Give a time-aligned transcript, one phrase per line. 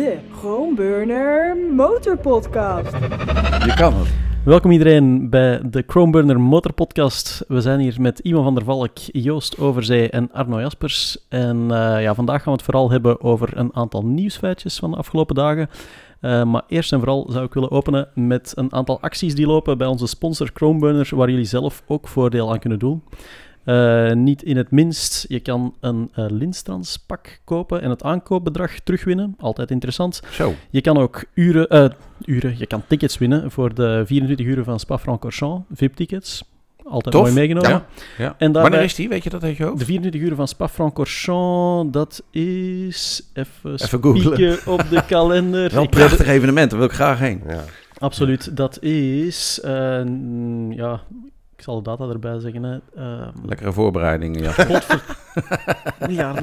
[0.00, 2.92] de Chromeburner Motorpodcast.
[3.64, 4.08] Je kan het.
[4.44, 7.44] Welkom iedereen bij de Chromeburner Motorpodcast.
[7.48, 11.26] We zijn hier met Iman van der Valk, Joost Overzee en Arno Jaspers.
[11.28, 14.96] En uh, ja, vandaag gaan we het vooral hebben over een aantal nieuwsfeitjes van de
[14.96, 15.68] afgelopen dagen.
[16.20, 19.78] Uh, maar eerst en vooral zou ik willen openen met een aantal acties die lopen
[19.78, 23.02] bij onze sponsor Chromeburner, waar jullie zelf ook voordeel aan kunnen doen.
[23.64, 29.34] Uh, niet in het minst, je kan een uh, pak kopen en het aankoopbedrag terugwinnen.
[29.38, 30.20] Altijd interessant.
[30.30, 30.54] Zo.
[30.70, 31.88] Je kan ook uren, uh,
[32.24, 36.44] uren, je kan tickets winnen voor de 24 uren van Spa-Francorchamps, VIP-tickets.
[36.84, 37.22] Altijd Tof.
[37.22, 37.70] mooi meegenomen.
[37.70, 37.86] Ja.
[38.18, 38.34] ja.
[38.38, 39.08] En daarbij, Wanneer is die?
[39.08, 39.72] Weet je dat je?
[39.76, 43.22] De 24 uur van Spa-Francorchamps, dat is...
[43.32, 44.58] Even, Even googlen.
[44.66, 45.72] op de kalender.
[45.72, 47.42] Wel een prachtig evenement, daar wil ik graag heen.
[47.48, 47.64] Ja.
[47.98, 49.60] Absoluut, dat is...
[49.64, 50.02] Uh,
[50.70, 51.00] ja,
[51.60, 52.62] ik zal de data erbij zeggen.
[52.62, 52.78] Hè.
[52.96, 54.54] Uh, Lekkere voorbereidingen, ja.
[56.08, 56.34] ja,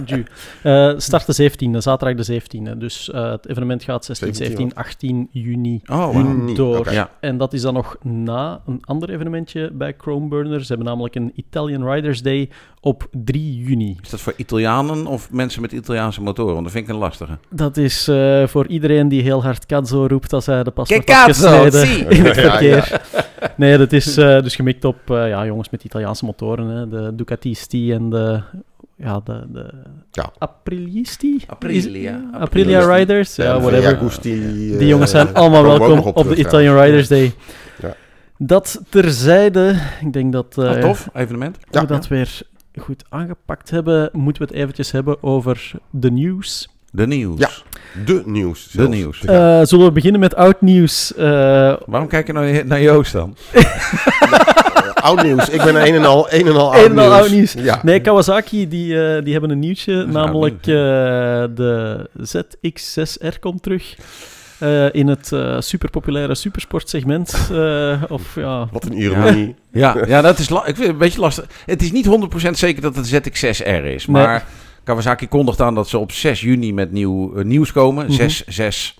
[0.63, 2.77] uh, start de 17e, zaterdag de 17e.
[2.77, 6.55] Dus uh, het evenement gaat 16, 17, 18 juni oh, wow.
[6.55, 6.77] door.
[6.77, 6.93] Okay.
[6.93, 7.09] Ja.
[7.19, 10.61] En dat is dan nog na een ander evenementje bij Chromeburner.
[10.61, 12.49] Ze hebben namelijk een Italian Riders Day
[12.81, 13.97] op 3 juni.
[14.01, 16.53] Is dat voor Italianen of mensen met Italiaanse motoren?
[16.53, 17.37] Want dat vind ik een lastige.
[17.49, 21.23] Dat is uh, voor iedereen die heel hard cazzo roept als hij de paspoort Che
[21.25, 22.05] heeft gesneden si.
[22.17, 22.87] in het verkeer.
[22.91, 23.53] Ja, ja.
[23.57, 26.67] Nee, dat is uh, dus gemikt op uh, ja, jongens met Italiaanse motoren.
[26.67, 26.87] Hè.
[26.87, 28.41] De Ducatisti en de...
[28.97, 29.73] Ja, de, de
[30.11, 30.31] ja.
[30.37, 31.43] Aprilisti?
[31.47, 32.21] Aprilia.
[32.31, 33.35] Aprilia Riders?
[33.35, 34.01] Ja, whatever.
[34.01, 37.33] Uh, Die jongens zijn allemaal welkom op, op de Italian Riders Day.
[37.81, 37.95] Ja.
[38.37, 40.55] Dat terzijde, ik denk dat...
[40.59, 41.57] Uh, oh, tof, evenement.
[41.71, 41.81] Ja.
[41.81, 42.41] we dat weer
[42.75, 46.69] goed aangepakt hebben, moeten we het eventjes hebben over de nieuws.
[46.91, 47.39] De nieuws.
[47.39, 47.49] Ja,
[48.05, 48.67] de nieuws.
[48.71, 49.23] De nieuws.
[49.23, 51.13] Uh, zullen we beginnen met oud nieuws?
[51.17, 51.23] Uh,
[51.85, 53.35] Waarom kijk je nou naar Joost dan?
[55.07, 55.49] oud nieuws.
[55.49, 57.19] Ik ben een en al, een en al een oud, en al nieuws.
[57.19, 57.53] oud nieuws.
[57.53, 57.79] Ja.
[57.83, 60.75] Nee, Kawasaki die, uh, die hebben een nieuwtje, namelijk uh,
[61.55, 63.95] de ZX6R komt terug.
[64.63, 67.49] Uh, in het uh, superpopulaire supersportsegment.
[67.51, 68.67] Uh, of, ja.
[68.71, 69.55] Wat een ironie.
[69.71, 71.45] Ja, ja, ja dat is ik vind het een beetje lastig.
[71.65, 72.07] Het is niet
[72.47, 74.29] 100% zeker dat het ZX6R is, maar...
[74.29, 74.39] Nee.
[74.83, 78.03] Kawasaki kondigt aan dat ze op 6 juni met nieuw, uh, nieuws komen.
[78.03, 78.29] Mm -hmm.
[78.29, 78.95] 6, 6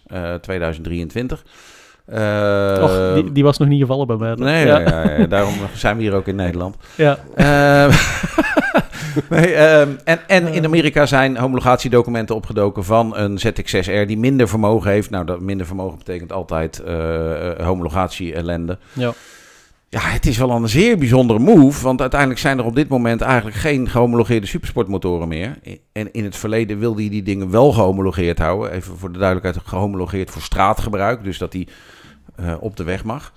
[2.10, 2.84] uh, 2023.
[2.84, 4.36] Och, die, die, was nog niet gevallen bij mij.
[4.36, 4.80] Nee, ja.
[4.80, 6.76] Ja, ja, daarom zijn we hier ook in Nederland.
[6.96, 7.18] Ja.
[9.30, 14.92] nee, um, en, en in Amerika zijn homologatiedocumenten opgedoken van een ZX6R die minder vermogen
[14.92, 15.10] heeft.
[15.10, 18.78] Nou, dat minder vermogen betekent altijd uh, homologatie-ellende.
[18.94, 19.14] Ja.
[19.90, 23.22] Ja, het is wel een zeer bijzondere move, want uiteindelijk zijn er op dit moment
[23.22, 25.58] eigenlijk geen gehomologeerde supersportmotoren meer.
[25.92, 28.72] En in het verleden wilde hij die dingen wel gehomologeerd houden.
[28.72, 31.68] Even voor de duidelijkheid, gehomologeerd voor straatgebruik, dus dat die
[32.40, 33.34] uh, op de weg mag.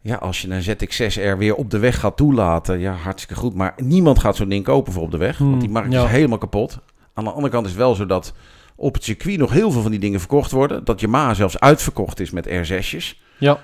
[0.00, 3.54] Ja, als je een ZX6R weer op de weg gaat toelaten, ja, hartstikke goed.
[3.54, 6.04] Maar niemand gaat zo'n ding kopen voor op de weg, want die markt ja.
[6.04, 6.78] is helemaal kapot.
[7.14, 8.34] Aan de andere kant is het wel zo dat
[8.76, 10.84] op het circuit nog heel veel van die dingen verkocht worden.
[10.84, 13.22] Dat Yamaha zelfs uitverkocht is met R6'jes.
[13.38, 13.60] Ja.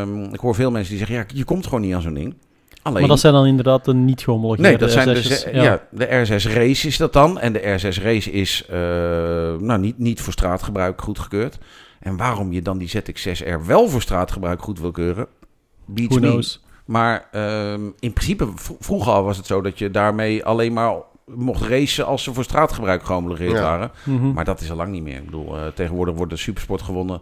[0.00, 2.34] Um, ik hoor veel mensen die zeggen, ja, je komt gewoon niet aan zo'n ding.
[2.82, 5.44] Alleen, maar dat zijn dan inderdaad de niet gehomologeerde Nee, dat zijn R6'jes.
[5.44, 5.62] de, ja.
[5.62, 5.82] ja.
[5.90, 7.38] de R6 Race is dat dan.
[7.38, 8.76] En de R6 Race is uh,
[9.58, 11.58] nou, niet, niet voor straatgebruik goedgekeurd.
[12.00, 15.26] En waarom je dan die ZX6R wel voor straatgebruik goed wil keuren,
[15.84, 16.30] beats Who me.
[16.30, 16.64] knows?
[16.84, 17.28] Maar
[17.72, 18.48] um, in principe,
[18.80, 20.94] vroeger al was het zo dat je daarmee alleen maar
[21.26, 23.62] mocht racen als ze voor straatgebruik gehomologeerd Ja.
[23.62, 23.90] waren.
[24.04, 24.32] Mm -hmm.
[24.32, 25.16] Maar dat is al lang niet meer.
[25.16, 27.20] Ik bedoel, uh, tegenwoordig wordt de supersport gewonnen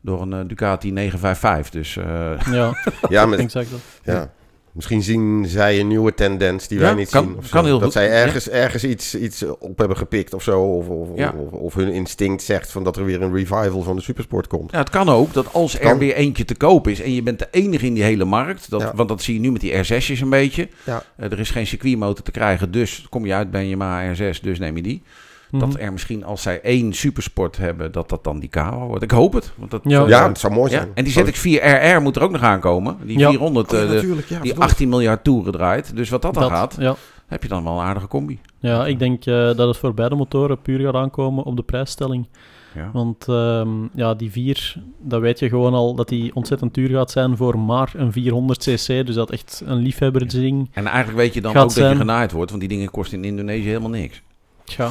[0.00, 1.70] door een uh, Ducati 955.
[1.70, 2.72] Dus uh, Ja,
[3.08, 3.80] Ja, met, exact dat.
[4.02, 4.32] ja.
[4.72, 7.36] Misschien zien zij een nieuwe tendens die wij Ja, niet kan- zien.
[7.36, 7.64] of kan zo.
[7.66, 7.92] heel dat goed.
[7.92, 10.60] zij ergens, ergens iets, iets op hebben gepikt of zo.
[10.60, 11.34] Of, of, Ja.
[11.38, 14.70] of, of hun instinct zegt van dat er weer een revival van de supersport komt.
[14.70, 17.38] ja, het kan ook dat als er weer eentje te koop is en je bent
[17.38, 20.20] de enige in die hele markt, dat, want dat zie je nu met die R6'jes
[20.20, 20.68] een beetje.
[20.84, 21.02] Ja.
[21.16, 24.40] Eh, er is geen circuitmotor te krijgen, dus kom je uit bij een Yamaha R6,
[24.42, 25.02] dus neem je die.
[25.52, 25.60] Mhm.
[25.70, 29.02] Dat er misschien als zij één supersport hebben, dat dat dan die Kawa wordt.
[29.02, 29.52] Ik hoop het.
[29.56, 30.06] Want dat, Ja.
[30.06, 30.90] Ja, het zou mooi Ja, zijn.
[30.94, 32.96] En die Zo- ZX4RR moet er ook nog aankomen.
[33.04, 33.28] Die Ja.
[33.28, 34.58] 400, Oh, ja, eh, de- ja, die verdomd.
[34.58, 35.96] 18 miljard toeren draait.
[35.96, 36.94] Dus wat dat dan Dat, gaat, ja.
[37.26, 38.38] heb je dan wel een aardige combi.
[38.58, 42.26] ja, ik denk eh, dat het voor beide motoren puur gaat aankomen op de prijsstelling.
[42.74, 42.90] Ja.
[42.92, 47.10] Want ehm, ja, die 4, dat weet je gewoon al dat die ontzettend duur gaat
[47.10, 49.04] zijn voor maar een 400cc.
[49.06, 50.68] Dus dat echt een liefhebberding.
[50.72, 53.24] En eigenlijk weet je dan ook dat je genaaid wordt, want die dingen kosten in
[53.24, 54.22] Indonesië helemaal niks.
[54.64, 54.90] Tja.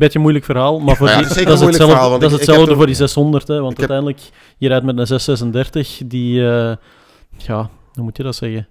[0.00, 2.32] Beetje een moeilijk verhaal, maar voor Ja, die, is dat is hetzelfde, verhaal, dat is
[2.32, 3.48] hetzelfde voor die 600.
[3.48, 4.20] Hè, want heb- uiteindelijk,
[4.58, 6.76] je rijdt met een 636 die, eh,
[7.36, 8.68] ja, hoe moet je dat zeggen?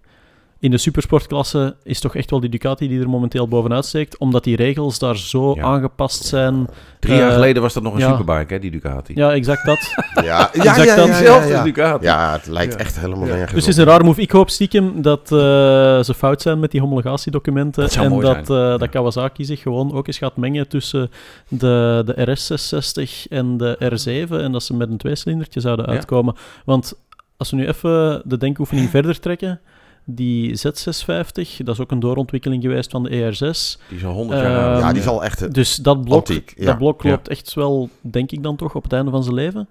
[0.61, 4.43] In de supersportklasse is toch echt wel die Ducati die er momenteel bovenuit steekt, omdat
[4.43, 5.63] die regels daar zo Ja.
[5.63, 6.67] aangepast zijn.
[6.99, 8.17] Drie jaar Eh, geleden was dat nog een ja.
[8.17, 9.13] superbike, hè, die Ducati.
[9.15, 9.79] Ja, exact dat.
[10.13, 11.07] Ja, ja, ja, Exact ja, dat.
[11.07, 11.63] ja, ja, Zelfde ja.
[11.63, 12.05] Ducati.
[12.05, 12.79] Ja, het lijkt Ja.
[12.79, 13.33] echt helemaal Ja.
[13.33, 14.21] nergens Dus het is een raar move.
[14.21, 15.37] Ik hoop stiekem dat eh,
[16.03, 17.81] ze fout zijn met die homologatiedocumenten.
[17.83, 18.73] Dat zou en mooi dat, zijn.
[18.73, 21.11] eh, dat Kawasaki zich gewoon ook eens gaat mengen tussen
[21.47, 23.77] de, de RS660 en de
[24.27, 24.31] R7.
[24.31, 25.91] En dat ze met een tweecilindertje zouden Ja.
[25.91, 26.35] uitkomen.
[26.65, 26.93] Want
[27.37, 29.59] als we nu even de denkoefening verder trekken.
[30.11, 33.79] Die Z650, dat is ook een doorontwikkeling geweest van de ER6.
[33.89, 34.77] Die is al 100 jaar oud.
[34.77, 35.41] Ehm, Ja, die zal echt...
[35.41, 36.65] eh, Dus dat blok, Antiek, ja.
[36.65, 39.67] dat blok loopt echt wel, denk ik dan toch, op het einde van zijn leven.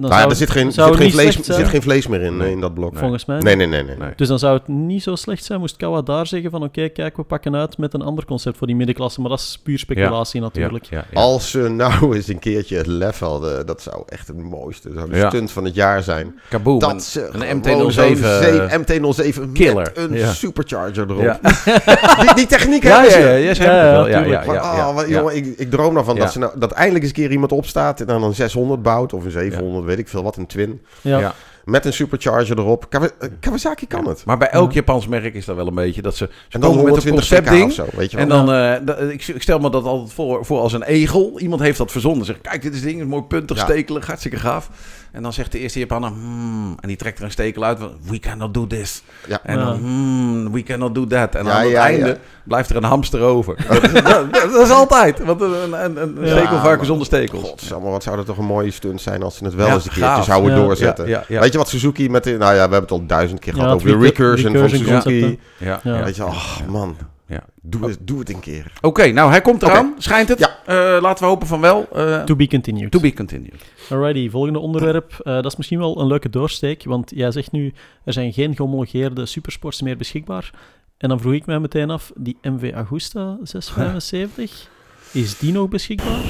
[0.00, 2.20] Dan nou ja, er zit geen, zou zit geen, vlees, er zit geen vlees meer
[2.20, 2.46] in, Nee.
[2.46, 2.90] eh, in dat blok.
[2.92, 3.00] Nee.
[3.00, 3.38] Volgens mij.
[3.38, 3.82] Nee, nee, nee.
[3.84, 3.94] nee.
[4.16, 7.16] Dus dan zou het niet zo slecht zijn, moest Kawa daar zeggen van oké, kijk,
[7.16, 9.20] we pakken uit met een ander concept voor die middenklasse.
[9.20, 10.84] Maar dat is puur speculatie natuurlijk.
[10.84, 11.20] Ja, ja, ja.
[11.20, 14.96] Als ze nou eens een keertje het lef hadden, dat zou echt het mooiste, dat
[14.98, 15.28] zou de Ja.
[15.28, 16.34] stunt van het jaar zijn.
[16.48, 16.78] Kaboom.
[16.78, 19.92] dat een- ze een gewoon MT-07, zo'n ze- eh, MT-07 killer.
[19.94, 20.32] met een Ja.
[20.32, 21.22] supercharger erop.
[21.22, 21.38] Ja.
[22.20, 23.20] Die, die techniek Ja, hebben ja, ze.
[23.22, 23.98] ja, ja, ze hebben Ja, ja.
[24.00, 24.44] Ja, ja, tuurlijk.
[24.44, 25.18] Van, ja, ja, wat- ja.
[25.18, 26.20] jongen, ik, ik droom ervan Ja.
[26.20, 29.12] dat, ze nou, dat eindelijk eens een keer iemand opstaat en dan een 600 bouwt
[29.12, 30.82] of een 700, weet ik veel wat, een twin.
[31.02, 31.34] Ja.
[31.68, 32.90] Met een supercharger erop.
[32.90, 34.22] Kawa- eh, Kawasaki kan het.
[34.24, 34.74] Maar bij elk Ja.
[34.74, 37.10] Japans merk is dat wel een beetje dat ze, ze En dan komen met een
[37.10, 37.64] 120 pk conceptding.
[37.64, 38.26] of zo, weet je wel.
[38.38, 41.38] En dan, eh, ik, ik stel me dat altijd voor, voor als een egel.
[41.38, 42.26] Iemand heeft dat verzonnen.
[42.26, 43.62] Zegt, kijk, dit is ding, is mooi puntig, Ja.
[43.64, 44.70] stekelig, hartstikke gaaf.
[45.12, 47.78] En dan zegt de eerste Japaner, hmm, en die trekt er een stekel uit.
[47.78, 49.02] van, We cannot do this.
[49.26, 49.40] Ja.
[49.42, 51.34] En dan, hmm, we cannot do that.
[51.34, 52.16] En Ja, aan het ja, einde ja.
[52.44, 53.56] blijft er een hamster over.
[53.68, 55.24] dat, dat- dat is altijd.
[55.24, 57.48] Want een, een, een, een Ja, stekelvarken maar- zonder stekels.
[57.48, 59.84] Godsamme, wat zou dat toch een mooie stunt zijn als ze het wel Ja, eens
[59.84, 60.24] een keertje gaaf.
[60.24, 60.56] zouden Ja.
[60.62, 61.08] doorzetten.
[61.08, 61.40] Ja, ja, ja.
[61.40, 62.30] Weet je wat Suzuki met de...
[62.30, 64.84] Nou ja, we hebben het al duizend keer Ja, gehad over de recur- recursion, recursion
[64.84, 65.38] van Suzuki.
[65.58, 65.96] Ja, Ja.
[65.98, 66.04] ja.
[66.04, 66.96] Weet je, ach man,
[67.26, 67.44] Ja.
[67.62, 68.72] doe, het, doe het een keer.
[68.80, 70.38] Oké, nou hij komt eraan, schijnt het.
[70.38, 70.56] Ja.
[70.66, 71.88] Eh, laten we hopen van wel.
[71.94, 72.90] Eh, To be continued.
[72.90, 73.54] to be continued.
[73.90, 75.12] Alrighty, volgende onderwerp.
[75.18, 77.72] Eh, dat is misschien wel een leuke doorsteek, want jij zegt nu,
[78.04, 80.50] er zijn geen gehomologeerde supersports meer beschikbaar.
[80.98, 84.68] En dan vroeg ik mij meteen af, die MV Agusta 675,
[85.12, 86.20] is die nog beschikbaar?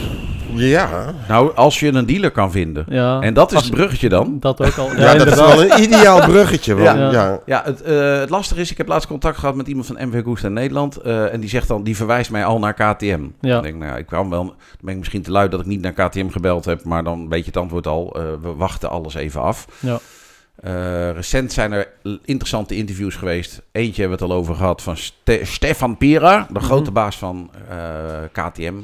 [0.54, 2.84] Ja, Nou, als je een dealer kan vinden.
[2.88, 4.36] Ja, En dat is het bruggetje dan.
[4.40, 4.90] Dat ook al.
[4.96, 6.74] Ja, ja, dat is wel een ideaal bruggetje.
[6.74, 7.10] Want, Ja.
[7.10, 7.40] ja.
[7.46, 10.22] Ja, het, eh, het lastige is, ik heb laatst contact gehad met iemand van MV
[10.22, 10.96] Goest in Nederland.
[10.96, 13.20] eh, en die zegt dan, die verwijst mij al naar KTM.
[13.40, 13.56] Ja.
[13.56, 15.66] Ik denk, nou, ja, ik kwam wel, dan ben ik misschien te lui dat ik
[15.66, 16.84] niet naar KTM gebeld heb.
[16.84, 18.12] Maar dan weet je het antwoord al.
[18.16, 19.66] Eh, we wachten alles even af.
[19.80, 19.98] Ja.
[20.62, 21.88] Eh, recent zijn er
[22.24, 23.62] interessante interviews geweest.
[23.72, 27.50] Eentje hebben we het al over gehad van Ste- Stefan Pira, de grote baas van
[27.68, 27.76] eh,
[28.32, 28.74] KTM.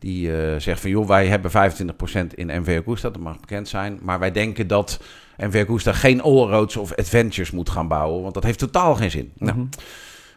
[0.00, 3.98] Die eh, zegt van, joh, wij hebben 25% in MV Agusta, dat mag bekend zijn.
[4.02, 5.00] Maar wij denken dat
[5.36, 9.32] MV Agusta geen allroads of adventures moet gaan bouwen, want dat heeft totaal geen zin.
[9.38, 9.66] Nou, Mhm.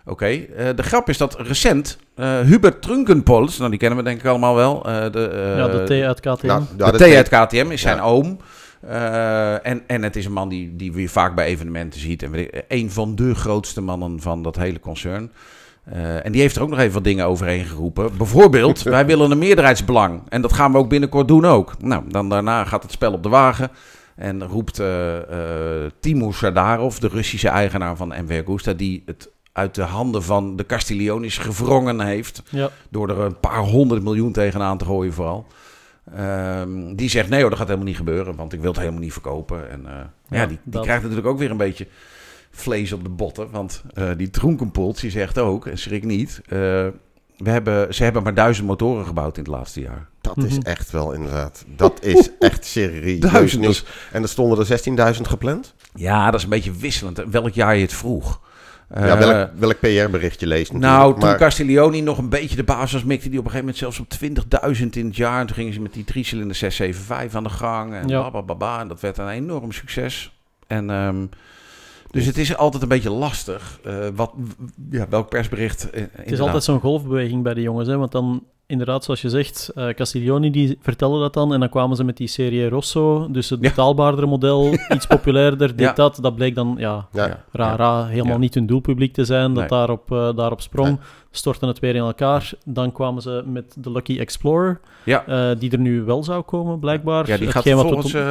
[0.06, 4.20] Oké, eh, de grap is dat recent eh, Hubert Trunkenpols, nou die kennen we denk
[4.20, 4.86] ik allemaal wel.
[4.86, 6.46] eh, de, eh, ja, de T uit KTM.
[6.48, 8.04] Nou, ja, de T uit KTM is zijn Ja.
[8.04, 8.38] oom.
[8.88, 12.24] Eh, en, en het is een man die, die we vaak bij evenementen ziet.
[12.24, 12.32] En
[12.68, 15.32] een van de grootste mannen van dat hele concern.
[15.84, 18.18] Eh, en die heeft er ook nog even wat dingen overheen geroepen.
[18.18, 20.22] Bijvoorbeeld, wij willen een meerderheidsbelang.
[20.30, 21.82] En dat gaan we ook binnenkort doen ook.
[21.82, 23.72] Nou, dan daarna gaat het spel op de wagen.
[24.16, 25.18] En roept eh
[25.86, 28.74] eh Timur Sadarov, de Russische eigenaar van MV Agusta...
[28.74, 32.70] die het uit de handen van de Castiglionis gewrongen heeft Ja.
[32.90, 35.48] door er een paar honderd miljoen tegenaan te gooien vooral.
[36.16, 39.02] Ehm, die zegt, nee hoor, dat gaat helemaal niet gebeuren, want ik wil het helemaal
[39.02, 39.70] niet verkopen.
[39.72, 41.88] En ja, Ja, die, die krijgt natuurlijk ook weer een beetje
[42.54, 43.48] vlees op de botten.
[43.52, 46.42] Want eh, die Tronkenpolt, die zegt ook, en schrik niet...
[46.46, 46.58] eh,
[47.38, 50.08] we hebben, ze hebben maar duizend motoren gebouwd in het laatste jaar.
[50.22, 50.68] Dat is Mhm.
[50.68, 51.66] echt wel inderdaad.
[51.76, 53.86] Dat is echt serieus Duizend, nieuws.
[54.12, 55.74] En er stonden er 16.000 gepland.
[55.96, 57.24] Ja, dat is een beetje wisselend.
[57.32, 58.40] Welk jaar je het vroeg.
[58.90, 61.00] ja, Eh, welk, welk PR-berichtje leest natuurlijk.
[61.00, 63.74] Nou, toen maar, Castiglioni nog een beetje de baas was, mikte die op een gegeven
[63.76, 65.40] moment zelfs op 20.000 in het jaar.
[65.40, 67.94] En toen gingen ze met die driecilinder 675 aan de gang.
[67.94, 68.20] En Ja.
[68.22, 68.80] bla, bla, bla, bla.
[68.80, 70.34] En dat werd een enorm succes.
[70.68, 71.26] En, ehm,
[72.14, 73.80] dus het is altijd een beetje lastig.
[73.84, 74.32] eh, wat,
[74.90, 75.90] ja, welk persbericht.
[75.90, 77.98] eh, Het is altijd zo'n golfbeweging bij de jongens, hè?
[77.98, 81.96] want dan inderdaad, zoals je zegt, eh Castiglioni die vertelde dat dan en dan kwamen
[81.96, 83.70] ze met die serie Rosso, dus het Ja.
[83.70, 85.94] betaalbaardere model, iets populairder, dit, Ja.
[85.94, 86.18] dat.
[86.22, 87.44] Dat bleek dan, ja, ja, Ja.
[87.52, 88.38] ra, ra, helemaal Ja.
[88.38, 89.68] niet hun doelpubliek te zijn, dat Nee.
[89.68, 90.88] daarop, eh, daarop sprong.
[90.88, 90.98] Nee.
[91.32, 92.52] Stortten het weer in elkaar.
[92.66, 95.26] Dan kwamen ze met de Lucky Explorer, Ja.
[95.26, 97.28] eh, die er nu wel zou komen, blijkbaar.
[97.28, 98.22] Ja, die gaat wat volgens tot-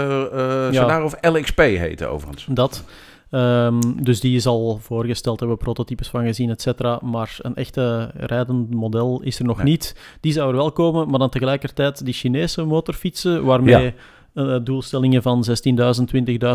[0.74, 2.46] uh, of LXP heten overigens.
[2.50, 2.84] Dat.
[3.32, 6.98] Ehm, dus die is al voorgesteld, hebben we prototypes van gezien, et cetera.
[7.02, 9.66] Maar een echte rijdend model is er nog Nee.
[9.66, 9.96] niet.
[10.20, 13.92] Die zou er wel komen, maar dan tegelijkertijd die Chinese motorfietsen, waarmee Ja.
[14.34, 16.04] Eh, doelstellingen van 16.000,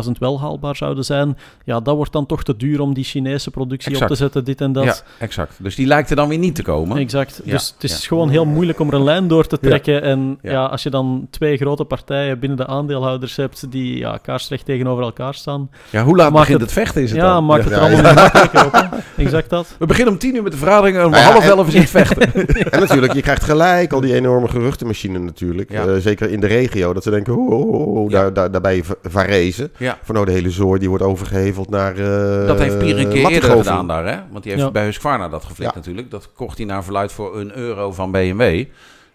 [0.04, 3.50] 20.000 wel haalbaar zouden zijn, ja, dat wordt dan toch te duur om die Chinese
[3.50, 4.10] productie Exact.
[4.10, 4.84] op te zetten, dit en dat.
[4.84, 5.54] Ja, exact.
[5.62, 6.96] Dus die lijkt er dan weer niet te komen.
[6.98, 7.40] Exact.
[7.44, 8.06] Ja, Dus het is ja.
[8.08, 10.02] gewoon heel moeilijk om er een lijn door te trekken.
[10.02, 10.50] En Ja.
[10.50, 10.64] ja.
[10.66, 15.34] als je dan twee grote partijen binnen de aandeelhouders hebt die ja, kaarsrecht tegenover elkaar
[15.34, 17.44] staan, Ja, hoe laat begint het- het vechten is het ja, dan?
[17.46, 18.08] maakt het er allemaal ja.
[18.08, 18.72] niet makkelijker op.
[19.16, 19.22] hè.
[19.22, 19.76] Exact dat.
[19.78, 21.74] We beginnen om tien uur met de vergadering en om Nou ja, half elf is
[21.74, 22.32] het vechten.
[22.70, 25.72] En natuurlijk, je krijgt gelijk al die enorme geruchtenmachine natuurlijk.
[25.72, 25.86] Ja.
[25.86, 26.92] Eh, zeker in de regio.
[26.92, 28.20] Dat ze denken, oh, oh, oh, oh, Ja.
[28.20, 29.70] daar, daar, daarbij Va- Varese.
[29.76, 29.98] ja.
[30.02, 33.26] Voor nou de hele zooi, die wordt overgeheveld naar uh, Dat heeft Pier een keer
[33.30, 34.18] eerder gedaan daar, hè?
[34.30, 34.70] Want die heeft Ja.
[34.70, 35.76] bij Husqvarna dat geflikt Ja.
[35.78, 36.10] natuurlijk.
[36.10, 38.64] Dat kocht hij naar verluid voor een euro van BMW.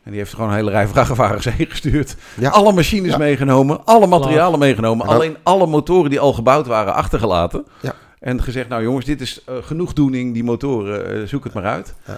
[0.03, 2.15] En die heeft gewoon een hele rij vrachtwagens heen gestuurd.
[2.39, 2.49] Ja.
[2.49, 3.17] Alle machines Ja.
[3.17, 5.05] meegenomen, alle materialen meegenomen.
[5.05, 7.65] Dan- Alleen alle motoren die al gebouwd waren achtergelaten.
[7.81, 7.93] Ja.
[8.19, 11.93] En gezegd, nou jongens, dit is eh, genoegdoening, die motoren, eh, zoek het maar uit.
[12.07, 12.17] Ja.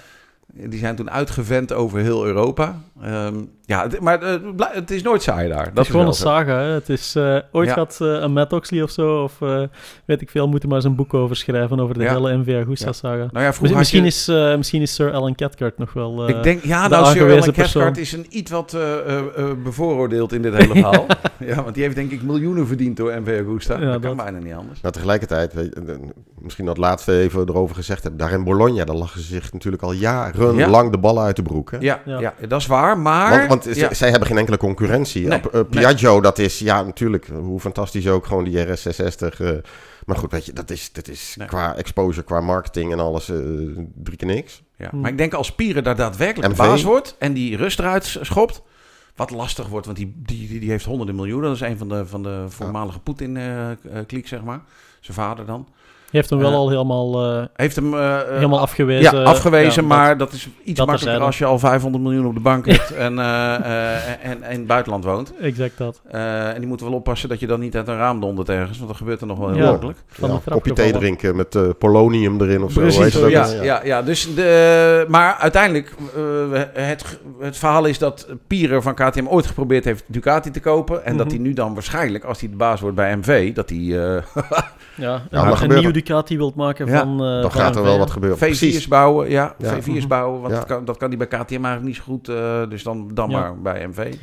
[0.68, 2.80] Die zijn toen uitgevent over heel Europa.
[3.02, 3.34] Ehm,
[3.66, 4.34] ja, het- maar eh,
[4.72, 5.66] het is nooit saai daar.
[5.66, 6.58] Het is gewoon een saga.
[6.58, 6.64] Hè.
[6.72, 7.74] Het is, eh, ooit Ja.
[7.74, 9.62] gaat eh, een Matt Oxley of zo, of eh,
[10.04, 12.12] weet ik veel, moeten maar eens een boek over schrijven over de Ja.
[12.14, 12.92] hele MV Agusta Ja.
[12.92, 13.28] saga.
[13.32, 16.26] Nou Misschien, misschien, je- is, eh, misschien is Sir Alan Cathcart nog wel...
[16.28, 17.52] eh, ik denk, ja, de nou, Sir Alan.
[17.52, 21.06] Cathcart is een iets wat eh, eh, eh, bevooroordeeld in dit hele verhaal.
[21.38, 23.74] ja, want die heeft denk ik miljoenen verdiend door MV Augusta.
[23.74, 24.80] Ja, dat kan dat- bijna niet anders.
[24.80, 25.98] Nou, tegelijkertijd, weet je,
[26.38, 28.20] misschien dat laatste even erover gezegd hebben.
[28.20, 31.70] Daar in Bologna, daar lachen ze zich natuurlijk al jarenlang de ballen uit de broek.
[31.70, 31.76] Hè?
[31.80, 32.20] Ja, ja.
[32.20, 32.34] Ja.
[32.48, 33.48] dat is waar, maar...
[33.48, 33.94] Want, want ja.
[33.94, 35.26] zij hebben geen enkele concurrentie.
[35.26, 39.40] Nee, eh, Piaggio, dat is, ja, natuurlijk, hoe fantastisch ook, gewoon die RS660.
[39.40, 39.50] eh,
[40.06, 41.46] maar goed, weet je, dat is, dat is Nee.
[41.48, 43.36] qua exposure, qua marketing en alles eh,
[43.94, 44.62] drie keer niks.
[44.76, 44.88] Ja.
[44.90, 45.00] Hm.
[45.00, 46.56] Maar ik denk als Pieren daar daadwerkelijk MV.
[46.56, 48.62] de baas wordt en die rust eruit schopt,
[49.16, 51.48] wat lastig wordt, want die, die, die, die heeft honderden miljoenen.
[51.48, 54.60] Dat is een van de, van de voormalige Poetin-kliek, zeg maar.
[55.00, 55.68] Zijn vader dan.
[56.10, 57.94] Je heeft hem wel Eh, al helemaal, eh, Heeft hem...
[57.94, 59.18] eh, eh, helemaal afgewezen.
[59.18, 62.34] Ja, afgewezen, Ja, maar dat, is iets dat makkelijker als je al 500 miljoen op
[62.34, 65.26] de bank hebt en, eh, eh, en, en in het buitenland woont.
[65.26, 66.00] dat- exact dat.
[66.10, 68.76] Eh, en die moeten wel oppassen dat je dan niet uit een raam dondert ergens,
[68.76, 69.70] want dat gebeurt er nog wel heel Ja.
[69.70, 69.98] makkelijk.
[70.08, 72.80] Van Ja, kopje thee drinken met eh, polonium erin of zo.
[72.80, 73.30] Precies, dat?
[73.30, 78.94] ja, ja, ja, dus de, maar uiteindelijk, eh, het, het verhaal is dat Pierer van
[78.94, 81.04] KTM ooit geprobeerd heeft Ducati te kopen.
[81.04, 81.34] En dat Mhm.
[81.34, 83.78] hij nu dan waarschijnlijk, als hij de baas wordt bij MV, dat hij
[84.96, 85.90] Ja, dat een, een nieuw.
[85.90, 87.12] Ducati wilt maken Ja, van...
[87.12, 87.98] eh, Dan van gaat er wel ja.
[87.98, 88.38] wat gebeuren.
[88.38, 88.88] V4's Precies.
[88.88, 89.30] bouwen.
[89.30, 89.74] Ja, Ja.
[89.80, 90.08] V4's Mhm.
[90.08, 90.58] bouwen, want Ja.
[90.58, 92.28] dat, kan, dat kan hij bij KTM eigenlijk niet zo goed.
[92.28, 93.38] eh, dus dan, dan Ja.
[93.40, 94.14] maar bij MV.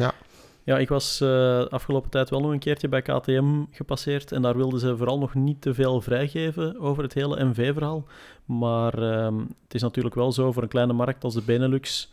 [0.66, 4.56] Ja, ik was eh afgelopen tijd wel nog een keertje bij KTM gepasseerd en daar
[4.58, 8.06] wilden ze vooral nog niet te veel vrijgeven over het hele MV-verhaal.
[8.46, 12.12] Maar ehm, het is natuurlijk wel zo, voor een kleine markt als de Benelux,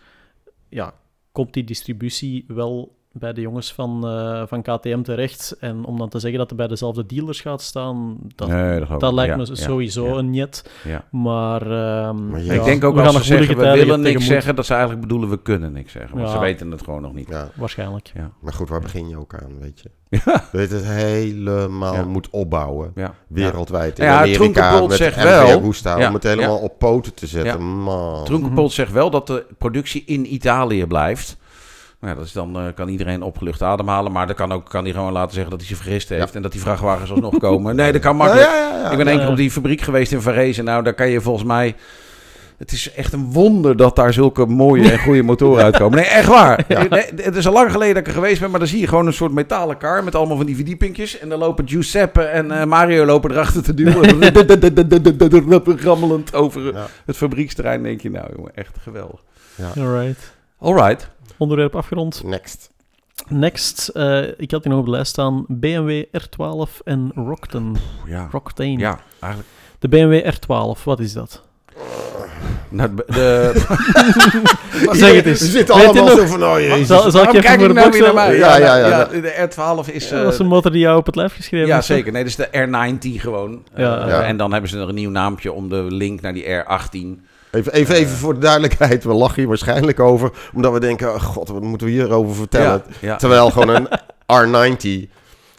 [0.69, 0.93] ja,
[1.33, 5.57] komt die distributie wel bij de jongens van, eh, van KTM terecht.
[5.61, 9.13] En om dan te zeggen dat het bij dezelfde dealers gaat staan, dat, Nee, dat,
[9.13, 10.71] lijkt Ja, me ja, sowieso ja, een jet.
[10.85, 11.05] ja.
[11.11, 13.71] Maar, ehm, Maar ja, je- ik denk ook we als gaan ze nog zeggen, we
[13.79, 16.17] willen niks zeggen, dat ze eigenlijk bedoelen, we kunnen niks zeggen.
[16.17, 16.35] Want Ja.
[16.35, 17.29] ze weten het gewoon nog niet.
[17.29, 18.11] Ja, Waarschijnlijk.
[18.15, 18.31] Ja.
[18.41, 19.91] maar goed, waar begin je ook aan, weet je?
[20.25, 20.45] Ja.
[20.53, 22.05] Dat je het helemaal Ja.
[22.05, 22.93] moet opbouwen.
[22.95, 23.15] Ja.
[23.29, 23.99] Wereldwijd.
[23.99, 26.63] In Ja, Amerika met zegt wel- om het helemaal ja.
[26.63, 27.53] op poten te zetten.
[27.61, 27.67] Ja.
[27.67, 28.25] Man.
[28.25, 31.37] Trunkenpolt zegt wel dat de productie in Italië blijft.
[32.01, 34.13] Nou ja, dat is dan eh, kan iedereen opgelucht ademhalen.
[34.13, 36.35] Maar dan kan, ook, kan hij gewoon laten zeggen dat hij zich vergist heeft.
[36.35, 37.77] En dat die vrachtwagens alsnog komen.
[37.77, 38.47] Nee, dat kan makkelijk.
[38.49, 40.63] Ja, ja, ja, ik ben één keer op die fabriek geweest in Varese.
[40.63, 41.75] Nou, daar kan je volgens mij...
[42.57, 45.99] Het is echt een wonder dat daar zulke mooie en goede motoren uitkomen.
[45.99, 46.65] Nee, echt waar.
[46.69, 48.51] Nee, het is al lang geleden dat ik er geweest ben.
[48.51, 51.19] Maar dan zie je gewoon een soort metalen kar met allemaal van die verdiepingjes.
[51.19, 54.21] En dan lopen Giuseppe en eh, Mario lopen erachter te duwen.
[55.83, 56.87] Rammelend over Ja.
[57.05, 57.83] het fabrieksterrein.
[57.83, 59.21] denk je, nou jongen, echt geweldig.
[59.79, 60.33] Alright.
[60.59, 61.11] Alright.
[61.41, 62.23] Onderwerp afgerond.
[62.25, 62.71] Next.
[63.29, 67.77] Next, eh, ik had hier nog op de lijst staan BMW R12 en Rockton.
[68.07, 68.29] Ja.
[68.31, 68.79] Rocktain.
[68.79, 69.53] Ja, eigenlijk.
[69.79, 71.43] De BMW R12, wat is dat?
[72.69, 73.53] Nou, de,
[74.93, 75.41] Zeg het eens.
[75.41, 76.19] We zitten je allemaal nog?
[76.19, 76.87] zo van, oh jezus.
[76.87, 78.37] Zal, zal ik even kijk voor ik de nou weer naar mij?
[78.37, 79.21] Ja, ja, nou, ja.
[79.21, 80.09] De R12 is...
[80.09, 82.13] dat is eh, een motor die jou op het lijf geschreven ja, zeker.
[82.13, 83.63] Nee, dat is de R90 gewoon.
[83.77, 84.01] Ja.
[84.01, 84.23] Eh, Ja.
[84.23, 87.30] En dan hebben ze er een nieuw naampje om de link naar die R18.
[87.51, 89.05] Even, even, even voor de duidelijkheid.
[89.05, 90.31] We lachen hier waarschijnlijk over.
[90.55, 92.83] Omdat we denken, oh god, wat moeten we hierover vertellen?
[92.89, 93.17] Ja, ja.
[93.17, 93.89] Terwijl gewoon een
[95.09, 95.11] R90...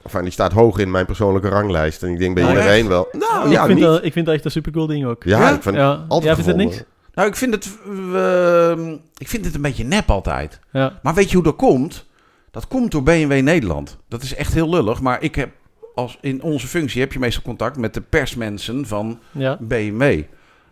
[0.04, 2.04] Enfin, die staat hoog in mijn persoonlijke ranglijst.
[2.04, 2.88] En ik denk bij Oh, iedereen echt?
[2.88, 3.08] wel.
[3.12, 3.88] Nou, ik, ja, vind niet.
[3.88, 5.24] dat, ik vind dat echt een supercool ding ook.
[5.24, 5.56] ja, Ja?
[5.56, 6.06] ik vind Ja.
[6.08, 6.84] altijd vindt het niks?
[7.14, 7.78] Nou, ik vind het...
[8.14, 8.72] eh,
[9.18, 10.60] ik vind het een beetje nep altijd.
[10.72, 11.00] Ja.
[11.04, 12.06] Maar weet je hoe dat komt?
[12.52, 13.98] Dat komt door BMW Nederland.
[14.10, 15.02] Dat is echt heel lullig.
[15.02, 15.50] Maar ik heb...
[15.96, 19.58] Als in onze functie heb je meestal contact met de persmensen van Ja.
[19.60, 20.22] BMW.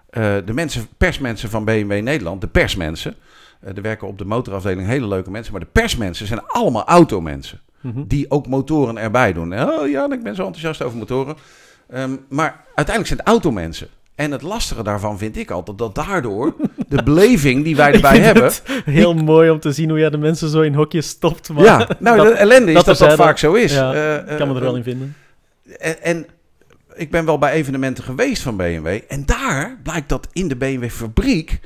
[0.10, 3.16] Eh, de mensen, persmensen van BMW Nederland, de persmensen.
[3.60, 5.52] er werken op de motorafdeling hele leuke mensen.
[5.52, 7.60] Maar de persmensen zijn allemaal automensen.
[7.82, 8.04] Mhm.
[8.08, 9.62] Die ook motoren erbij doen.
[9.62, 11.36] Oh ja, ik ben zo enthousiast over motoren.
[11.90, 13.88] Ehm, maar uiteindelijk zijn het automensen.
[14.16, 16.56] En het lastige daarvan vind ik altijd dat daardoor
[16.88, 18.52] de beleving die wij erbij hebben.
[18.86, 21.50] Heel mooi om te zien hoe jij de mensen zo in hokjes stopt.
[21.50, 23.74] Maar ja, nou, dat- de ellende is dat dat, vaak zo is.
[23.74, 25.16] Ja, Eh, ik kan me er wel in vinden.
[25.80, 26.26] En, en
[27.00, 29.00] ik ben wel bij evenementen geweest van BMW.
[29.08, 31.60] En daar blijkt dat in de BMW-fabriek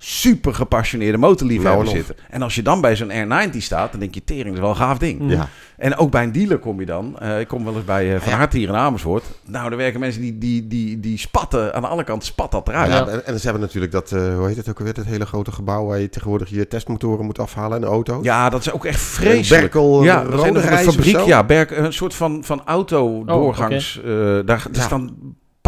[0.00, 2.24] super gepassioneerde motorliefhebbers Nou zitten.
[2.30, 4.68] En als je dan bij zo'n R90 staat, dan denk je, tering, dat is wel
[4.70, 5.30] een gaaf ding.
[5.30, 5.48] Ja.
[5.76, 7.18] En ook bij een dealer kom je dan.
[7.18, 8.36] Eh, ik kom wel eens bij eh, Van Ja.
[8.38, 9.24] Hart hier in Amersfoort.
[9.46, 11.74] Nou, er werken mensen die, die, die, die spatten.
[11.74, 12.90] Aan alle kanten spat dat eruit.
[12.92, 13.06] Ja.
[13.06, 15.52] En, en ze hebben natuurlijk dat, eh, hoe heet het ook alweer, dat hele grote
[15.52, 18.24] gebouw waar je tegenwoordig je testmotoren moet afhalen en de auto's.
[18.24, 19.62] Ja, dat is ook echt vreselijk.
[19.62, 21.18] Berkel, ja, dat is een fabriek.
[21.20, 24.00] Ja, Berk, een soort van, van autodoorgangs.
[24.04, 24.80] eh, daar daar Ja.
[24.82, 25.16] staan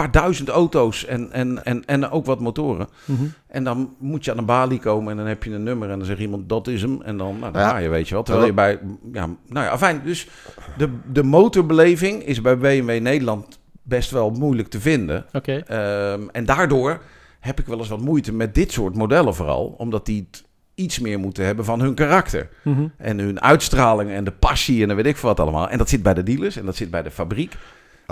[0.01, 2.89] paar duizend auto's en, en, en, en ook wat motoren.
[3.05, 3.23] Mhm.
[3.47, 5.99] En dan moet je aan een balie komen en dan heb je een nummer en
[5.99, 7.03] dan zegt iemand dat is hem.
[7.03, 7.69] En dan, nou, dan Ja.
[7.69, 8.23] ga je, weet je wel.
[8.23, 8.79] Terwijl je bij,
[9.13, 10.01] ja, nou ja, fijn.
[10.05, 10.29] Dus
[10.77, 15.25] de, de motorbeleving is bij BMW Nederland best wel moeilijk te vinden.
[15.33, 15.57] Oké.
[15.67, 17.03] Ehm, en daardoor
[17.41, 19.75] heb ik wel eens wat moeite met dit soort modellen vooral.
[19.79, 20.29] Omdat die
[20.75, 22.49] iets meer moeten hebben van hun karakter.
[22.63, 22.87] Mhm.
[22.97, 25.69] En hun uitstraling en de passie en dan weet ik wat allemaal.
[25.69, 27.57] En dat zit bij de dealers en dat zit bij de fabriek.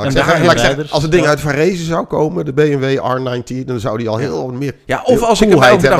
[0.05, 1.29] Ik zeggen, ik zeggen, als het ding Ja.
[1.29, 4.75] uit Varese zou komen, de BMW R90, dan zou die al heel wat meer...
[4.85, 5.91] Ja, of als, ik hem hebben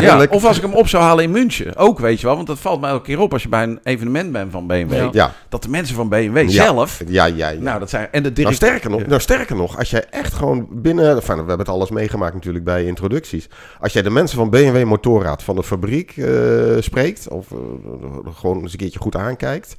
[0.00, 1.76] ja, of als ik hem op zou halen in München.
[1.76, 2.34] Ook, weet je wel.
[2.34, 4.92] Want dat valt mij elke keer op als je bij een evenement bent van BMW.
[4.92, 5.08] Ja.
[5.12, 7.02] Ja, Dat de mensen van BMW zelf...
[7.06, 7.48] ja, ja.
[7.48, 7.60] ja.
[7.60, 8.08] Nou, dat zijn...
[8.10, 11.14] En de Nou, sterker nog, nou, sterker nog, als jij echt gewoon binnen...
[11.14, 13.48] Enfin, we hebben het alles meegemaakt natuurlijk bij introducties.
[13.80, 16.26] Als jij de mensen van BMW Motorrad van de fabriek eh,
[16.80, 17.28] spreekt...
[17.28, 17.58] of eh,
[18.34, 19.76] gewoon eens een keertje goed aankijkt...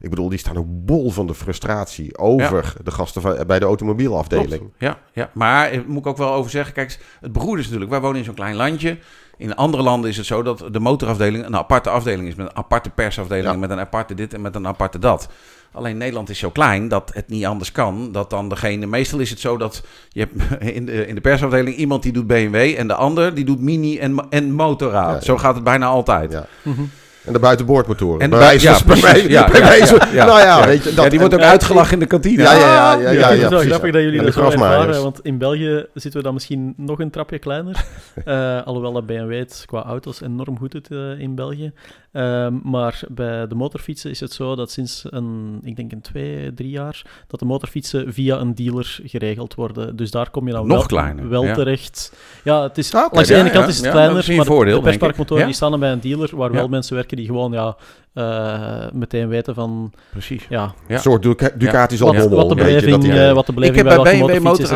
[0.00, 3.64] Ik bedoel, die staan ook bol van de frustratie over de gasten van, bij de
[3.64, 4.48] automobielafdeling.
[4.48, 4.74] Klopt.
[4.78, 6.74] Ja, ja, maar eh, moet ik ook wel over zeggen.
[6.74, 7.90] Kijk, het beroerde is natuurlijk.
[7.90, 8.98] Wij wonen in zo'n klein landje.
[9.36, 12.34] In andere landen is het zo dat de motorafdeling een aparte afdeling is.
[12.34, 13.52] Met een aparte persafdeling.
[13.52, 13.58] Ja.
[13.58, 15.28] Met een aparte dit en met een aparte dat.
[15.72, 18.12] Alleen Nederland is zo klein dat het niet anders kan.
[18.12, 18.86] Dat dan degene.
[18.86, 22.26] Meestal is het zo dat je hebt in de, in de persafdeling iemand die doet
[22.26, 22.54] BMW.
[22.54, 25.14] En de ander die doet mini en, en motorraad.
[25.14, 26.32] Ja, Zo gaat het bijna altijd.
[26.32, 26.46] Ja.
[26.62, 26.82] Mhm.
[27.24, 28.20] En de buitenboordmotoren.
[28.20, 30.24] En bij de bui- ja, bij Ja, bij ja, wijze- ja, ja.
[30.24, 30.66] Nou ja, Ja.
[30.66, 32.42] weet je, dat, ja, die wordt ook en- uitgelachen in de kantine.
[32.42, 35.02] Ja, ja, ja, ja, Ik ja, het wel precies, grappig dat jullie dat zo ervaren,
[35.02, 37.84] want in België zitten we dan misschien nog een trapje kleiner.
[38.24, 41.72] Eh, alhoewel dat BMW het qua auto's enorm goed doet eh, in België.
[42.12, 46.54] Ehm, maar bij de motorfietsen is het zo dat sinds een, ik denk een twee,
[46.54, 49.96] drie jaar, dat de motorfietsen via een dealer geregeld worden.
[49.96, 51.54] Dus daar kom je dan Nog wel, kleiner, wel ja.
[51.54, 52.12] terecht.
[52.44, 53.70] Ja, het is, Ah, langs de ja, ene kant ja.
[53.70, 55.46] is het Ja, kleiner, is maar de- persparkmotoren Ja.
[55.48, 56.56] die staan dan bij een dealer, waar Ja.
[56.56, 57.76] wel mensen werken die gewoon ja,
[58.14, 60.46] eh, meteen weten van Precies.
[60.48, 60.94] ja, Ja.
[60.94, 62.38] Een soort Duca- Ducati zal wat, bommel.
[62.48, 64.20] wat de weet je, dat beleving, die- eh, wat de Ik beleving heb bij BMW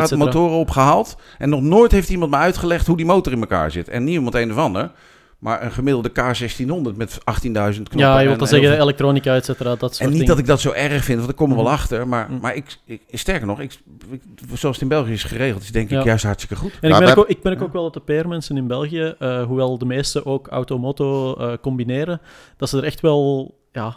[0.09, 0.25] cetera.
[0.25, 1.15] motoren opgehaald.
[1.37, 3.87] En nog nooit heeft iemand me uitgelegd hoe die motor in elkaar zit.
[3.89, 4.91] En het een of ander.
[5.39, 7.97] Maar een gemiddelde K1600 met 18.000 knoppen.
[7.97, 10.27] Ja, je en wilt dan zeggen veel- elektronica, et cetera, dat soort En niet dingen.
[10.27, 11.73] dat ik dat zo erg vind, want ik kom er wel Mhm.
[11.73, 12.07] achter.
[12.07, 12.41] Maar, Mhm.
[12.41, 13.79] maar ik, ik, sterker nog, ik,
[14.11, 14.21] ik-
[14.53, 16.03] zoals het in België is geregeld, is denk ik Ja.
[16.03, 16.71] juist hartstikke goed.
[16.81, 19.77] En ik merk, ook, ik merk ook wel dat de PR-mensen in België, eh, hoewel
[19.77, 22.21] de meeste ook auto-moto eh, combineren,
[22.57, 23.95] dat ze er echt wel ja,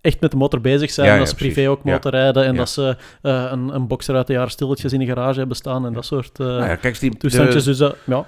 [0.00, 1.06] echt met de motor bezig zijn.
[1.06, 1.54] Ja, ja, dat ze precies.
[1.54, 4.98] privé ook motorrijden en dat ze eh, een, een boxer uit de jaren stilletjes in
[4.98, 7.64] de garage hebben staan en dat soort eh nou ja, kijk, die, toestandjes.
[7.64, 8.24] de- Dus dat- ja.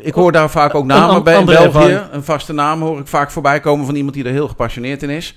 [0.00, 1.64] ik hoor daar vaak ook namen bij in België.
[1.64, 2.00] ervaring.
[2.12, 5.10] Een vaste naam hoor ik vaak voorbij komen van iemand die er heel gepassioneerd in
[5.10, 5.34] is.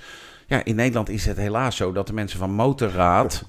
[0.47, 3.45] Ja, in Nederland is het helaas zo dat de mensen van Motorraad...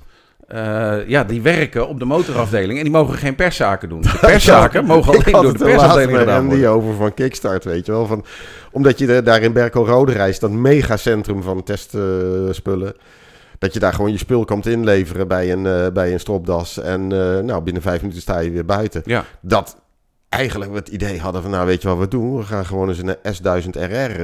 [0.46, 4.00] eh, ja, die werken op de motorafdeling en die mogen geen perszaken doen.
[4.12, 6.70] De perszaken mogen alleen door de er persafdeling gedaan worden.
[6.70, 8.06] over van Kickstart, weet je wel.
[8.06, 8.24] Van,
[8.72, 12.94] omdat je de- daar in Berkel Rode reist, dat megacentrum van testspullen.
[13.58, 16.78] dat je daar gewoon je spul komt inleveren bij een, eh, bij een stropdas.
[16.78, 19.02] En eh, nou, binnen vijf minuten sta je weer buiten.
[19.04, 19.76] Ja, Dat
[20.28, 22.36] eigenlijk we het idee hadden van, nou weet je wat we doen?
[22.36, 24.20] We gaan gewoon eens een S1000 RR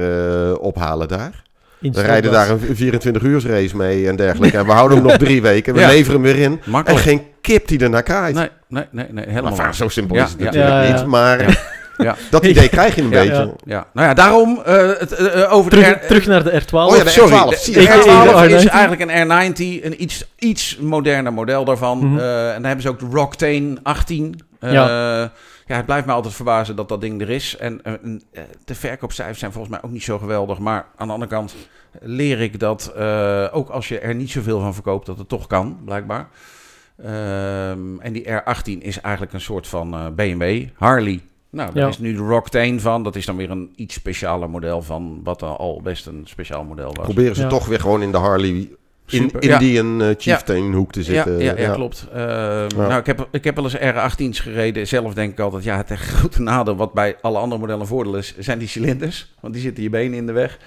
[0.59, 1.43] ophalen daar.
[1.91, 4.57] We rijden daar een 24 uur race mee en dergelijke.
[4.63, 5.73] En we houden hem nog drie weken.
[5.73, 5.87] We Ja.
[5.87, 6.61] leveren hem weer in.
[6.85, 8.35] En geen kip die ernaar kaait.
[8.35, 10.45] Nee, nee, nee, nee helemaal Maar zo simpel Ja, is het ja.
[10.45, 10.95] natuurlijk Ja, ja.
[10.95, 11.05] niet.
[11.05, 12.15] Maar Ja.
[12.31, 13.19] dat idee krijg je een Ja.
[13.19, 13.33] beetje.
[13.35, 13.53] Ja.
[13.65, 16.71] Ja, nou ja, daarom eh, het, eh, over de Terug, R- terug naar de R12.
[16.91, 17.49] Oh ja, de Sorry, R12.
[17.49, 18.69] de, Zie de je, R12 is R90.
[18.71, 21.97] eigenlijk een R90, een iets, iets moderner model daarvan.
[21.97, 22.19] Mhm.
[22.19, 24.39] Eh, en dan hebben ze ook de Roctane 18.
[24.59, 24.87] Eh, Ja.
[25.67, 25.75] ja.
[25.75, 27.57] het blijft me altijd verbazen dat dat ding er is.
[27.57, 27.81] En
[28.65, 30.59] de verkoopcijfers zijn volgens mij ook niet zo geweldig.
[30.59, 31.55] Maar aan de andere kant
[32.01, 35.47] leer ik dat eh, ook als je er niet zoveel van verkoopt, dat het toch
[35.47, 36.27] kan, blijkbaar.
[36.97, 41.19] Ehm, en die R18 is eigenlijk een soort van eh, BMW, Harley.
[41.49, 41.89] Nou, daar Ja.
[41.89, 43.03] is nu de Roctane van.
[43.03, 46.63] Dat is dan weer een iets specialer model van wat dan al best een speciaal
[46.63, 47.05] model was.
[47.05, 47.47] Proberen ze Ja.
[47.47, 49.59] toch weer gewoon in de Harley in, Super, ja.
[49.59, 51.39] Indian eh, Chieftain hoek te Ja, zitten.
[51.39, 52.07] ja, ja, klopt.
[52.13, 54.87] Ehm, Nou, ik, heb, ik heb wel eens R18's gereden.
[54.87, 58.15] Zelf denk ik altijd, ja, het grote nadeel wat bij alle andere modellen een voordeel
[58.17, 59.33] is, zijn die cilinders.
[59.39, 60.57] Want die zitten je benen in de weg.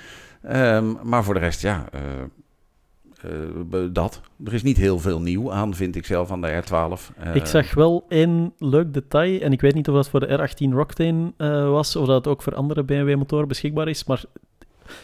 [0.46, 2.00] Ehm, maar voor de rest, ja, eh,
[3.66, 4.20] be- dat.
[4.44, 7.12] Er is niet heel veel nieuw aan, vind ik zelf, aan de R12.
[7.16, 10.38] Eh, Ik zag wel één leuk detail, en ik weet niet of dat voor de
[10.38, 14.22] R18 Roctane eh, was, of dat ook voor andere BMW-motoren beschikbaar is, maar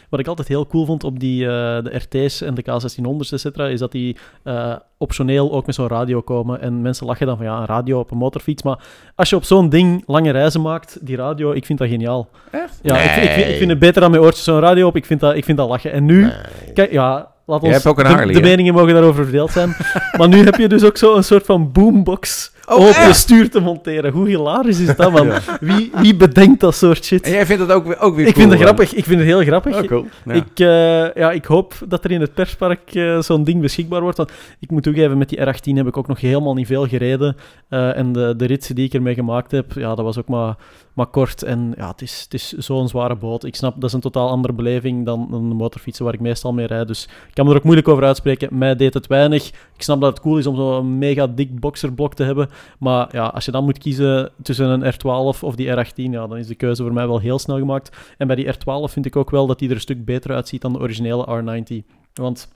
[0.09, 1.49] wat ik altijd heel cool vond op die, eh,
[1.83, 5.87] de RT's en de K1600's, et cetera, is dat die eh, optioneel ook met zo'n
[5.87, 6.61] radio komen.
[6.61, 8.79] En mensen lachen dan van, ja, een radio op een motorfiets, maar
[9.15, 12.29] als je op zo'n ding lange reizen maakt, die radio, ik vind dat geniaal.
[12.51, 12.79] Echt?
[12.81, 13.57] Ja, ik, ik, vind- ik Nee.
[13.57, 15.69] vind het beter dan met oortjes zo'n radio op, ik vind dat, ik vind dat
[15.69, 15.91] lachen.
[15.91, 16.21] En nu...
[16.21, 16.31] Nee.
[16.73, 17.83] Kijk, ja, laat Jij ons...
[17.83, 19.75] hebt ook een de, Harley, de meningen mogen daarover verdeeld zijn.
[20.17, 23.59] maar nu heb je dus ook zo een soort van boombox Oh, op stuur te
[23.59, 24.11] monteren.
[24.11, 25.31] Hoe hilarisch is dat, man?
[25.59, 27.21] Wie, wie bedenkt dat soort shit?
[27.25, 28.93] En jij vindt het ook, weer- ook weer Ik cool, vind het grappig.
[28.93, 29.81] Ik vind het heel grappig.
[29.81, 30.05] Oh, cool.
[30.25, 30.33] Ja.
[30.33, 34.17] Ik, eh, ja, ik hoop dat er in het perspark eh, zo'n ding beschikbaar wordt.
[34.17, 37.35] Want ik moet toegeven, met die R18 heb ik ook nog helemaal niet veel gereden.
[37.69, 40.55] Eh, en de, de rit die ik ermee gemaakt heb, ja, dat was ook maar,
[40.93, 41.43] maar kort.
[41.43, 43.43] En ja, het is, het is zo'n zware boot.
[43.43, 46.67] Ik snap, dat is een totaal andere beleving dan een motorfietsen waar ik meestal mee
[46.67, 46.87] rijd.
[46.87, 48.57] Dus ik kan me er ook moeilijk over uitspreken.
[48.57, 49.47] Mij deed het weinig.
[49.47, 52.49] Ik snap dat het cool is om zo'n mega dik boxerblok te hebben.
[52.79, 56.37] Maar ja, als je dan moet kiezen tussen een R12 of die R18, ja, dan
[56.37, 57.97] is de keuze voor mij wel heel snel gemaakt.
[58.17, 60.61] En bij die R12 vind ik ook wel dat die er een stuk beter uitziet
[60.61, 61.85] dan de originele R90.
[62.13, 62.47] Want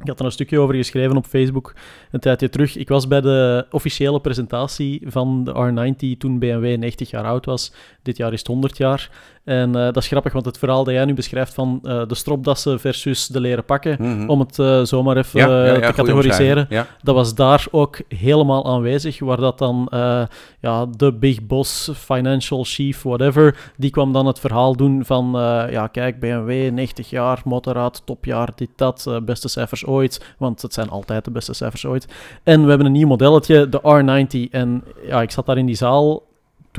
[0.00, 1.74] ik had er een stukje over geschreven op Facebook
[2.10, 2.76] een tijdje terug.
[2.76, 7.72] Ik was bij de officiële presentatie van de R90 toen BMW 90 jaar oud was.
[8.02, 9.10] Dit jaar is het 100 jaar.
[9.50, 12.14] En eh, dat is grappig, want het verhaal dat jij nu beschrijft van eh, de
[12.14, 14.28] stropdassen versus de leren pakken, Mhm.
[14.28, 16.68] om het eh, zomaar even Ja, ja, te categoriseren,
[17.02, 19.88] dat was daar ook helemaal aanwezig, waar dat dan
[20.60, 25.30] ja, de big boss, financial chief, whatever, die kwam dan het verhaal doen van,
[25.70, 30.90] ja kijk, BMW, 90 jaar, motorrad, topjaar, dit, dat, beste cijfers ooit, want het zijn
[30.90, 32.06] altijd de beste cijfers ooit.
[32.42, 35.76] En we hebben een nieuw modelletje, de R90, en ja, ik zat daar in die
[35.76, 36.28] zaal...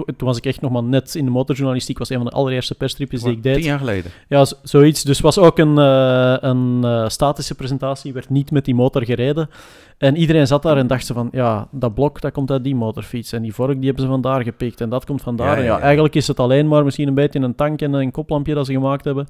[0.06, 1.98] Toen toen was ik echt nog maar net in de motorjournalistiek.
[1.98, 3.56] was een van de allereerste perstripjes die ik deed.
[3.56, 4.12] Tien jaar geleden.
[4.28, 5.04] Ja, zoiets.
[5.04, 9.50] Dus was ook een, eh, een eh, statische presentatie, werd niet met die motor gereden.
[9.98, 12.76] En iedereen zat daar en dacht ze van, ja, dat blok dat komt uit die
[12.76, 13.32] motorfiets.
[13.32, 15.48] En die vork die hebben ze vandaar gepikt en dat komt vandaar.
[15.48, 15.84] Ja, En ja, ja, ja.
[15.84, 18.72] eigenlijk is het alleen maar misschien een beetje een tank en een koplampje dat ze
[18.72, 19.26] gemaakt hebben.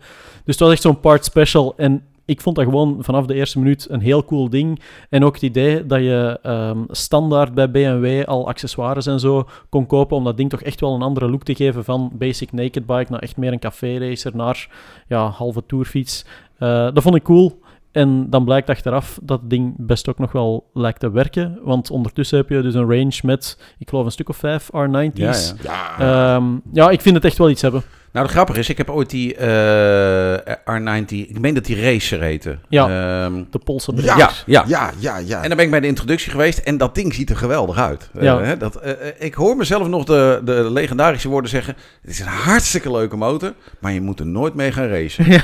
[0.45, 1.73] Dus het was echt zo'n part special.
[1.77, 4.81] En ik vond dat gewoon vanaf de eerste minuut een heel cool ding.
[5.09, 9.85] En ook het idee dat je ehm, standaard bij BMW al accessoires en zo kon
[9.85, 12.85] kopen om dat ding toch echt wel een andere look te geven van basic naked
[12.85, 14.69] bike naar echt meer een café racer, naar
[15.07, 16.25] ja, halve tourfiets.
[16.57, 17.59] Eh, dat vond ik cool.
[17.91, 21.59] En dan blijkt achteraf dat het ding best ook nog wel lijkt te werken.
[21.63, 25.13] Want ondertussen heb je dus een range met, ik geloof, een stuk of vijf R90's.
[25.13, 25.95] Ja, ja.
[25.97, 27.83] Ja, Ehm, ja, ik vind het echt wel iets hebben.
[28.13, 30.37] Nou, het grappige is, ik heb ooit die eh,
[30.79, 32.57] R90, ik meen dat die Racer heette.
[32.69, 32.83] Ja.
[33.25, 34.17] Ehm, De polsen Ja.
[34.17, 34.63] ja, ja.
[34.67, 35.41] ja, ja, ja.
[35.41, 38.09] En dan ben ik bij de introductie geweest en dat ding ziet er geweldig uit.
[38.15, 38.41] Eh, Ja.
[38.41, 42.25] hè, dat, eh, ik hoor mezelf nog de, de legendarische woorden zeggen: Het is een
[42.27, 45.25] hartstikke leuke motor, maar je moet er nooit mee gaan racen.
[45.31, 45.41] Ja.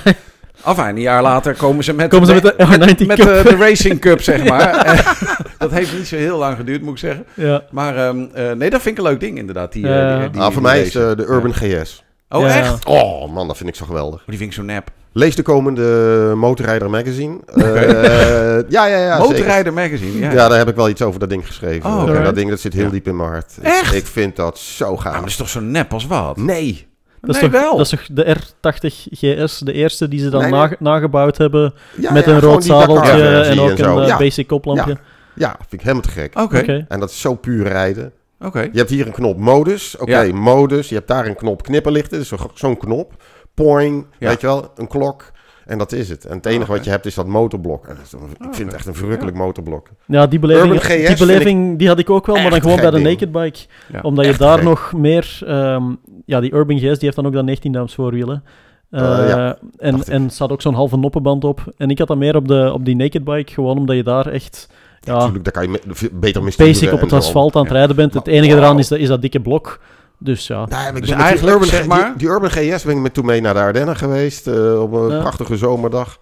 [0.66, 3.44] Enfin, een jaar later komen ze met, Komen ze met de R90 met Cup.
[3.44, 5.16] de, de Racing Cup, zeg maar.
[5.58, 7.26] Dat heeft niet zo heel lang geduurd, moet ik zeggen.
[7.34, 7.64] Ja.
[7.72, 9.72] Maar ehm, eh, nee, dat vind ik een leuk ding, inderdaad.
[9.72, 10.20] Die, Ja.
[10.20, 12.04] die, die, Ah, voor die mij is de Urban GS.
[12.30, 12.48] Oh, Ja.
[12.48, 12.86] echt?
[12.86, 14.24] Oh man, dat vind ik zo geweldig.
[14.26, 14.90] Die vind ik zo nep.
[15.12, 17.38] Lees de komende Motorrijder magazine.
[17.56, 19.16] Eh, ja, ja, ja.
[19.16, 19.30] zeker.
[19.32, 20.32] Motorrijder Magazine, ja.
[20.32, 21.90] Ja, daar heb ik wel iets over dat ding geschreven.
[21.90, 22.90] Oh, dat ding dat zit heel Ja.
[22.90, 23.54] diep in mijn hart.
[23.58, 23.94] Ik- Echt?
[23.94, 25.20] Ik, vind dat zo Ah, maar gaaf.
[25.20, 26.38] dat is toch zo nep als wat?
[26.38, 26.88] Nee.
[27.22, 27.78] Dat is, nee, toch, wel.
[27.78, 31.74] dat is toch de R80 GS, de eerste die ze dan Nee, nagebouwd hebben.
[31.98, 33.12] Ja, met ja, een rood zadeltje
[33.44, 34.18] en ook een eh, ja.
[34.18, 34.98] basic koplampje.
[35.36, 36.40] ja, vind ik helemaal te gek.
[36.40, 36.86] Oké.
[36.88, 38.12] En dat is zo puur rijden.
[38.39, 38.62] Oké.
[38.62, 39.97] Je hebt hier een knop modus.
[39.97, 40.34] Oké, Ja.
[40.36, 40.89] modus.
[40.89, 42.17] Je hebt daar een knop knipperlichten.
[42.17, 43.13] Dus zo- zo'n knop.
[43.54, 44.28] Poing, Ja.
[44.28, 44.71] weet je wel.
[44.76, 45.32] Een klok.
[45.65, 46.26] En dat is het.
[46.26, 47.88] En het enige wat je hebt is dat motorblok.
[47.88, 48.63] En dat is een- ik vind Oké.
[48.63, 49.89] het echt een verrukkelijk motorblok.
[50.06, 52.62] Ja, die beleving, Urban GS die, vind beleving die had ik ook wel, maar dan
[52.62, 53.08] gewoon bij de ding.
[53.10, 53.60] naked bike.
[53.91, 54.00] Ja.
[54.02, 54.63] Omdat je daar gek.
[54.67, 55.39] nog meer...
[55.45, 55.84] ehm,
[56.26, 58.43] ja, die Urban GS die heeft dan ook dat 19 duims voorwielen.
[58.89, 61.73] Ja, en, en staat ook zo'n halve noppenband op.
[61.78, 64.28] En ik had dat meer op, de, op die naked bike, gewoon omdat je daar
[64.28, 64.69] echt
[65.02, 67.96] ja, Natuurlijk, daar kan je me- beter mee basic op het asfalt aan het rijden
[67.96, 68.14] bent.
[68.14, 69.80] Het enige eraan is dat, is dat dikke blok.
[70.20, 70.66] Dus ja.
[70.66, 72.84] Daar heb ik Dus met die eigenlijk, Urban, zeg G- maar- die, die Urban GS
[72.84, 74.48] ben ik met toen mee naar de Ardennen geweest.
[74.48, 75.20] eh, op een Ja.
[75.20, 76.20] prachtige zomerdag.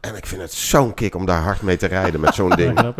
[0.00, 2.56] En ik vind het zo'n kick om daar hard mee te rijden met zo'n Ja,
[2.56, 2.94] ding.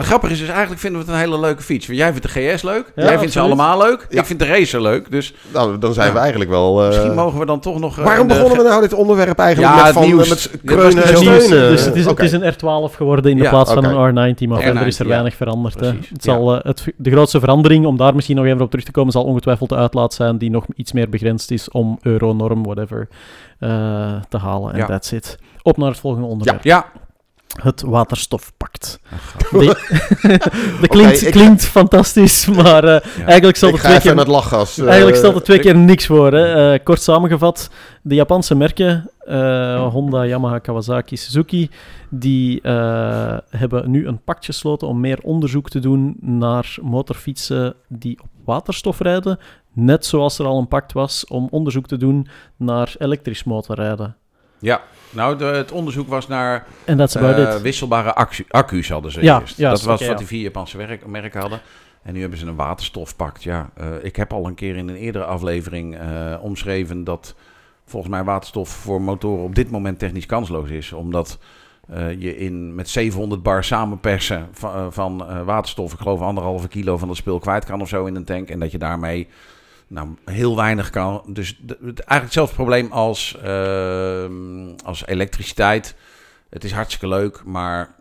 [0.00, 1.86] Nou, het grappige is dus eigenlijk vinden we het een hele leuke fiets.
[1.86, 4.20] Want jij vindt de GS leuk, Ja, jij vindt ze allemaal leuk, Ja.
[4.20, 5.10] ik vind de Racer leuk.
[5.10, 6.12] Dus Nou, dan zijn Ja.
[6.12, 6.80] we eigenlijk wel...
[6.82, 7.98] eh, misschien mogen we dan toch nog...
[7.98, 10.28] eh, Waarom de begonnen we nou dit onderwerp eigenlijk Ja, met, het van, nieuws.
[10.28, 11.48] met kreunen en steunen?
[11.70, 14.48] Dus het is, het is een R12 geworden in de Ja, plaats van een R90,
[14.48, 15.10] maar R90, verder is er ja.
[15.10, 15.80] weinig veranderd.
[15.80, 18.90] Het zal, eh, het, de grootste verandering, om daar misschien nog even op terug te
[18.92, 23.08] komen, zal ongetwijfeld de uitlaat zijn die nog iets meer begrensd is om euronorm, whatever,
[23.58, 23.68] eh,
[24.28, 24.72] te halen.
[24.72, 24.86] En Ja.
[24.86, 25.38] that's it.
[25.62, 26.64] Op naar het volgende onderwerp.
[26.64, 26.86] Ja,
[27.60, 29.00] Het waterstofpact.
[29.50, 29.66] Die-
[30.80, 34.16] dat klinkt, Oké, ik- klinkt fantastisch, maar eh, eigenlijk het twee keer...
[34.16, 34.78] het lachgas.
[34.78, 36.32] eh, Eigenlijk stelt het twee keer niks voor.
[36.32, 36.72] Hè.
[36.72, 37.70] Eh, kort samengevat,
[38.02, 39.10] de Japanse merken,
[39.90, 41.70] Honda, Yamaha, Kawasaki, Suzuki,
[42.10, 42.60] die
[43.50, 49.00] hebben nu een pact gesloten om meer onderzoek te doen naar motorfietsen die op waterstof
[49.00, 49.38] rijden.
[49.74, 54.16] Net zoals er al een pact was om onderzoek te doen naar elektrisch motorrijden.
[54.58, 54.80] Ja,
[55.12, 59.40] nou, de- het onderzoek was naar En dat eh, wisselbare accu- accu's hadden ze Ja,
[59.40, 59.58] eerst.
[59.60, 61.60] dat was wat die vier Japanse werk, merken hadden.
[62.02, 63.42] En nu hebben ze een waterstofpact.
[63.42, 67.34] Ja, eh, ik heb al een keer in een eerdere aflevering eh, omschreven dat
[67.84, 70.92] volgens mij waterstof voor motoren op dit moment technisch kansloos is.
[70.92, 71.38] Omdat
[72.18, 77.16] je in, met 700 bar samenpersen van, van waterstof, ik geloof anderhalve kilo van dat
[77.16, 78.48] spul kwijt kan of zo in een tank.
[78.48, 79.28] En dat je daarmee
[79.92, 81.22] nou, heel weinig kan.
[81.26, 85.94] Dus eigenlijk hetzelfde probleem als, ehm, als elektriciteit.
[86.50, 87.94] Het is hartstikke leuk, maar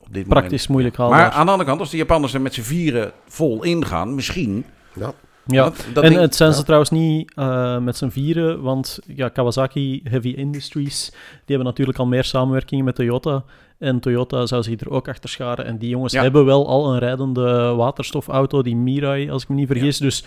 [0.00, 0.68] op dit Praktisch moment...
[0.68, 1.18] moeilijk haalbaar.
[1.18, 4.64] Maar aan de andere kant, als de Japanners er met z'n vieren vol ingaan, misschien...
[4.94, 5.12] Ja.
[5.46, 5.64] ja.
[5.64, 6.64] Dat, dat en ding- het zijn ze ja.
[6.64, 12.06] trouwens niet eh, met z'n vieren, want ja, Kawasaki Heavy Industries, die hebben natuurlijk al
[12.06, 13.44] meer samenwerkingen met Toyota.
[13.78, 15.64] En Toyota zou zich er ook achter scharen.
[15.64, 16.22] En die jongens Ja.
[16.22, 19.98] hebben wel al een rijdende waterstofauto, die Mirai, als ik me niet vergis.
[19.98, 20.24] Dus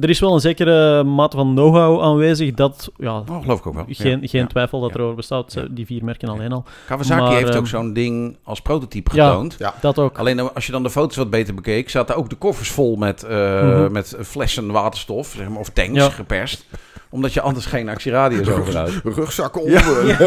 [0.00, 3.74] er is wel een zekere mate van know-how aanwezig dat, ja, Oh, geloof ik ook
[3.74, 3.84] wel.
[3.88, 4.46] geen, Ja, geen ja.
[4.46, 4.96] twijfel dat Ja.
[4.96, 5.52] er over bestaat.
[5.52, 5.66] Ja.
[5.70, 6.64] Die vier merken alleen al.
[6.86, 9.28] Kawasaki Maar, heeft ehm, ook zo'n ding als prototype ja.
[9.28, 9.58] getoond.
[9.80, 10.18] Dat ook.
[10.18, 13.22] Alleen als je dan de foto's wat beter bekeek, zaten ook de koffers vol met,
[13.22, 13.92] eh, Mhm.
[13.92, 16.08] met flessen waterstof, zeg maar, of tanks Ja.
[16.10, 16.66] geperst.
[17.10, 18.92] Omdat je anders geen actieradius overhoudt.
[19.04, 20.20] Rugzakken onder.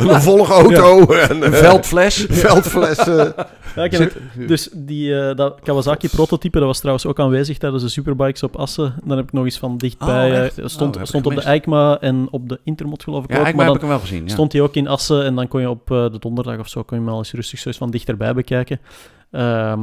[0.12, 1.06] een volgauto.
[1.12, 2.26] En, Een eh, veldfles.
[2.30, 3.34] veldflessen.
[3.74, 7.82] Ja, ik heb het- dus die, eh, dat Kawasaki-prototype, dat was trouwens ook aanwezig tijdens
[7.82, 8.94] de Superbikes op Assen.
[9.04, 10.30] Dan heb ik nog eens van dichtbij...
[10.30, 11.42] Oh, eh, stond Oh, stond op de.
[11.42, 13.54] EICMA en op de Intermod geloof ik Ja, ook.
[13.54, 14.22] Maar heb ik hem wel gezien.
[14.24, 14.28] Ja.
[14.28, 16.82] stond hij ook in Assen en dan kon je op eh, de donderdag of zo
[16.82, 18.80] kon je hem al eens rustig zo eens van dichterbij bekijken.
[19.30, 19.80] Ehm,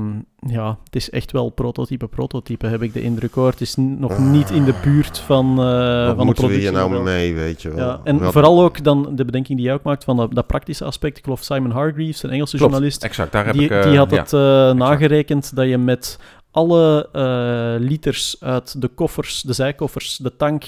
[0.48, 3.50] ja, het is echt wel prototype, prototype, heb ik de indruk hoor.
[3.50, 6.72] Het is nog niet in de buurt van, eh Wat van de moeten we hier
[6.72, 6.92] productie.
[6.94, 7.88] nou mee, weet je wel.
[7.88, 10.48] Ja, en Wat- vooral ook dan de bedenking die jij ook maakt van dat, dat
[10.48, 11.18] praktische aspect.
[11.18, 13.32] Ik geloof Simon Hargreaves, een Engelse Klopt, journalist, exact.
[13.32, 14.18] Daar heb die, ik, eh, die had ja.
[14.18, 14.40] het eh,
[14.80, 16.20] nagerekend dat je met
[16.52, 20.64] alle eh, liters uit de koffers, de zijkoffers, de tank,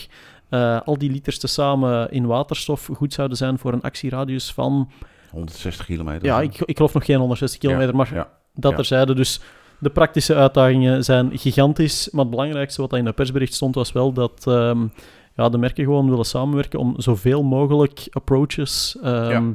[0.49, 4.89] eh, al die liters tezamen in waterstof goed zouden zijn voor een actieradius van,
[5.31, 6.25] 160 kilometer.
[6.25, 8.29] ja, ik, ik geloof nog geen 160 kilometer, maar ja.
[8.57, 8.77] Dat ja.
[8.77, 9.15] terzijde.
[9.15, 9.39] Dus
[9.79, 14.13] de praktische uitdagingen zijn gigantisch, maar het belangrijkste wat in dat persbericht stond was wel
[14.13, 14.87] dat ehm,
[15.35, 19.53] ja, de merken gewoon willen samenwerken om zoveel mogelijk approaches, ehm, Ja.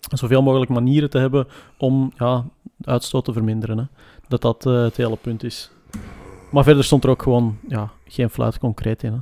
[0.00, 2.44] zoveel mogelijk manieren te hebben om ja,
[2.84, 3.78] uitstoot te verminderen.
[3.78, 3.84] Hè.
[4.28, 5.70] Dat dat eh, het hele punt is.
[6.50, 9.12] Maar verder stond er ook gewoon ja, geen fluit concreet in.
[9.12, 9.18] Hè.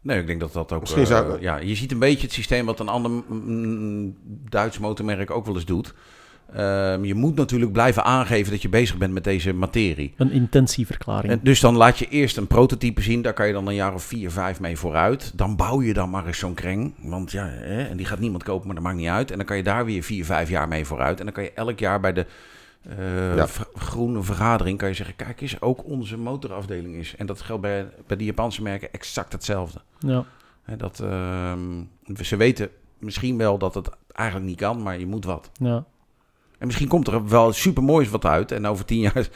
[0.00, 0.80] Nee, ik denk dat dat ook...
[0.80, 4.16] Misschien eh, ja, je ziet een beetje het systeem wat een ander mm,
[4.48, 5.94] Duits motormerk ook wel eens doet.
[6.52, 10.14] Ehm, je moet natuurlijk blijven aangeven dat je bezig bent met deze materie.
[10.16, 11.32] Een intentieverklaring.
[11.32, 13.22] En dus dan laat je eerst een prototype zien.
[13.22, 15.32] Daar kan je dan een jaar of vier, vijf mee vooruit.
[15.34, 16.94] Dan bouw je dan maar eens zo'n kreng.
[17.02, 19.30] Want ja, hè, en die gaat niemand kopen, maar dat maakt niet uit.
[19.30, 21.18] En dan kan je daar weer vier, vijf jaar mee vooruit.
[21.18, 22.26] En dan kan je elk jaar bij de
[22.82, 23.46] eh, Ja.
[23.74, 25.16] groene vergadering kan je zeggen...
[25.16, 27.14] Kijk eens, ook onze motorafdeling is.
[27.16, 29.80] En dat geldt bij, bij die Japanse merken exact hetzelfde.
[29.98, 30.24] Ja.
[30.62, 31.60] Hè, dat, ehm,
[32.22, 35.50] ze weten misschien wel dat het eigenlijk niet kan, maar je moet wat.
[35.52, 35.84] Ja.
[36.58, 38.52] En misschien komt er wel super moois wat uit.
[38.52, 39.28] En over tien jaar,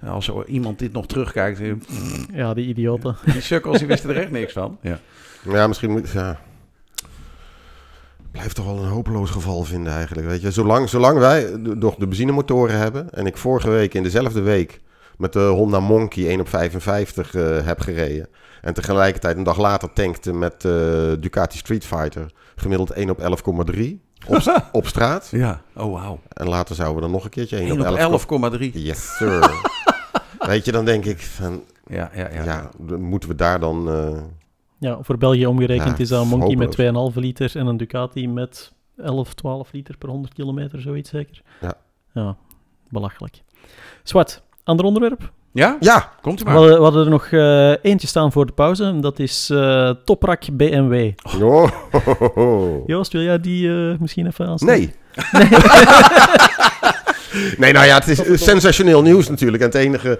[0.06, 1.60] als er iemand dit nog terugkijkt...
[1.60, 1.72] eh,
[2.32, 3.16] ja, die idioten.
[3.24, 4.78] Die sukkels, die wisten er echt niks van.
[4.80, 5.00] Ja.
[5.48, 6.10] Ja, misschien moet...
[6.10, 6.40] Ja.
[8.30, 10.50] Blijft toch wel een hopeloos geval vinden eigenlijk, weet je.
[10.50, 13.10] Zolang, zolang wij nog de benzinemotoren hebben...
[13.10, 14.80] en ik vorige week in dezelfde week
[15.16, 18.28] met de Honda Monkey 1 op 55 eh, heb gereden...
[18.62, 20.72] en tegelijkertijd een dag later tankte met eh,
[21.20, 22.26] Ducati Street Fighter...
[22.56, 23.20] gemiddeld 1 op
[23.70, 23.80] 11,3
[24.26, 25.28] op, st- op straat.
[25.30, 25.62] ja.
[25.76, 26.18] Oh, wauw.
[26.28, 27.86] En later zouden we dan nog een keertje 1, 1 op
[28.30, 28.52] op 11.
[28.58, 28.70] 11,3.
[28.72, 29.50] Yes, sir.
[30.50, 31.62] weet je, dan denk ik van...
[31.86, 32.44] Ja, ja, ja.
[32.44, 33.88] Ja, dan moeten we daar dan...
[33.88, 34.22] eh,
[34.78, 37.12] Ja, voor België omgerekend Ja, is dat een Monkey met hopeloos.
[37.12, 41.42] 2,5 liter en een Ducati met 11, 12 liter per 100 kilometer, zoiets zeker?
[41.60, 41.74] Ja.
[42.12, 42.36] Ja,
[42.88, 43.42] belachelijk.
[44.02, 45.32] Zwart, ander onderwerp.
[45.54, 45.76] Ja?
[45.80, 46.58] Ja, Komt u We maar.
[46.58, 48.84] hadden, we hadden er nog eh, eentje staan voor de pauze.
[48.84, 51.10] en Dat is eh Toprak BMW.
[51.40, 51.68] Oh.
[52.86, 54.68] Joost, wil jij die eh, misschien even aanstaan?
[54.68, 54.94] Nee.
[57.58, 59.62] nee, nou ja, het is sensationeel nieuws natuurlijk.
[59.62, 60.18] En het enige...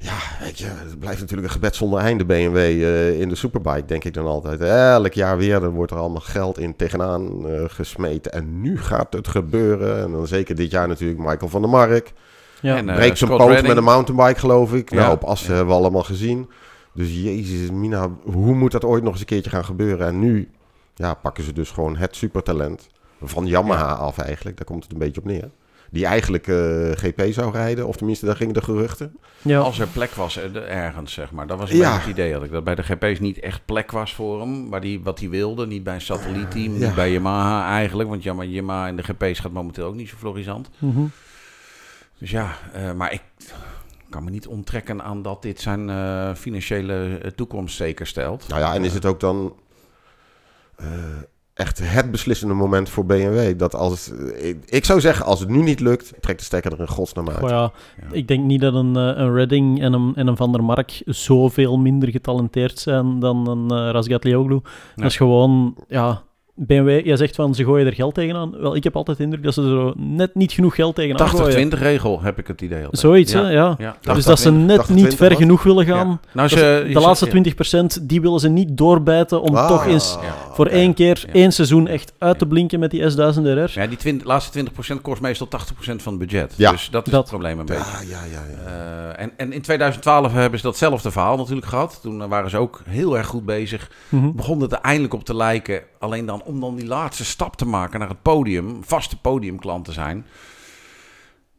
[0.00, 3.84] Ja, weet je, het blijft natuurlijk een gebed zonder einde BMW eh, in de Superbike,
[3.86, 4.60] denk ik dan altijd.
[4.60, 8.32] Elk jaar weer, er wordt er allemaal geld in tegenaan eh, gesmeten.
[8.32, 10.02] En nu gaat het gebeuren.
[10.02, 12.12] En dan zeker dit jaar natuurlijk Michael van der Mark.
[12.62, 12.76] Ja.
[12.76, 13.66] En, eh, Breekt zijn poot Redding.
[13.66, 14.90] met een mountainbike, geloof ik.
[14.90, 15.12] Nou, Ja.
[15.12, 15.54] op Assen Ja.
[15.56, 16.48] hebben we allemaal gezien.
[16.94, 20.06] Dus jezus, Mina, hoe moet dat ooit nog eens een keertje gaan gebeuren?
[20.06, 20.50] En nu
[20.94, 22.88] ja, pakken ze dus gewoon het supertalent
[23.22, 24.56] van Yamaha af eigenlijk.
[24.56, 25.50] Daar komt het een beetje op neer.
[25.90, 26.56] Die eigenlijk eh,
[26.92, 29.16] GP zou rijden, of tenminste daar gingen de geruchten.
[29.42, 29.58] Ja.
[29.58, 31.46] Als er plek was eh, ergens, zeg maar.
[31.46, 31.82] Dat was een Ja.
[31.92, 32.32] beetje het idee.
[32.32, 34.68] Dat ik dat bij de GP's niet echt plek was voor hem.
[34.70, 35.66] Waar die, wat hij wilde.
[35.66, 36.72] Niet bij een satellietteam.
[36.78, 36.86] Ja.
[36.86, 38.08] Niet bij Yamaha eigenlijk.
[38.08, 40.68] Want Yamaha, in de GP's gaat momenteel ook niet zo florisant.
[40.78, 41.00] Mhm.
[42.18, 43.22] Dus ja, eh, maar ik
[44.08, 48.48] kan me niet onttrekken aan dat dit zijn eh, financiële eh, toekomst zeker stelt.
[48.48, 49.54] Nou ja, en is het ook dan
[50.76, 50.86] eh,
[51.54, 53.58] echt het beslissende moment voor BMW?
[53.58, 56.72] Dat als het, ik, ik zou zeggen, als het nu niet lukt, trek de stekker
[56.72, 57.38] er in godsnaam uit.
[57.38, 58.06] Goh, ja, Ja.
[58.12, 61.78] ik denk niet dat een, een Redding en een, en een Van der Mark zoveel
[61.78, 64.60] minder getalenteerd zijn dan een uh, Razgatlioglu.
[64.96, 66.22] Dat is gewoon, ja,
[66.60, 68.60] BMW, jij zegt van ze gooien er geld tegenaan.
[68.60, 71.28] Wel, ik heb altijd de indruk dat ze er zo net niet genoeg geld tegenaan
[71.28, 71.70] gooien.
[71.76, 72.98] 80-20 regel heb ik het idee altijd.
[72.98, 73.42] Zoiets, ja.
[73.44, 73.74] hè, ja.
[73.78, 74.52] Ja, Dus dat ze 80-20.
[74.54, 75.38] net 80, niet 20 ver was?
[75.38, 76.20] genoeg willen gaan.
[76.32, 76.46] Ja.
[76.46, 76.48] Nou,
[76.92, 77.26] de laatste
[78.00, 80.34] 20%, die willen ze niet doorbijten om Ah, toch eens Ja.
[80.54, 81.32] voor één keer, Ja.
[81.32, 83.70] één seizoen echt uit te blinken met die S1000 RR.
[83.80, 86.54] Ja, die 20, laatste 20% kost meestal 80% van het budget.
[86.56, 86.70] Ja.
[86.70, 87.20] Dus dat is Dat.
[87.20, 88.06] het probleem een beetje.
[88.08, 88.42] Ja, ja, ja.
[88.64, 88.70] ja.
[89.16, 91.98] Eh, en, en in 2012 hebben ze datzelfde verhaal natuurlijk gehad.
[92.02, 93.90] Toen waren ze ook heel erg goed bezig.
[94.08, 94.32] Mhm.
[94.32, 95.80] Begon het er eindelijk op te lijken.
[95.98, 98.78] Alleen dan om dan die laatste stap te maken naar het podium.
[98.80, 100.26] Vaste podiumklant te zijn.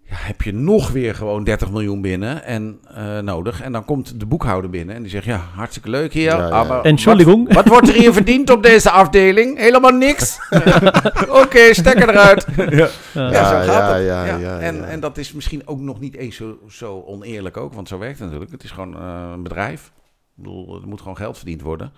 [0.04, 3.62] Ja, heb je nog weer gewoon 30 miljoen binnen en eh, nodig.
[3.62, 5.26] En dan komt de boekhouder binnen en die zegt...
[5.26, 6.24] Ja, hartstikke leuk hier.
[6.24, 6.64] Ja, ja.
[6.64, 7.48] maar Entschuldigung.
[7.48, 9.58] Wat, wat wordt er hier verdiend op deze afdeling?
[9.58, 10.40] Helemaal niks.
[11.44, 12.46] Oké, stekker eruit.
[12.56, 12.88] Ja.
[13.14, 14.06] Ja, Ja, zo gaat ja, het.
[14.06, 14.84] ja, Ja, ja, en, ja.
[14.84, 18.16] en dat is misschien ook nog niet eens zo, zo oneerlijk ook, want zo werkt
[18.16, 18.52] het natuurlijk.
[18.52, 19.86] Het is gewoon eh, een bedrijf.
[19.86, 21.92] Ik bedoel, er moet gewoon geld verdiend worden.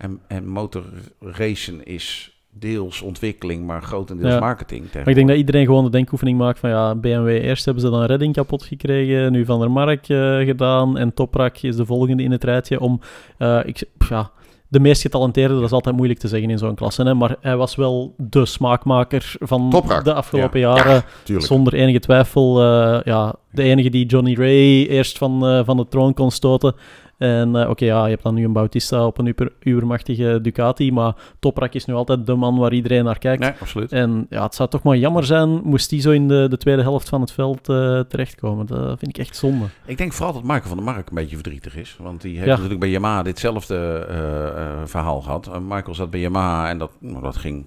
[0.00, 4.38] En, en motorracen is deels ontwikkeling, maar grotendeels Ja.
[4.38, 4.92] marketing.
[4.92, 7.90] Maar ik denk dat iedereen gewoon de denkoefening maakt van ja, BMW eerst hebben ze
[7.90, 12.22] dan Redding kapot gekregen, nu Van der Mark eh, gedaan en Toprak is de volgende
[12.22, 13.00] in het rijtje om,
[13.38, 14.30] eh, ik, pff, ja,
[14.68, 17.56] de meest getalenteerde, dat is altijd moeilijk te zeggen in zo'n klasse, hè, maar hij
[17.56, 20.04] was wel de smaakmaker van Toprak.
[20.04, 20.74] de afgelopen Ja.
[20.76, 22.60] jaren, zonder enige twijfel.
[22.62, 26.74] eh, ja, de enige die Johnny Ray eerst van, van de troon kon stoten.
[27.20, 30.92] En eh, oké, ja, je hebt dan nu een Bautista op een uber, ubermachtige Ducati,
[30.92, 33.42] maar Toprak is nu altijd de man waar iedereen naar kijkt.
[33.42, 33.92] Nee, absoluut.
[33.92, 36.82] En ja, het zou toch maar jammer zijn moest die zo in de, de tweede
[36.82, 38.66] helft van het veld eh, terechtkomen.
[38.66, 39.64] Dat vind ik echt zonde.
[39.86, 41.96] Ik denk vooral dat Michael van der Mark een beetje verdrietig is.
[42.00, 42.52] Want die heeft Ja.
[42.52, 45.46] natuurlijk bij Yamaha ditzelfde eh, verhaal gehad.
[45.46, 47.66] Eh, Michael zat bij Yamaha en dat, nou, dat ging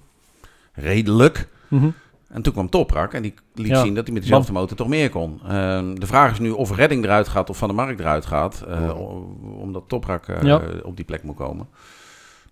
[0.72, 1.48] redelijk.
[1.68, 1.88] Mhm.
[2.34, 3.82] En toen kwam Toprak en die liet Ja.
[3.82, 5.40] zien dat hij met dezelfde motor toch meer kon.
[5.48, 8.64] Ehm, de vraag is nu of Redding eruit gaat of Van der Mark eruit gaat.
[8.68, 8.92] eh, Ja.
[9.58, 10.60] omdat Toprak eh, Ja.
[10.82, 11.68] op die plek moet komen.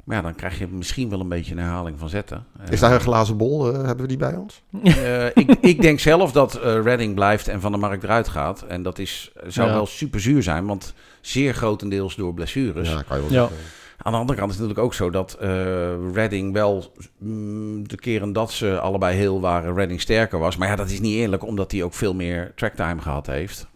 [0.04, 2.46] Maar ja, dan krijg je misschien wel een beetje een herhaling van zetten.
[2.70, 3.68] Is daar een glazen bol?
[3.68, 4.62] eh, hebben we die bij ons?
[4.82, 8.62] Eh, ik, ik denk zelf dat eh, Redding blijft en Van der Mark eruit gaat.
[8.62, 9.74] En dat is, zou Ja.
[9.74, 12.88] wel super zuur zijn, want zeer grotendeels door blessures.
[12.88, 13.48] ja, kan je wel Ja.
[13.48, 13.66] zeggen.
[14.02, 17.96] Aan de andere kant is het natuurlijk ook zo dat eh Redding wel mm, de
[17.96, 20.56] keren dat ze allebei heel waren, Redding sterker was.
[20.56, 23.66] Maar ja, dat is niet eerlijk, omdat hij ook veel meer tracktime gehad heeft.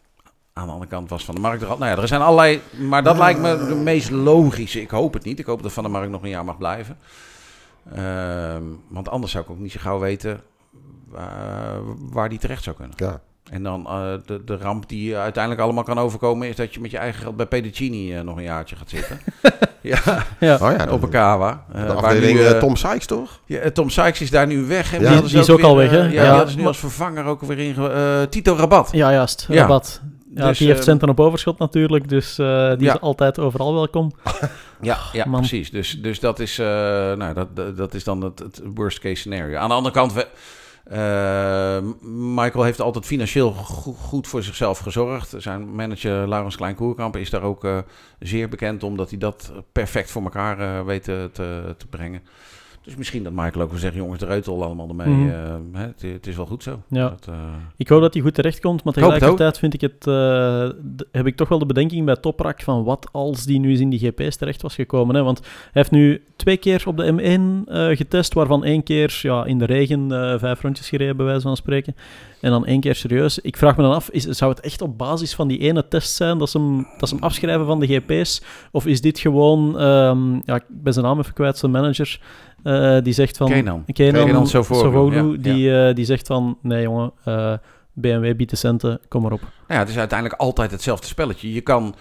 [0.53, 1.79] Aan de andere kant was Van der Mark er al.
[1.79, 2.61] Nou ja, er zijn allerlei.
[2.89, 4.81] Maar dat lijkt me de meest logische.
[4.81, 5.39] Ik hoop het niet.
[5.39, 6.99] Ik hoop dat Van der Mark nog een jaar mag blijven.
[7.95, 10.41] Ehm, want anders zou ik ook niet zo gauw weten
[11.09, 12.97] waar, waar die terecht zou kunnen.
[12.97, 13.21] Ja.
[13.51, 16.49] En dan eh, de, de ramp die je uiteindelijk allemaal kan overkomen...
[16.49, 19.21] is dat je met je eigen geld bij Pedicini eh, nog een jaartje gaat zitten.
[19.81, 19.99] ja,
[20.41, 20.55] Ja.
[20.61, 21.65] Oh ja, op een kawa.
[21.73, 23.41] De Eh, waar afdeling nu, Tom Sykes, toch?
[23.47, 24.95] ja, Tom Sykes is daar nu weg.
[24.95, 25.21] En Ja.
[25.21, 25.99] Die is ook weer, al weg, hè?
[26.03, 26.43] ja, Ja.
[26.43, 27.77] die ze nu als vervanger ook weer in...
[27.77, 28.89] eh, Tito Rabat.
[28.93, 29.47] Ja, juist.
[29.49, 29.61] Ja.
[29.61, 30.01] Rabat.
[30.35, 32.95] Ja, Dus, die heeft centen op overschot natuurlijk, dus eh, die Ja.
[32.95, 34.13] is altijd overal welkom.
[34.81, 35.41] Ja, ja man.
[35.41, 35.71] precies.
[35.71, 39.15] Dus, dus dat, is, eh, nou, dat, dat- dat is dan het, het worst case
[39.15, 39.57] scenario.
[39.59, 40.27] Aan de andere kant, we,
[40.91, 41.79] eh,
[42.11, 45.35] Michael heeft altijd financieel go- goed voor zichzelf gezorgd.
[45.37, 47.79] Zijn manager Laurens Klein-Koerkamp is daar ook eh,
[48.19, 52.23] zeer bekend omdat hij dat perfect voor elkaar eh, weet te, te, te brengen.
[52.87, 55.09] Dus misschien dat Michael ook wil zeggen, jongens, de reutel allemaal ermee.
[55.09, 55.29] Mhm.
[55.29, 56.83] eh, hè, het, het is wel goed zo.
[56.89, 57.09] Ja.
[57.09, 57.35] Dat, eh,
[57.77, 60.69] Ik hoop dat hij goed terechtkomt, maar Ik hoop het tegelijkertijd vind ik het, eh,
[61.13, 63.91] heb ik toch wel de bedenking bij Toprak van wat als die nu eens in
[63.91, 65.15] die GP's terecht was gekomen.
[65.15, 65.23] Hè?
[65.23, 69.45] Want hij heeft nu twee keer op de M1 eh, getest, waarvan één keer ja,
[69.45, 71.97] in de regen eh, vijf rondjes gereden, bij wijze van spreken.
[72.41, 73.39] En dan één keer serieus.
[73.39, 76.15] Ik vraag me dan af, is, zou het echt op basis van die ene test
[76.15, 78.43] zijn dat ze hem, dat ze hem afschrijven van de GP's?
[78.71, 82.21] Of is dit gewoon, ehm, ja, ik ben zijn naam even kwijt, zijn manager,
[82.67, 83.49] eh, die zegt van...
[83.49, 83.85] Kenan.
[83.93, 87.53] Kenan, Sovoglu, die, eh, die zegt van, nee jongen, eh,
[87.93, 89.41] BMW biedt de centen, kom maar op.
[89.41, 91.53] Nou ja, het is uiteindelijk altijd hetzelfde spelletje.
[91.53, 91.95] Je kan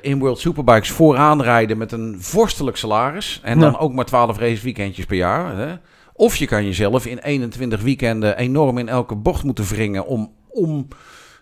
[0.00, 3.40] in World Superbikes vooraan rijden met een vorstelijk salaris.
[3.42, 3.78] En dan Ja.
[3.78, 5.56] ook maar 12 raceweekendjes per jaar.
[5.56, 5.74] Hè?
[6.12, 10.88] Of je kan jezelf in 21 weekenden enorm in elke bocht moeten wringen om, om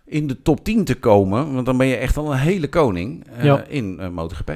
[0.06, 1.52] in de top 10 te komen.
[1.54, 3.64] Want dan ben je echt al een hele koning Ja.
[3.68, 4.52] in MotoGP.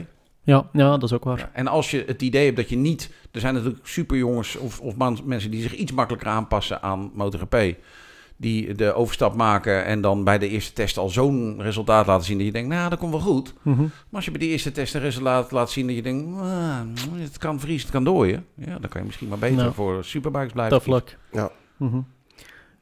[0.46, 1.38] Ja, ja, dat is ook waar.
[1.38, 3.10] Ja, En als je het idee hebt dat je niet...
[3.30, 7.74] Er zijn natuurlijk superjongens of, of man- mensen die zich iets makkelijker aanpassen aan MotoGP.
[8.36, 12.36] Die de overstap maken en dan bij de eerste test al zo'n resultaat laten zien
[12.36, 13.54] dat je denkt, nou, dat komt wel goed.
[13.62, 13.80] Mhm.
[13.82, 16.80] Maar als je bij die eerste test een resultaat laat zien dat je denkt, ah,
[17.12, 18.46] het kan vriezen, het kan dooien.
[18.54, 19.72] Ja, dan kan je misschien maar beter Nou.
[19.72, 20.78] voor superbikes blijven.
[20.82, 21.18] Tough luck.
[21.32, 21.50] Ja.
[21.76, 22.00] Mhm.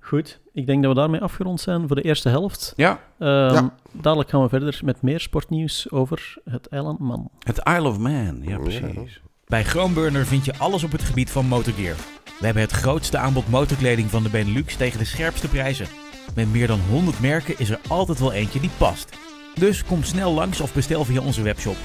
[0.00, 2.72] Goed, ik denk dat we daarmee afgerond zijn voor de eerste helft.
[2.76, 3.74] Ja, Ehm, Ja.
[3.92, 7.30] Dadelijk gaan we verder met meer sportnieuws over het eiland Man.
[7.38, 8.42] het Isle of Man.
[8.42, 9.20] Ja, precies.
[9.46, 11.94] Bij Groenburner vind je alles op het gebied van motorgear.
[12.38, 15.86] We hebben het grootste aanbod motorkleding van de Benelux tegen de scherpste prijzen.
[16.34, 19.16] Met meer dan 100 merken is er altijd wel eentje die past.
[19.54, 21.76] Dus kom snel langs of bestel via onze webshop.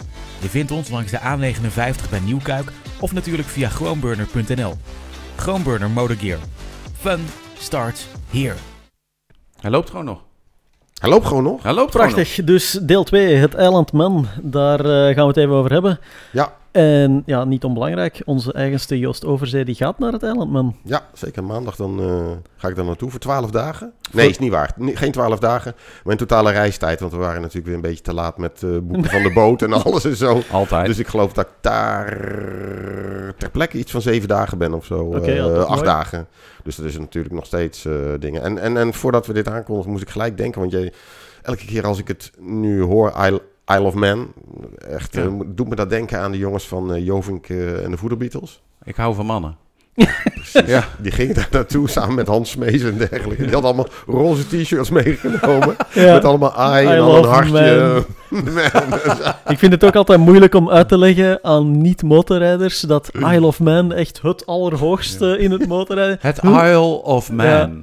[0.42, 4.74] Je vindt ons langs de A59 bij Nieuwkuik of natuurlijk via groenburner.nl.
[5.36, 6.40] Groenburner Motorgear.
[7.00, 7.20] Fun
[7.58, 8.56] starts here.
[9.60, 10.22] Hij loopt gewoon nog.
[11.00, 11.64] Hij loopt gewoon nog.
[11.64, 12.16] Hij loopt gewoon nog.
[12.16, 14.28] Prachtig, dus deel 2, het eiland Man.
[14.42, 16.00] Daar eh, gaan we het even over hebben.
[16.32, 16.54] Ja.
[16.72, 20.76] En ja, niet onbelangrijk, onze eigenste Joost Overzee die gaat naar het eiland Man.
[20.84, 21.44] Ja, zeker.
[21.44, 23.92] Maandag dan eh, ga ik daar naartoe voor 12 dagen.
[24.12, 24.72] Nee, is niet waar.
[24.76, 25.74] Nee, geen 12 dagen.
[26.04, 27.00] Maar in totale reistijd.
[27.00, 29.62] Want we waren natuurlijk weer een beetje te laat met eh boeken van de boot
[29.62, 30.42] en alles en zo.
[30.52, 30.86] Altijd.
[30.86, 32.08] Dus ik geloof dat ik daar
[33.38, 35.00] ter plekke iets van zeven dagen ben of zo.
[35.00, 35.84] Oké, ja, Eh, dat is acht mooi.
[35.84, 36.28] dagen.
[36.64, 38.42] Dus dat is natuurlijk nog steeds eh, dingen.
[38.44, 40.60] En, en, en voordat we dit aankondigen, moest ik gelijk denken.
[40.60, 40.94] Want jij,
[41.42, 43.12] elke keer als ik het nu hoor,
[43.70, 44.34] Isle, of Man.
[44.78, 45.24] Echt, Ja.
[45.24, 48.62] eh, doet me dat denken aan de jongens van eh, Jovink eh, en de Voederbeatles.
[48.84, 49.58] Ik hou van mannen.
[50.66, 50.84] Ja.
[50.98, 53.44] Die gingen daar naartoe samen met Hans Smees en dergelijke.
[53.44, 55.76] Die hadden allemaal roze t-shirts meegenomen.
[55.94, 56.14] Ja.
[56.14, 57.52] Met allemaal I, I en dan een hartje.
[57.94, 58.06] Man.
[59.48, 63.60] Ik vind het ook altijd moeilijk om uit te leggen aan niet-motorrijders dat Isle of
[63.60, 66.18] Man echt het allerhoogste in het motorrijden.
[66.22, 67.82] Het Isle of Man.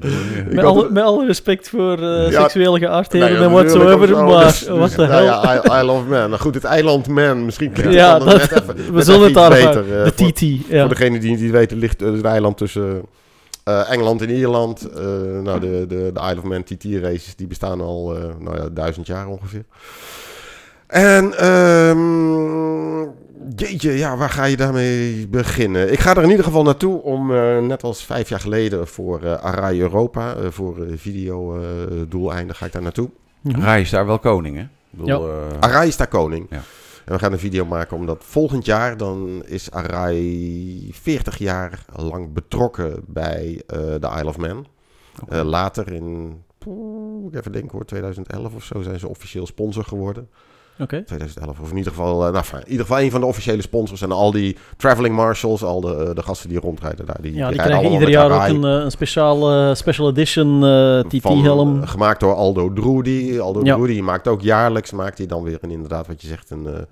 [0.51, 2.41] Met alle, met alle respect voor eh, Ja.
[2.41, 4.27] seksuele geaardheden Nou ja, en whatsoever, zo.
[4.27, 5.25] maar Dus- wat de nou hel.
[5.25, 6.29] ja, I, I love man.
[6.31, 7.45] Nou goed, het eiland man.
[7.45, 9.99] Misschien klinkt Ja, het dan dat- net even, we net zullen even het daar beter.
[9.99, 10.81] eh, De voor, TT, ja.
[10.81, 13.03] voor degene die het niet weten, ligt het eiland tussen
[13.65, 14.91] eh, Engeland en Ierland.
[14.91, 15.05] Eh,
[15.43, 18.69] nou, de, de, de Isle of Man TT races, die bestaan al eh, nou ja,
[18.69, 19.65] duizend jaar ongeveer.
[20.87, 23.03] En ehm,
[23.57, 25.93] jeetje, ja, waar ga je daarmee beginnen?
[25.93, 29.23] Ik ga er in ieder geval naartoe om, eh, net als vijf jaar geleden voor
[29.23, 33.11] eh Arai Europa, eh, voor eh, videodoeleinden ga ik daar naartoe.
[33.43, 34.63] Rai is daar wel koning, hè?
[34.63, 36.47] Ik bedoel, eh, Arai is daar koning.
[36.51, 36.63] Ja.
[37.07, 42.33] En we gaan een video maken omdat volgend jaar dan is Arai 40 jaar lang
[42.33, 44.67] betrokken bij eh, de Isle of Man.
[45.29, 49.85] Eh, later in, poeh, ik even denken hoor, 2011 of zo zijn ze officieel sponsor
[49.85, 50.29] geworden.
[50.79, 51.03] Oké.
[51.03, 54.03] 2011 of in ieder geval, eh, nou, in ieder geval een van de officiële sponsors.
[54.03, 57.18] En al die traveling marshals, al de, eh, de gasten die rondrijden daar.
[57.20, 61.87] Die, Ja, die krijgen ieder jaar ook een, eh, een speciaal, special edition Van, TT-helm.
[61.87, 63.41] gemaakt door Aldo Drudi.
[63.41, 63.74] Aldo Ja.
[63.74, 66.87] Drudi maakt ook jaarlijks, maakt hij dan weer een, inderdaad wat je zegt, een,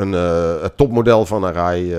[0.00, 1.98] een, eh, het topmodel van Arai, eh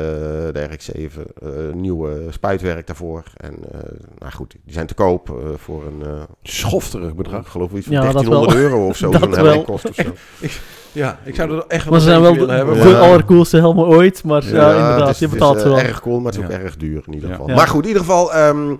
[0.53, 1.21] de RX-7.
[1.41, 3.23] eh, nieuwe spuitwerk daarvoor.
[3.37, 3.79] En eh,
[4.19, 7.41] nou goed, die zijn te koop eh, voor een, eh Schofterig bedrag.
[7.41, 8.63] ik geloof iets van Ja, dat 1300 wel.
[8.63, 9.11] euro of zo.
[9.11, 9.45] Dat zo'n wel.
[9.45, 10.03] helm kost of zo.
[10.93, 12.81] Ja, ik zou er echt wel Maar ze zijn wel de, willen hebben.
[12.81, 12.99] de Ja.
[12.99, 15.79] allercoolste helmen ooit, maar ja, het inderdaad, is- je het is, betaalt eh, ze wel.
[15.79, 17.47] erg cool, maar het is ook erg duur in ieder geval.
[17.47, 17.55] Ja.
[17.55, 18.33] Maar goed, in ieder geval...
[18.33, 18.75] ehm,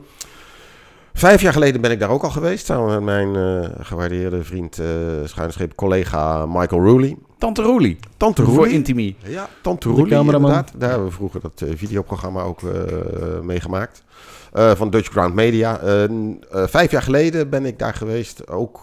[1.13, 4.79] Vijf jaar geleden ben ik daar ook al geweest, samen met mijn eh, gewaardeerde vriend,
[4.79, 4.85] eh
[5.23, 7.17] schuinscheep collega Michael Rooley.
[7.37, 7.97] Tante Roelie.
[8.17, 8.71] Tante Voor Rooley.
[8.71, 9.15] Intimi.
[9.25, 10.33] Ja, Tante cameraman.
[10.35, 10.71] inderdaad.
[10.77, 14.03] Daar hebben we vroeger dat eh, videoprogramma ook eh, meegemaakt.
[14.51, 15.79] Eh, van Dutch Ground Media.
[15.79, 16.09] Eh, eh,
[16.49, 18.79] vijf jaar geleden ben ik daar geweest, ook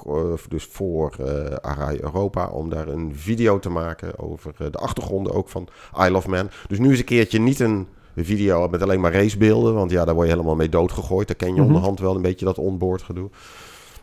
[0.49, 5.49] dus voor eh Arai Europa, om daar een video te maken over de achtergronden ook
[5.49, 5.69] van
[6.07, 6.51] I Love Man.
[6.69, 7.89] Dus nu is een keertje niet een
[8.25, 11.27] video met alleen maar racebeelden, want ja, daar word je helemaal mee doodgegooid.
[11.27, 11.63] Daar ken je Mhm.
[11.67, 13.31] onderhand wel een beetje dat onboard gedoe.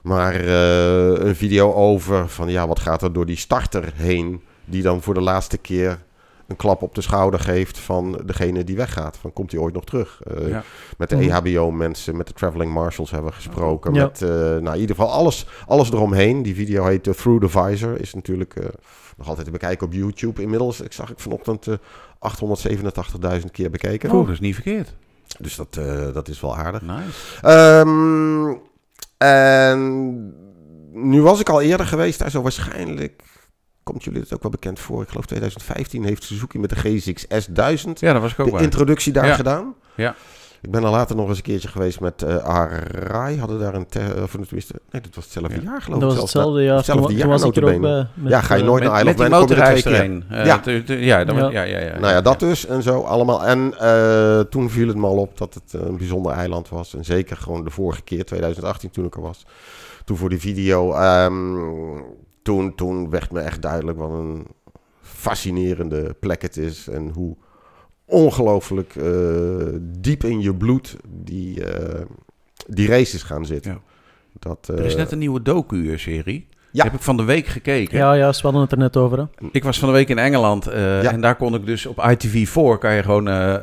[0.02, 4.82] Maar eh, een video over van ja, wat gaat er door die starter heen, die
[4.82, 6.04] dan voor de laatste keer
[6.48, 9.18] een klap op de schouder geeft van degene die weggaat.
[9.18, 10.22] Van komt hij ooit nog terug?
[10.24, 10.64] Eh, Ja.
[10.98, 11.30] Met de Mhm.
[11.30, 13.94] EHBO-mensen, met de traveling marshals hebben we gesproken.
[13.94, 14.04] Ja.
[14.04, 16.42] Met, eh, nou, in ieder geval alles, alles eromheen.
[16.44, 18.00] Die video heet eh, Through the Visor.
[18.02, 18.56] Is natuurlijk
[19.18, 20.42] nog altijd te bekijken op YouTube.
[20.42, 21.68] Inmiddels, ik zag ik vanochtend
[23.40, 24.12] 887.000 keer bekeken.
[24.12, 24.94] Oh, dat is niet verkeerd.
[25.40, 26.82] Dus dat, eh, dat is wel aardig.
[26.82, 27.42] Nice.
[27.42, 28.54] Ehm,
[29.18, 30.34] en
[30.94, 33.24] nu was ik al eerder geweest daar, zo waarschijnlijk
[33.84, 35.02] komt jullie het ook wel bekend voor.
[35.02, 38.52] Ik geloof 2015 heeft Suzuki met de G6 S1000 Ja, dat was ik ook de
[38.52, 38.64] bij.
[38.64, 39.36] introductie daar Ja.
[39.36, 39.76] gedaan.
[39.96, 40.16] Ja.
[40.66, 43.40] Ik ben er later nog eens een keertje geweest met eh Arai.
[43.40, 45.62] Hadden daar een, te- of tenminste, nee, dat was hetzelfde Ja.
[45.62, 46.18] jaar geloof Dat ik.
[46.20, 46.34] was zelfs.
[46.34, 46.76] hetzelfde jaar.
[46.78, 48.08] hetzelfde toen, jaar was ik er ook notabene.
[48.14, 48.24] bij.
[48.24, 49.62] met, Ja, ga je eh, nooit Met, naar Isle met of die Man, kom je
[49.64, 49.94] er twee motorreis keer.
[49.94, 50.24] erheen.
[50.30, 51.18] Eh, Ja.
[51.18, 51.50] ja, dan- Ja.
[51.50, 53.46] ja, ja, ja, Nou ja, dat dus en zo allemaal.
[53.46, 56.96] En eh, toen viel het me al op dat het eh, een bijzonder eiland was.
[56.96, 59.46] En zeker gewoon de vorige keer, 2018 toen ik er was.
[60.06, 60.94] Toen voor die video.
[60.94, 61.56] ehm,
[62.44, 64.48] toen, toen werd me echt duidelijk wat een
[65.02, 66.88] fascinerende plek het is.
[66.88, 67.36] En hoe
[68.06, 69.06] ongelooflijk eh,
[69.82, 72.02] diep in je bloed die, eh,
[72.68, 73.72] die races gaan zitten.
[73.72, 73.80] Ja.
[74.40, 76.48] Dat, Er is eh, net een nieuwe docu-serie.
[76.72, 76.84] Ja.
[76.84, 77.98] Heb ik van de week gekeken.
[77.98, 79.18] Ja, ja, we hadden het er net over.
[79.18, 79.48] Hè?
[79.52, 81.12] Ik was van de week in Engeland eh, Ja.
[81.12, 83.56] en daar kon ik dus op ITV4 kan je gewoon eh,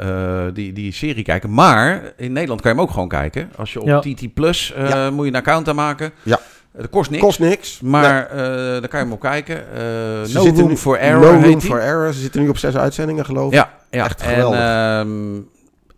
[0.47, 1.55] eh, die, die serie kijken.
[1.55, 3.51] Maar in Nederland kan je hem ook gewoon kijken.
[3.57, 4.01] Als je op Ja.
[4.01, 5.11] TT Plus eh, Ja.
[5.11, 6.11] moet je een account aanmaken.
[6.22, 6.40] Ja.
[6.76, 7.22] Het kost niks.
[7.22, 7.80] kost niks.
[7.80, 9.57] Maar eh daar kan je hem op kijken.
[9.72, 9.80] Eh,
[10.24, 12.12] Ze no zitten Room nu- for Error No Room for Error.
[12.12, 13.55] Ze zitten nu op zes uitzendingen, geloof ik.
[13.55, 14.05] Ja, ja.
[14.05, 14.59] Echt en geweldig.
[14.61, 15.40] ehm,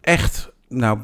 [0.00, 0.98] echt, nou,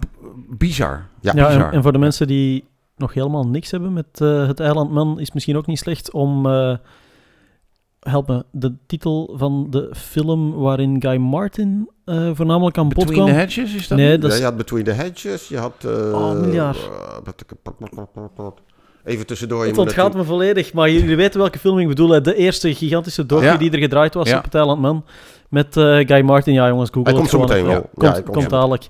[0.48, 1.06] bizar.
[1.20, 1.72] Ja, Ja, en, bizar.
[1.72, 2.64] en voor de mensen die
[2.96, 6.46] nog helemaal niks hebben met eh, het Eilandman, is misschien ook niet slecht om...
[6.46, 6.76] eh,
[8.00, 13.14] help me, de titel van de film waarin Guy Martin eh, voornamelijk aan bod Between
[13.16, 13.26] kwam.
[13.28, 13.98] the Hedges is dat?
[13.98, 15.84] Nee, dat Ja, je had Between the Hedges, je had...
[15.84, 16.90] eh, Oh, miljard.
[19.04, 19.62] Even tussendoor.
[19.62, 22.22] Je Het ontgaat natuurlijk- me volledig, maar jullie weten welke film ik bedoel.
[22.22, 23.56] De eerste gigantische docu Ja.
[23.56, 24.38] die er gedraaid was Ja.
[24.38, 25.04] op het Eilandman.
[25.48, 26.54] Met eh, Guy Martin.
[26.54, 27.80] Ja, jongens, Google Hij komt zo meteen wel.
[27.80, 28.88] Komt, Ja, hij komt komt zo dadelijk.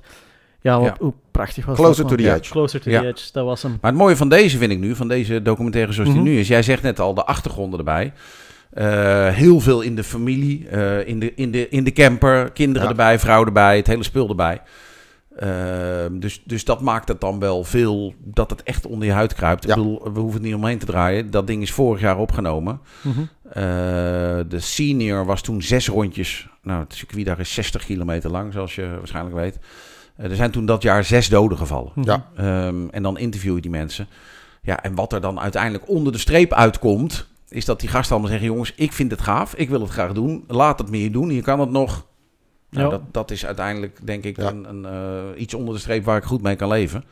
[0.61, 0.94] Ja, Ja.
[1.00, 2.36] hoe prachtig was Closer dat, to the man.
[2.36, 2.50] edge.
[2.50, 3.00] Closer to Ja.
[3.00, 3.78] the edge, dat was hem.
[3.80, 6.22] Maar het mooie van deze vind ik nu, van deze documentaire zoals Mhm.
[6.22, 6.48] die nu is.
[6.48, 8.12] Jij zegt net al, de achtergronden erbij.
[8.70, 12.82] Eh, heel veel in de familie, eh, in, de, in, de, in de camper, kinderen
[12.82, 12.88] Ja.
[12.88, 14.61] erbij, vrouw erbij, het hele spul erbij.
[15.41, 19.34] Ehm, dus, dus dat maakt het dan wel veel, dat het echt onder je huid
[19.34, 19.64] kruipt.
[19.64, 19.70] Ja.
[19.70, 21.30] Ik bedoel, we hoeven het niet omheen te draaien.
[21.30, 22.80] Dat ding is vorig jaar opgenomen.
[23.03, 23.20] Mhm.
[23.49, 23.62] Eh,
[24.49, 26.49] de senior was toen zes rondjes.
[26.62, 29.59] Nou, het circuit daar is 60 kilometer lang, zoals je waarschijnlijk weet.
[30.16, 31.93] Eh, er zijn toen dat jaar zes doden gevallen.
[32.03, 32.26] Ja.
[32.36, 34.09] Ehm, en dan interview je die mensen.
[34.62, 38.30] Ja, en wat er dan uiteindelijk onder de streep uitkomt, is dat die gasten allemaal
[38.30, 41.30] zeggen: jongens, ik vind het gaaf, ik wil het graag doen, laat het meer doen,
[41.30, 42.09] je kan het nog.
[42.70, 42.90] Nou, Ja.
[42.90, 44.48] dat, dat is uiteindelijk, denk ik, Ja.
[44.48, 47.04] een, een, eh, iets onder de streep waar ik goed mee kan leven.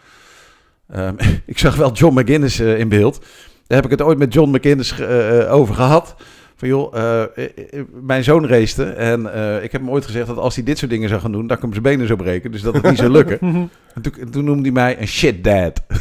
[0.90, 1.14] Ehm,
[1.46, 3.18] ik zag wel John McGuinness eh, in beeld.
[3.66, 6.14] Daar heb ik het ooit met John eh, eh, over gehad.
[6.58, 7.28] Van joh, eh, eh,
[7.70, 10.78] eh, mijn zoon racete en eh, ik heb hem ooit gezegd dat als hij dit
[10.78, 12.50] soort dingen zou gaan doen, dat ik hem zijn benen zou breken.
[12.50, 13.38] Dus dat het niet zou lukken.
[13.94, 15.80] En toen, toen noemde hij mij een shit dad.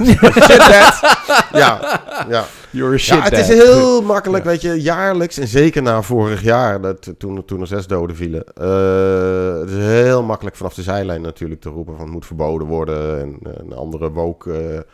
[0.48, 1.18] Shit, dad.
[1.54, 2.46] Ja, ja.
[2.70, 3.40] You're a shit ja, het dad.
[3.40, 7.68] is heel makkelijk, weet je, jaarlijks en zeker na vorig jaar, dat, toen, toen er
[7.68, 8.44] zes doden vielen.
[8.54, 12.68] eh, het is heel makkelijk vanaf de zijlijn natuurlijk te roepen van het moet verboden
[12.68, 14.86] worden en, en andere woke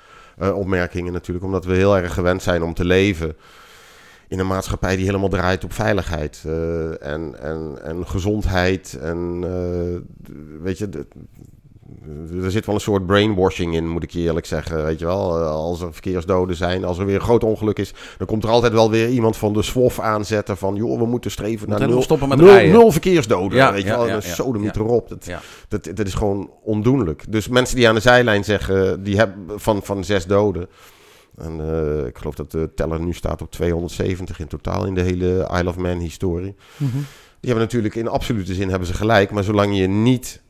[0.53, 3.35] opmerkingen natuurlijk, omdat we heel erg gewend zijn om te leven
[4.33, 10.33] in een maatschappij die helemaal draait op veiligheid eh, en, en, en gezondheid en eh,
[10.63, 11.05] weet je, de-
[12.43, 14.83] er zit wel een soort brainwashing in, moet ik je eerlijk zeggen.
[14.83, 17.93] Weet je wel, Eh, als er verkeersdoden zijn, als er weer een groot ongeluk is,
[18.17, 21.31] dan komt er altijd wel weer iemand van de SWOF aanzetten van, joh, we moeten
[21.31, 23.57] streven naar nul, stoppen met nul, nul verkeersdoden.
[23.57, 24.81] Ja, weet je ja, wel, ja, sodemiet ja.
[24.81, 25.09] erop.
[25.09, 25.41] Dat, Ja.
[25.67, 27.23] dat, dat is gewoon ondoenlijk.
[27.31, 30.67] Dus mensen die aan de zijlijn zeggen, die hebben van, van zes doden.
[31.37, 35.01] En eh, ik geloof dat de teller nu staat op 270 in totaal in de
[35.01, 36.55] hele Isle of Man historie.
[36.77, 36.91] Mhm.
[37.39, 39.31] Die hebben natuurlijk in absolute zin hebben ze gelijk.
[39.31, 40.41] Maar zolang je niet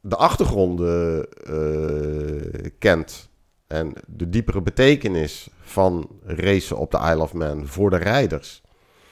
[0.00, 3.28] de achtergronden eh, kent
[3.66, 8.62] en de diepere betekenis van racen op de Isle of Man voor de rijders.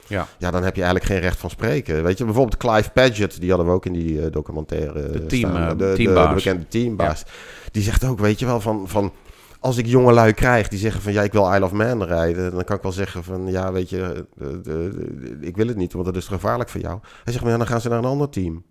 [0.07, 0.27] Ja.
[0.39, 2.03] Ja, dan heb je eigenlijk geen recht van spreken.
[2.03, 5.51] Weet je, bijvoorbeeld Clive Paget, die hadden we ook in die eh, documentaire De team,
[5.51, 5.77] staan.
[5.77, 7.25] de, de bekende teambaas.
[7.71, 9.13] Die zegt ook, weet je wel, van, van
[9.61, 12.53] als ik jonge lui krijg die zeggen van ja, ik wil Isle of Man rijden,
[12.53, 15.93] dan kan ik wel zeggen van ja, weet je, de- de- ik wil het niet,
[15.93, 16.99] want dat is gevaarlijk voor jou.
[17.25, 18.63] Hij zegt, maar ja, dan gaan ze naar een ander team.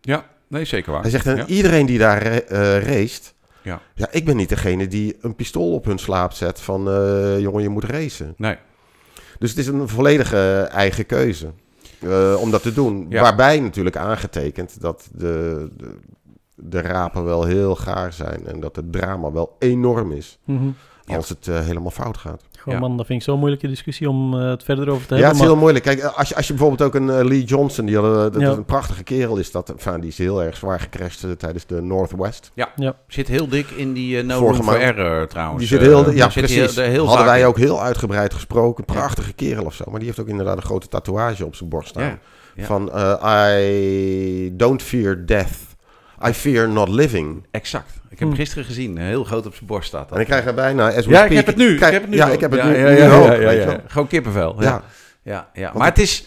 [0.00, 1.00] Ja, nee, zeker waar.
[1.02, 1.46] Hij zegt, en Ja.
[1.46, 2.22] iedereen die daar
[2.82, 3.80] raced, Ja.
[3.94, 7.62] ja, ik ben niet degene die een pistool op hun slaap zet van eh, jongen,
[7.62, 8.34] je moet racen.
[8.36, 8.56] Nee.
[9.38, 11.52] Dus het is een volledige eigen keuze
[12.00, 13.06] eh, om dat te doen.
[13.08, 13.22] Ja.
[13.22, 15.94] Waarbij natuurlijk aangetekend dat de, de,
[16.60, 20.66] de rapen wel heel gaar zijn en dat het drama wel enorm is Mhm.
[21.04, 21.16] Ja.
[21.16, 22.42] als het eh, helemaal fout gaat.
[22.60, 22.80] Goh, Ja.
[22.80, 25.24] man, dat vind ik zo'n moeilijke discussie om eh, het verder over te Ja, hebben.
[25.26, 25.84] het is maar- heel moeilijk.
[25.84, 28.50] Kijk, als je, als je bijvoorbeeld ook een eh, Lee Johnson, die hadden, dat Ja.
[28.50, 29.70] is een prachtige kerel is dat.
[29.70, 32.52] Enfin, die is heel erg zwaar gecrashed tijdens de Northwest.
[33.08, 35.58] Zit heel dik in die eh no Vorige room error trouwens.
[35.58, 36.74] Die zit heel, ja, zit precies.
[36.76, 38.84] heel, heel Hadden wij ook heel uitgebreid gesproken.
[38.84, 39.84] Prachtige kerel of zo.
[39.90, 42.02] Maar die heeft ook inderdaad een grote tatoeage op zijn borst staan.
[42.02, 42.18] Ja,
[42.54, 42.64] ja.
[42.64, 45.66] Van eh, I don't fear death.
[46.26, 47.46] I fear not living.
[47.50, 47.90] Exact.
[48.10, 48.98] Ik heb hem gisteren gezien.
[48.98, 50.14] Heel groot op zijn borst staat dat.
[50.16, 50.86] En ik krijg er bijna...
[50.94, 51.76] As we ja, ik heb het nu.
[51.76, 52.16] krijg- ik heb het nu.
[52.16, 52.32] Ja, ook.
[52.32, 52.76] ik heb het ja, nu.
[52.76, 53.80] Ja, nu ja, ook, weet je.
[53.86, 54.62] Gewoon kippenvel.
[54.62, 54.82] Ja.
[55.22, 55.48] Ja.
[55.54, 56.24] Ja, Maar het is...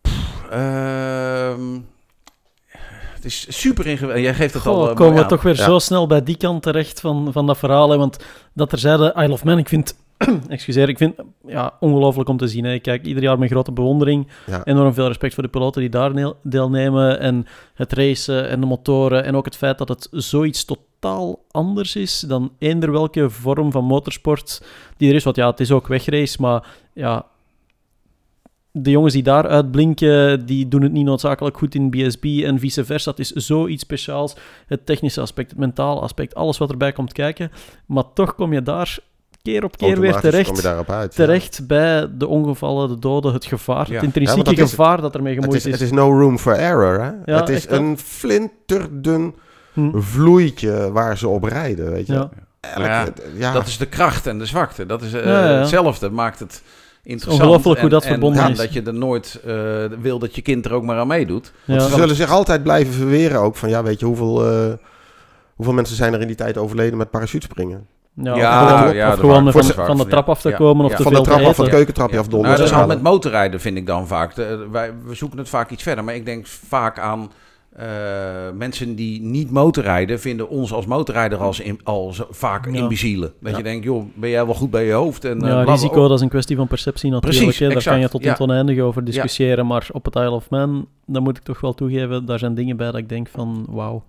[0.00, 1.78] pff, ehm,
[3.14, 4.24] het is super ingewikkeld.
[4.24, 5.28] Jij geeft het Goh, al eh, komen we aan.
[5.28, 5.64] toch weer Ja.
[5.64, 7.90] zo snel bij die kant terecht van, van dat verhaal.
[7.90, 7.96] Hè?
[7.96, 8.16] Want
[8.52, 9.94] dat er zeiden, Isle of Man, ik vind...
[10.48, 11.14] excuseer, ik vind
[11.46, 12.64] ja, ongelooflijk om te zien.
[12.64, 12.72] Hè?
[12.72, 14.28] Ik kijk ieder jaar met grote bewondering.
[14.46, 14.64] Ja.
[14.64, 17.20] Enorm veel respect voor de piloten die daar deelnemen.
[17.20, 19.24] En het racen en de motoren.
[19.24, 23.84] En ook het feit dat het zoiets totaal anders is dan eender welke vorm van
[23.84, 24.62] motorsport
[24.96, 25.24] die er is.
[25.24, 27.26] Want ja, het is ook wegrace, maar ja...
[28.70, 32.84] de jongens die daar uitblinken, die doen het niet noodzakelijk goed in BSB en vice
[32.84, 33.10] versa.
[33.10, 34.36] Het is zoiets speciaals.
[34.66, 37.50] Het technische aspect, het mentale aspect, alles wat erbij komt kijken.
[37.86, 38.98] Maar toch kom je daar
[39.44, 41.64] keer op keer weer terecht, ja.
[41.66, 43.94] bij de ongevallen, de doden, het gevaar, Ja.
[43.94, 45.72] het intrinsieke Ja, want dat is- gevaar dat ermee Het gemoeid is, is.
[45.72, 47.32] het is no room for error, hè?
[47.32, 49.34] Ja, het is een flinterdun
[49.72, 49.98] Hm.
[50.00, 52.12] vloeitje waar ze op rijden, weet je.
[52.12, 52.18] Ja.
[52.60, 54.86] Elke- Maar ja, ja, Dat is de kracht en de zwakte.
[54.86, 55.58] Dat is eh, Ja, ja.
[55.58, 56.10] hetzelfde.
[56.10, 56.62] Maakt het
[57.02, 57.42] interessant.
[57.42, 58.56] ongelooflijk hoe dat en- verbonden en is.
[58.56, 59.54] dat je er nooit eh,
[60.00, 61.52] wil dat je kind er ook maar aan meedoet.
[61.64, 61.78] Ja.
[61.80, 64.72] Ze zullen zich altijd blijven verweren ook van, ja, weet je, hoeveel, eh,
[65.54, 67.86] hoeveel mensen zijn er in die tijd overleden met parachutespringen?
[68.16, 70.40] Ja, Ja, of gewoon, ja, of dat gewoon waren van, voor- van de trap af
[70.40, 70.56] te Ja.
[70.56, 70.96] komen of Ja.
[70.96, 72.58] te Van veel de te trap af, van het keukentrapje af, Nou, donders.
[72.58, 74.34] dat is al met motorrijden vind ik dan vaak.
[74.34, 76.04] De- wij, we zoeken het vaak iets verder.
[76.04, 77.30] Maar ik denk vaak aan
[77.76, 77.86] eh,
[78.54, 80.20] mensen die niet motorrijden...
[80.20, 82.72] vinden ons als motorrijder als, in, als vaak Ja.
[82.72, 83.32] imbecielen.
[83.40, 83.56] Dat Ja.
[83.56, 85.24] je denkt, joh, ben jij wel goed bij je hoofd?
[85.24, 87.40] En, eh, Ja, bla, risico, dat is een kwestie van perceptie natuurlijk.
[87.42, 87.66] Precies, hè.
[87.66, 89.66] Daar exact, kan je tot het oneindige over discussiëren.
[89.66, 92.76] Maar op het Isle of Man, dan moet ik toch wel toegeven, daar zijn dingen
[92.76, 94.02] bij dat ik denk van, wauw.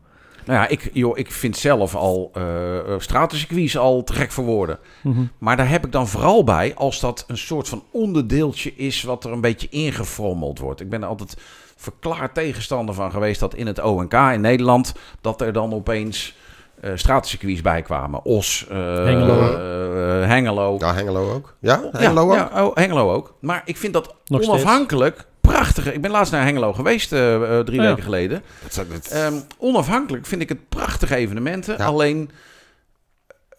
[0.46, 2.44] Nou ja, ik, joh, ik vind zelf al eh
[2.78, 4.80] eh, stratencircuits al te gek voor woorden.
[5.02, 5.22] Mhm.
[5.38, 9.24] Maar daar heb ik dan vooral bij als dat een soort van onderdeeltje is wat
[9.24, 10.82] er een beetje ingefrommeld wordt.
[10.82, 11.38] Ik ben er altijd
[11.76, 16.36] verklaard tegenstander van geweest dat in het ONK in Nederland dat er dan opeens
[16.82, 18.26] eh stratencircuits bij kwamen.
[18.26, 19.42] Os, eh, Hengelo.
[20.22, 20.76] Hengelo.
[20.80, 21.56] Ja, Hengelo ook.
[21.60, 22.34] Ja, Ja, Hengelo ook.
[22.36, 23.34] Ja, oh, Hengelo ook.
[23.40, 24.48] Maar ik vind dat Nog steeds.
[24.62, 25.94] onafhankelijk prachtige.
[25.94, 27.88] Ik ben laatst naar Hengelo geweest, eh, eh, drie Ja.
[27.88, 28.44] weken geleden.
[28.76, 31.78] Dat Ehm, onafhankelijk vind ik het prachtige evenementen.
[31.78, 31.86] Ja.
[31.86, 32.30] Alleen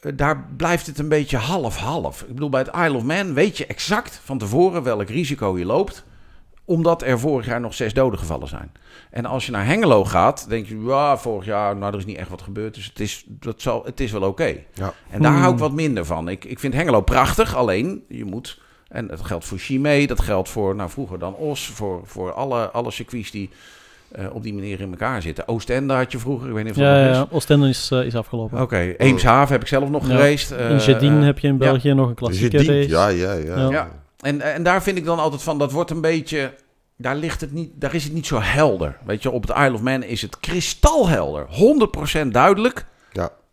[0.00, 2.20] eh, daar blijft het een beetje half-half.
[2.22, 5.64] Ik bedoel, bij het Isle of Man weet je exact van tevoren welk risico je
[5.64, 6.04] loopt.
[6.64, 8.72] Omdat er vorig jaar nog zes doden gevallen zijn.
[9.10, 12.16] En als je naar Hengelo gaat, denk je, ja, vorig jaar, nou, er is niet
[12.16, 12.74] echt wat gebeurd.
[12.74, 14.56] Dus het is, dat zal, het is wel oké.
[14.74, 14.92] Ja.
[15.10, 15.40] En daar Hmm.
[15.40, 16.28] hou ik wat minder van.
[16.28, 18.60] Ik, ik vind Hengelo prachtig, alleen je moet...
[18.96, 22.70] En dat geldt voor Chimay, dat geldt voor, nou vroeger dan Os, voor, voor alle,
[22.70, 23.50] alle circuits die
[24.12, 25.48] eh, op die manier in elkaar zitten.
[25.48, 27.16] Oostende had je vroeger, ik weet niet of dat Ja, ja, is.
[27.16, 27.26] ja.
[27.30, 28.60] Oostende is, eh, is afgelopen.
[28.60, 30.14] Oké, Eemshaven heb ik zelf nog Ja.
[30.14, 30.50] geweest.
[30.50, 31.58] eh, in Jedin eh, heb je in ja.
[31.58, 32.88] België nog een klassieke race.
[32.88, 33.56] ja, ja, ja.
[33.56, 33.70] Ja.
[33.70, 33.88] Ja.
[34.20, 36.52] En, en daar vind ik dan altijd van, dat wordt een beetje...
[36.98, 38.96] Daar, ligt het niet, daar is het niet zo helder.
[39.04, 41.46] Weet je, op het Isle of Man is het kristalhelder.
[42.26, 42.86] 100% duidelijk.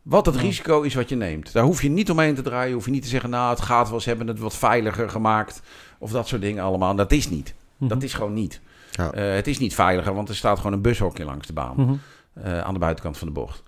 [0.04, 0.42] Wat het Ja.
[0.42, 1.54] risico is wat je neemt.
[1.54, 2.74] Daar hoef je niet omheen te draaien.
[2.74, 5.62] Hoef je niet te zeggen, nou het gaat wel, ze hebben het wat veiliger gemaakt.
[5.98, 6.96] Of dat soort dingen allemaal.
[6.96, 7.54] Dat is niet.
[7.78, 7.90] Mhm.
[7.90, 8.62] Dat is gewoon niet.
[8.92, 9.12] Ja.
[9.12, 11.74] Eh, het is niet veiliger, want er staat gewoon een bushokje langs de baan.
[11.76, 11.94] Mhm.
[12.34, 13.64] eh, aan de buitenkant van de bocht.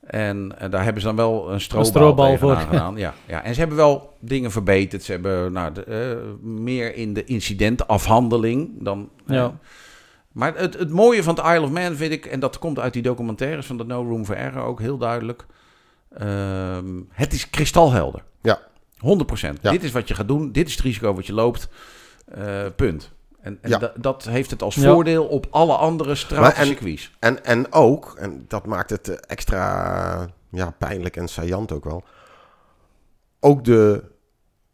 [0.00, 2.96] En eh, daar hebben ze dan wel een strobal, voor, gedaan.
[2.96, 3.42] Ja, ja.
[3.42, 5.02] En ze hebben wel dingen verbeterd.
[5.02, 9.08] Ze hebben nou, de, meer in de incidentafhandeling dan...
[9.26, 9.58] Ja.
[10.32, 12.26] maar het, het mooie van het Isle of Man vind ik...
[12.26, 15.46] en dat komt uit die documentaires van de No Room for Error ook heel duidelijk...
[16.16, 18.22] ehm, het is kristalhelder.
[18.42, 18.60] Ja.
[18.96, 19.60] 100%.
[19.60, 19.70] Ja.
[19.70, 20.52] Dit is wat je gaat doen.
[20.52, 21.68] Dit is het risico wat je loopt.
[22.24, 23.10] Eh, punt.
[23.40, 23.78] En, en Ja.
[23.78, 24.92] da- dat heeft het als Ja.
[24.92, 27.16] voordeel op alle andere stratencircuits.
[27.18, 32.04] En, en ook, en dat maakt het eh, extra ja, pijnlijk en saillant ook wel.
[33.40, 34.04] Ook de,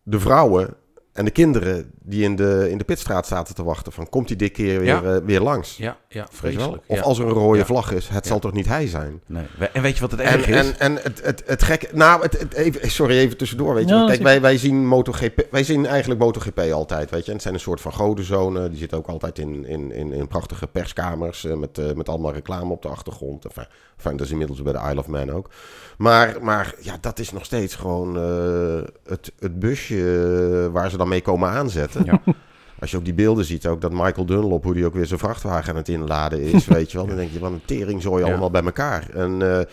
[0.03, 0.75] de vrouwen
[1.17, 3.93] en de kinderen die in de, in de pitstraat zaten te wachten.
[3.93, 5.03] Van komt die dit keer weer, Ja.
[5.03, 5.77] eh, weer langs?
[5.77, 6.83] Ja, ja vreselijk.
[6.87, 7.03] Of ja.
[7.03, 7.65] als er een rode Ja.
[7.65, 8.31] vlag is, het Ja.
[8.31, 9.21] zal toch niet hij zijn?
[9.27, 9.45] Nee.
[9.73, 10.55] En weet je wat het En, erg is?
[10.57, 11.89] en, en het, het, het gekke...
[11.93, 13.95] Nou, het, het- even, sorry, even tussendoor, weet je.
[13.95, 15.47] Ja, Kijk, wij, wij zien MotoGP...
[15.51, 17.27] Wij zien eigenlijk MotoGP altijd, weet je.
[17.27, 18.69] En het zijn een soort van godenzone.
[18.69, 21.45] Die zitten ook altijd in, in, in, in prachtige perskamers...
[21.45, 23.45] eh, met, eh, met allemaal reclame op de achtergrond.
[23.45, 25.51] Enfin, enfin, dat is inmiddels bij de Isle of Man ook.
[25.99, 31.06] Maar, maar ja, dat is nog steeds gewoon eh, het, het busje waar ze dan
[31.09, 32.05] mee komen aanzetten.
[32.05, 32.21] Ja.
[32.81, 35.19] Als je ook die beelden ziet, ook dat Michael Dunlop, hoe die ook weer zijn
[35.19, 37.07] vrachtwagen aan het inladen is, weet je wel.
[37.07, 38.31] Dan denk je, wat een teringzooi Ja.
[38.31, 39.11] allemaal bij elkaar.
[39.11, 39.65] En eh,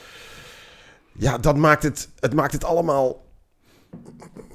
[1.12, 3.26] ja, dat maakt het, het maakt het allemaal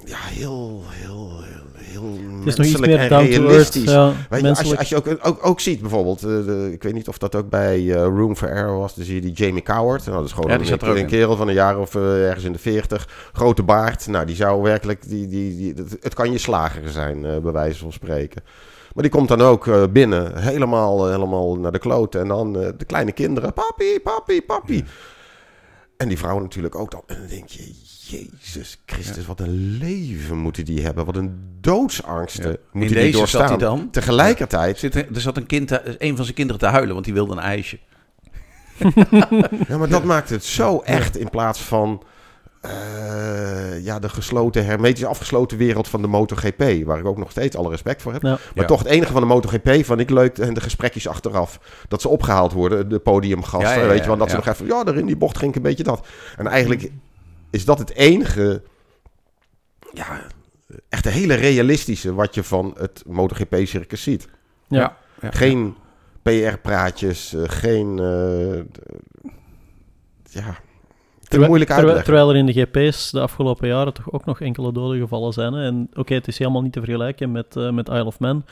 [0.05, 1.58] ja, heel, heel, heel,
[1.99, 3.29] heel Het is nog iets menselijk meer to earth.
[3.29, 3.91] realistisch.
[3.91, 4.79] Ja, Weet je, als je, menselijk.
[4.79, 7.49] als je ook, ook, ook ziet bijvoorbeeld, eh, de, ik weet niet of dat ook
[7.49, 10.05] bij eh, Room for Error was, dan zie je die Jamie Coward.
[10.05, 12.45] Nou, dat is gewoon Ja, die een, een kerel van een jaar of eh, ergens
[12.45, 14.07] in de 40, grote baard.
[14.07, 17.51] Nou, die zou werkelijk, die, die, die, het, het kan je slager zijn, eh, bij
[17.51, 18.43] wijze van spreken.
[18.93, 22.21] Maar die komt dan ook eh, binnen, helemaal, helemaal naar de kloten.
[22.21, 24.83] En dan eh, de kleine kinderen, papi, papi, papi.
[25.97, 27.03] En die vrouw natuurlijk ook dan.
[27.05, 27.73] En dan denk je,
[28.09, 31.05] Jezus Christus, wat een leven moeten die hebben.
[31.05, 33.39] Wat een doodsangsten moeten In die deze doorstaan.
[33.47, 33.89] zat hij dan.
[33.91, 37.05] Tegelijkertijd, Zit er, er zat een, kind, te- een van zijn kinderen te huilen, want
[37.05, 37.79] die wilde een ijsje.
[39.67, 42.03] ja, maar dat maakt het zo echt in plaats van
[42.61, 46.63] eh, ja, de gesloten, hermetisch afgesloten wereld van de MotoGP.
[46.85, 48.21] Waar ik ook nog steeds alle respect voor heb.
[48.21, 48.29] Ja.
[48.29, 48.65] Maar Ja.
[48.65, 51.59] toch het enige van de MotoGP van ik leuk en de gesprekjes achteraf.
[51.87, 53.81] Dat ze opgehaald worden, de podiumgasten.
[53.81, 55.55] Ja, weet je wel, dat ze nog even, ja, daar in die bocht ging ik
[55.57, 56.07] een beetje dat.
[56.37, 56.91] En eigenlijk
[57.49, 58.63] is dat het enige
[59.93, 60.21] ja,
[60.89, 64.27] echt een hele realistische wat je van het MotoGP-circus ziet.
[64.67, 64.97] Ja.
[65.21, 65.31] Ja.
[65.31, 65.75] Geen
[66.21, 67.99] PR-praatjes, eh, geen...
[67.99, 68.55] eh,
[70.23, 70.51] ja,
[71.19, 72.03] te Terwijl- moeilijk uitleggen.
[72.03, 75.53] terwijl er in de GP's de afgelopen jaren toch ook nog enkele doden gevallen zijn.
[75.53, 75.63] Hè.
[75.65, 78.45] En oké, het is helemaal niet te vergelijken met, eh, met Isle of Man.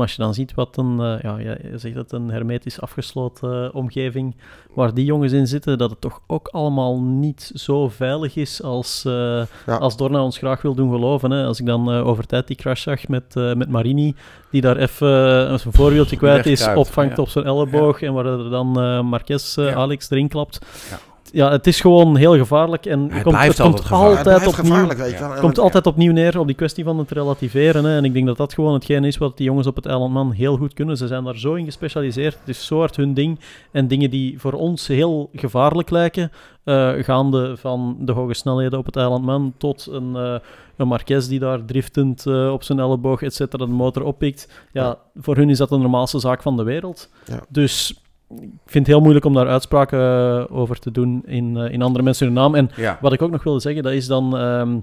[0.00, 3.64] Maar als je dan ziet wat een, eh, ja, je zegt dat een hermetisch afgesloten
[3.64, 4.34] eh, omgeving
[4.74, 9.04] waar die jongens in zitten, dat het toch ook allemaal niet zo veilig is als,
[9.04, 9.76] eh, Ja.
[9.76, 11.30] als Dorna ons graag wil doen geloven.
[11.30, 11.44] Hè.
[11.44, 14.14] Als ik dan eh, over tijd die crash zag met, eh, met Marini,
[14.50, 17.22] die daar even uh, zijn voorbeeldje kwijt is, opvangt ja.
[17.22, 18.66] op zijn elleboog en waar er dan
[19.06, 19.74] Marquez, Ja.
[19.74, 20.58] Alex erin klapt.
[20.90, 20.98] Ja.
[21.32, 24.18] Ja, het is gewoon heel gevaarlijk en Het komt, blijft het komt altijd.
[24.18, 25.26] Het altijd opnieuw, gevaarlijk, weet je Ja.
[25.26, 25.34] wel.
[25.34, 27.84] En komt altijd opnieuw neer op die kwestie van het relativeren.
[27.84, 27.96] Hè.
[27.96, 30.32] En ik denk dat dat gewoon hetgeen is wat die jongens op het eiland Man
[30.32, 30.96] heel goed kunnen.
[30.96, 32.34] Ze zijn daar zo in gespecialiseerd.
[32.40, 33.40] Het is zo hard hun ding.
[33.72, 36.30] En dingen die voor ons heel gevaarlijk lijken,
[36.64, 40.34] eh, gaande van de hoge snelheden op het eiland Man tot een, eh
[40.76, 44.48] een Marquez die daar driftend eh, op zijn elleboog, et cetera, de motor oppikt.
[44.72, 44.98] Ja, Ja.
[45.14, 47.08] voor hun is dat de normaalste zaak van de wereld.
[47.24, 47.40] Ja.
[47.48, 48.00] Dus
[48.30, 51.82] ik vind het heel moeilijk om daar uitspraken eh, over te doen in, eh, in
[51.82, 52.54] andere mensen hun naam.
[52.54, 52.98] En Ja.
[53.00, 54.78] wat ik ook nog wilde zeggen, dat is dan, ehm,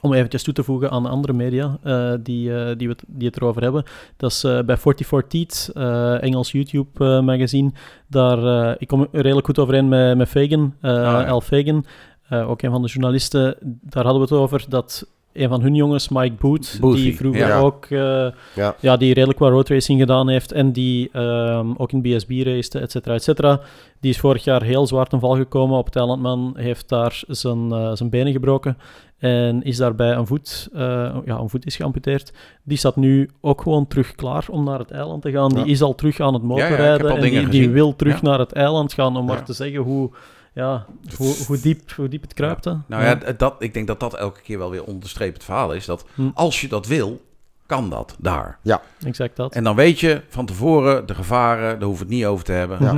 [0.00, 3.36] om eventjes toe te voegen aan andere media eh, die, die, we het, die het
[3.36, 3.84] erover hebben.
[4.16, 7.72] Dat is eh, bij 44 Teeth, eh, Engels YouTube-magazine.
[8.08, 11.24] Daar, ik kom redelijk goed overeen met, met Fagan, ja.
[11.24, 11.84] Al Fagan,
[12.28, 13.56] eh, ook een van de journalisten.
[13.82, 15.06] Daar hadden we het over dat
[15.38, 17.58] een van hun jongens, Mike Boothie, die vroeger ja.
[17.58, 17.86] ook...
[17.86, 18.74] eh, Ja.
[18.80, 22.90] ja, die redelijk wat roadracing gedaan heeft en die ehm, ook in BSB racete, et
[22.90, 23.60] cetera, et cetera.
[24.00, 27.72] Die is vorig jaar heel zwaar ten val gekomen op het eilandman, heeft daar zijn,
[27.72, 28.76] eh, zijn benen gebroken
[29.18, 30.80] en is daarbij een voet, eh,
[31.24, 32.32] ja, een voet is geamputeerd.
[32.62, 35.50] Die staat nu ook gewoon terug klaar om naar het eiland te gaan.
[35.54, 35.62] Ja.
[35.62, 38.92] Die is al terug aan het motorrijden en die, die wil terug naar het eiland
[38.92, 40.10] gaan om maar te zeggen hoe,
[40.56, 40.86] ja,
[41.16, 42.64] hoe, hoe, diep, hoe diep het kruipt.
[42.64, 42.72] hè.
[42.86, 45.84] Nou ja, dat, ik denk dat dat elke keer wel weer onderstreept het verhaal is.
[45.84, 46.28] Dat Hm.
[46.34, 47.24] als je dat wil,
[47.66, 48.58] kan dat daar.
[49.04, 49.54] exact dat.
[49.54, 52.78] En dan weet je van tevoren de gevaren, daar hoef het niet over te hebben.
[52.80, 52.92] Ja.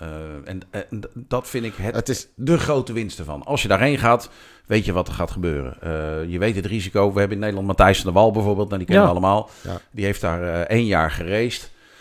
[0.00, 0.08] Eh, eh,
[0.44, 3.42] en, en d- dat vind ik het, Het is, de grote winst ervan.
[3.44, 4.30] Als je daarheen gaat,
[4.66, 5.76] weet je wat er gaat gebeuren.
[5.80, 7.12] Eh, je weet het risico.
[7.12, 8.66] We hebben in Nederland Matthijs van der Wal bijvoorbeeld.
[8.66, 9.12] Nou, die kennen Ja.
[9.14, 9.50] we allemaal.
[9.62, 9.80] Ja.
[9.90, 11.10] Die heeft daar eh, één jaar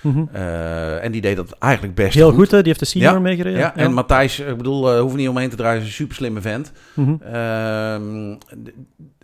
[0.01, 0.23] Mhm.
[0.31, 2.57] Eh, en die deed dat eigenlijk best Heel goed, hè?
[2.57, 3.59] die heeft de senior Ja, meegereden.
[3.59, 5.81] Ja, en Matthijs, ik bedoel, eh hoeft niet omheen te draaien.
[5.81, 6.71] is een super slimme vent.
[6.93, 7.15] Mhm.
[7.21, 8.35] Ehm,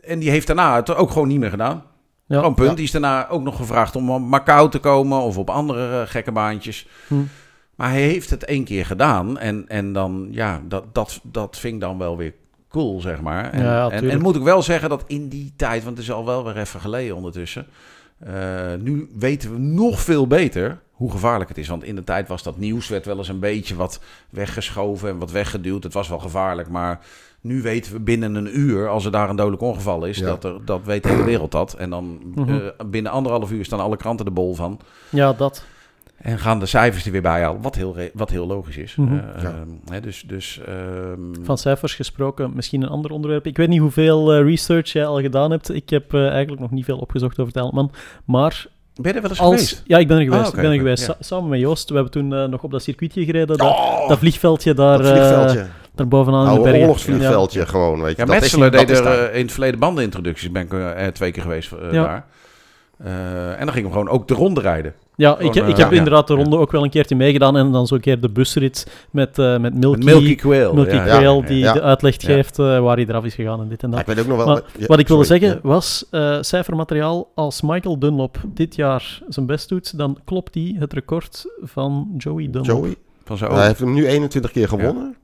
[0.02, 1.84] en die heeft daarna het ook gewoon niet meer gedaan.
[2.26, 2.38] Ja.
[2.38, 2.70] Gewoon punt.
[2.70, 2.76] Ja.
[2.76, 6.08] Die is daarna ook nog gevraagd om op Macau te komen of op andere eh,
[6.08, 6.88] gekke baantjes.
[7.08, 7.16] Hm.
[7.76, 9.38] Maar hij heeft het één keer gedaan.
[9.38, 12.34] En, en dan, ja, dat, dat, dat vind ik dan wel weer
[12.70, 13.52] cool, zeg maar.
[13.52, 16.06] En, Ja, ja, en, en moet ik wel zeggen dat in die tijd, want het
[16.06, 17.66] is al wel weer even geleden ondertussen.
[18.20, 21.68] Eh, nu weten we nog veel beter hoe gevaarlijk het is.
[21.68, 24.00] Want in de tijd was dat nieuws, werd wel eens een beetje wat
[24.30, 25.84] weggeschoven en wat weggeduwd.
[25.84, 27.00] Het was wel gevaarlijk, maar
[27.42, 30.26] nu weten we binnen een uur, als er daar een dodelijk ongeval is, Ja.
[30.26, 31.74] dat, er, dat weet de hele wereld dat.
[31.74, 32.50] En dan Mhm.
[32.54, 34.80] eh, binnen anderhalf uur staan alle kranten er bol van.
[35.10, 35.66] ja, dat.
[36.18, 38.96] En gaan de cijfers er weer bij halen, wat heel, wat heel logisch is.
[38.96, 39.14] Mhm.
[39.14, 39.50] Eh, Ja.
[39.50, 43.46] ehm, hè, dus, dus, ehm, Van cijfers gesproken, misschien een ander onderwerp.
[43.46, 45.74] Ik weet niet hoeveel eh, research jij al gedaan hebt.
[45.74, 47.92] Ik heb eh, eigenlijk nog niet veel opgezocht over het Eilandman.
[48.26, 48.66] Maar
[48.96, 49.50] ben je er wel eens als...
[49.54, 49.84] geweest?
[49.86, 50.42] Ja, ik ben er geweest.
[50.42, 51.06] Ah, oké, ik ben er geweest.
[51.08, 51.14] ja.
[51.14, 51.88] Sa- samen met Joost.
[51.90, 53.58] We hebben toen nog op dat circuitje gereden.
[53.58, 55.60] Dat, Oh, dat vliegveldje daar, dat vliegveldje.
[55.60, 55.66] eh,
[55.96, 56.80] daar bovenaan in de bergen.
[56.82, 58.22] oorlogsvliegveldje gewoon, weet je.
[58.22, 59.34] Ja, dat dat deed is er daar.
[59.34, 60.52] in het verleden bandenintroducties.
[60.52, 62.04] Ben ik twee keer geweest Ja.
[62.04, 62.26] daar.
[62.98, 64.94] Eh, en dan ging ik gewoon ook de ronde rijden.
[65.16, 65.98] Ja, ik, Gewoon, ik eh, heb ja.
[65.98, 66.40] inderdaad de Ja.
[66.42, 67.58] ronde ook wel een keertje meegedaan.
[67.58, 70.74] En dan zo'n keer de busrit met, eh, met Milky, Met Milky Quail.
[70.74, 71.74] Milky ja, Quail, ja, die ja.
[71.74, 72.28] de uitleg Ja.
[72.34, 74.08] geeft eh, waar hij eraf is gegaan en dit en Ja, dat.
[74.08, 74.46] ik weet ook nog wel...
[74.48, 75.42] Maar ja, Wat ik wilde sorry.
[75.42, 80.76] zeggen was, eh, cijfermateriaal, als Michael Dunlop dit jaar zijn best doet, dan klopt hij
[80.80, 82.44] het record van Joey.
[82.44, 82.66] Dunlop.
[82.66, 82.96] Joey,
[83.26, 85.16] Van zo hij heeft hem nu 21 keer gewonnen.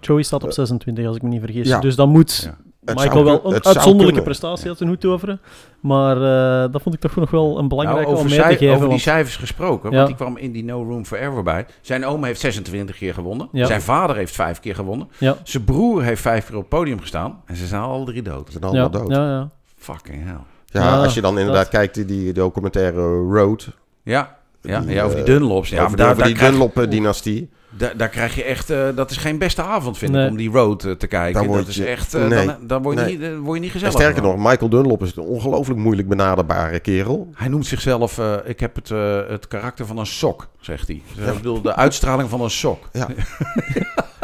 [0.00, 1.68] Joey staat op 26, als ik me niet vergis.
[1.68, 1.80] Ja.
[1.80, 2.56] Dus dan moet Ja.
[2.84, 5.40] Het Michael zou wel een uitzonderlijke prestatie uit zijn hoed toveren.
[5.80, 8.56] Maar eh, dat vond ik toch nog wel een belangrijke Nou, om over, mee te
[8.56, 8.74] geven.
[8.76, 9.96] over die cijfers gesproken, Ja.
[9.96, 11.66] want die kwam in die No Room for Error bij.
[11.80, 13.48] Zijn oom heeft 26 keer gewonnen.
[13.52, 13.66] Ja.
[13.66, 15.08] Zijn vader heeft vijf keer gewonnen.
[15.18, 15.36] Ja.
[15.42, 17.42] Zijn broer heeft vijf keer op het podium gestaan.
[17.46, 18.46] En ze zijn alle drie dood.
[18.46, 19.10] Ze zijn allemaal ja, dood.
[19.10, 19.48] ja, ja.
[19.78, 20.36] Fucking hell.
[20.66, 23.68] Ja, Ja, als je dan inderdaad dat- kijkt, die, die documentaire Road.
[24.02, 25.68] Ja, ja, Die, ja over die eh, Dunlops.
[25.70, 27.50] Ja, over, maar die- over Dunlop-dynastie.
[27.70, 28.70] Daar, daar krijg je echt...
[28.70, 30.24] eh, dat is geen beste avond, vind Nee.
[30.24, 31.32] ik, om die road eh, te kijken.
[31.40, 32.14] Daar word dat is je- echt...
[32.14, 32.46] eh, nee.
[32.46, 33.12] dan, dan, word je Nee.
[33.18, 33.94] niet, dan word je niet En gezellig.
[33.94, 37.30] sterker nog, Michael Dunlop is een ongelooflijk moeilijk benaderbare kerel.
[37.34, 38.18] Hij noemt zichzelf...
[38.18, 41.02] eh, ik heb het, eh, het karakter van een sok, zegt hij.
[41.16, 42.88] Dus Ik bedoel, de uitstraling van een sok.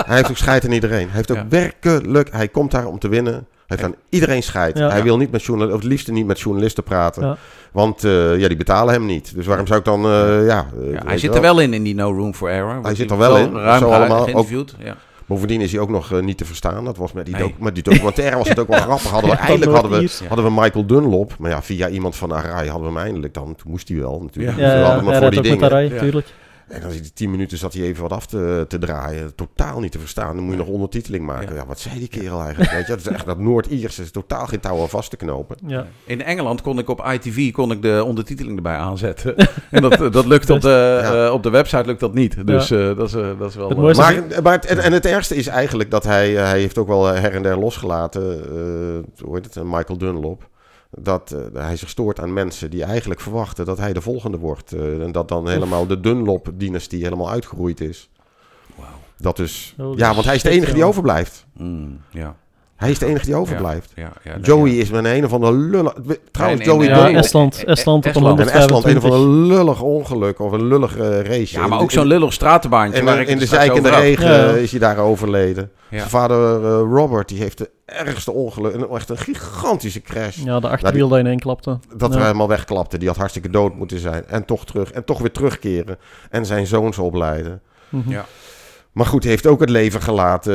[0.06, 1.06] Hij heeft ook scheid aan iedereen.
[1.06, 1.48] Hij heeft ook Ja.
[1.48, 2.32] werkelijk...
[2.32, 3.32] Hij komt daar om te winnen.
[3.66, 4.78] Hij heeft aan iedereen scheid.
[4.78, 4.88] Ja.
[4.90, 7.36] Hij wil niet met journalisten, of het liefst niet met journalisten praten.
[7.76, 7.82] Ja.
[7.82, 9.34] Want eh, ja, die betalen hem niet.
[9.34, 10.04] Dus waarom zou ik dan...
[10.04, 12.80] eh, ja, eh, Ja, hij zit er wel in, in die No Room for Error.
[12.82, 14.74] Wordt zit er wel in, Ruim zo allemaal, ook- geïnterviewd.
[14.78, 14.96] Ja.
[15.26, 16.84] Bovendien is hij ook nog niet te verstaan.
[16.84, 17.42] Dat was met die, Nee.
[17.42, 19.10] doc- met die documentaire was het ook wel grappig.
[19.10, 21.32] Hadden we, eindelijk hadden we, hadden we Michael Dunlop.
[21.38, 23.44] Maar ja, via iemand van Arai hadden we hem eindelijk dan.
[23.44, 24.56] Toen moest hij wel natuurlijk.
[24.56, 24.62] Ja.
[24.62, 25.84] Ja, Dus we ja, hadden hem hij voor rijdt die ook met dingen.
[26.00, 26.22] Arai, Ja.
[26.68, 29.34] En dan zit hij tien minuten zat hij even wat af te, te draaien.
[29.34, 30.34] Totaal niet te verstaan.
[30.34, 31.48] Dan moet je nog ondertiteling maken.
[31.54, 31.60] Ja.
[31.60, 32.70] Ja, wat zei die kerel eigenlijk?
[32.70, 33.98] Weet je, dat is echt dat Noord-Iers.
[33.98, 35.56] is totaal geen touw aan vast te knopen.
[35.66, 35.86] Ja.
[36.04, 39.34] In Engeland kon ik op ITV kon ik de ondertiteling erbij aanzetten.
[39.70, 41.26] en dat, dat lukt op de, Ja.
[41.26, 42.46] eh, op de website lukt dat niet.
[42.46, 43.68] Dus eh, dat, is, eh, dat is wel...
[43.68, 46.78] Het mooiste- Maar, maar het, en, en het ergste is eigenlijk dat hij, hij heeft
[46.78, 50.48] ook wel her en der losgelaten, eh, hoe heet het, Michael Dunlop,
[51.00, 54.72] dat eh, hij zich stoort aan mensen die eigenlijk verwachten dat hij de volgende wordt.
[54.72, 58.10] eh, en dat dan helemaal de Dunlop-dynastie helemaal uitgeroeid is.
[58.74, 58.88] Wauw.
[59.18, 61.46] Dat dus, ja, want hij is de enige die overblijft.
[61.52, 62.36] mm, ja,
[62.76, 63.92] Hij is de enige die overblijft.
[63.94, 64.80] ja, ja, Joey ja.
[64.82, 65.94] is met een of andere lullig...
[66.30, 67.10] Trouwens, En in, Joey Ja.
[67.18, 68.40] Estland, eh, Estland op een Estland.
[68.40, 69.10] En Estland, een of 125.
[69.10, 71.54] ander lullig ongeluk of een lullig eh, race.
[71.58, 72.98] Ja, maar In- ook zo'n in- lullig stratenbaantje.
[72.98, 74.00] En waar in, in de zeikende over had.
[74.02, 74.46] regen Ja.
[74.50, 75.70] is hij daar overleden.
[75.88, 75.98] Ja.
[75.98, 78.74] Zijn vader eh, Robert, die heeft de ergste ongeluk.
[78.74, 80.36] en Echt een gigantische crash.
[80.36, 81.78] Ja, de achterwiel dat ineen klapte.
[81.96, 82.18] Dat Ja.
[82.18, 82.98] er helemaal wegklapte.
[82.98, 84.24] Die had hartstikke dood moeten zijn.
[84.28, 84.90] En toch terug.
[84.92, 85.98] En toch weer terugkeren.
[86.30, 87.60] En zijn zoons opleiden.
[87.88, 88.10] Mhm.
[88.10, 88.24] Ja.
[88.96, 90.52] Maar goed, hij heeft ook het leven gelaten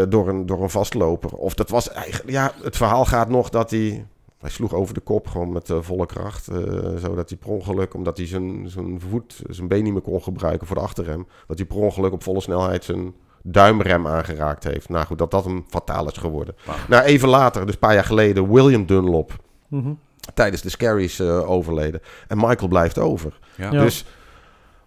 [0.00, 1.32] eh, door, een, door een vastloper.
[1.32, 2.30] Of dat was eigenlijk...
[2.30, 4.06] Ja, het verhaal gaat nog dat hij...
[4.38, 6.48] Hij sloeg over de kop, gewoon met eh, volle kracht.
[6.48, 6.56] eh,
[6.96, 10.66] zodat hij per ongeluk, omdat hij zijn, zijn voet, zijn been niet meer kon gebruiken
[10.66, 11.26] voor de achterrem.
[11.46, 14.88] Dat hij per ongeluk op volle snelheid zijn duimrem aangeraakt heeft.
[14.88, 16.54] Nou goed, dat dat hem fataal is geworden.
[16.64, 16.76] Wauw.
[16.88, 19.32] Nou, even later, dus een paar jaar geleden, William Dunlop.
[19.68, 19.92] Mhm.
[20.34, 22.00] Tijdens de Scaries eh, overleden.
[22.28, 23.38] En Michael blijft over.
[23.56, 23.70] Ja.
[23.72, 23.82] Ja.
[23.82, 24.04] Dus,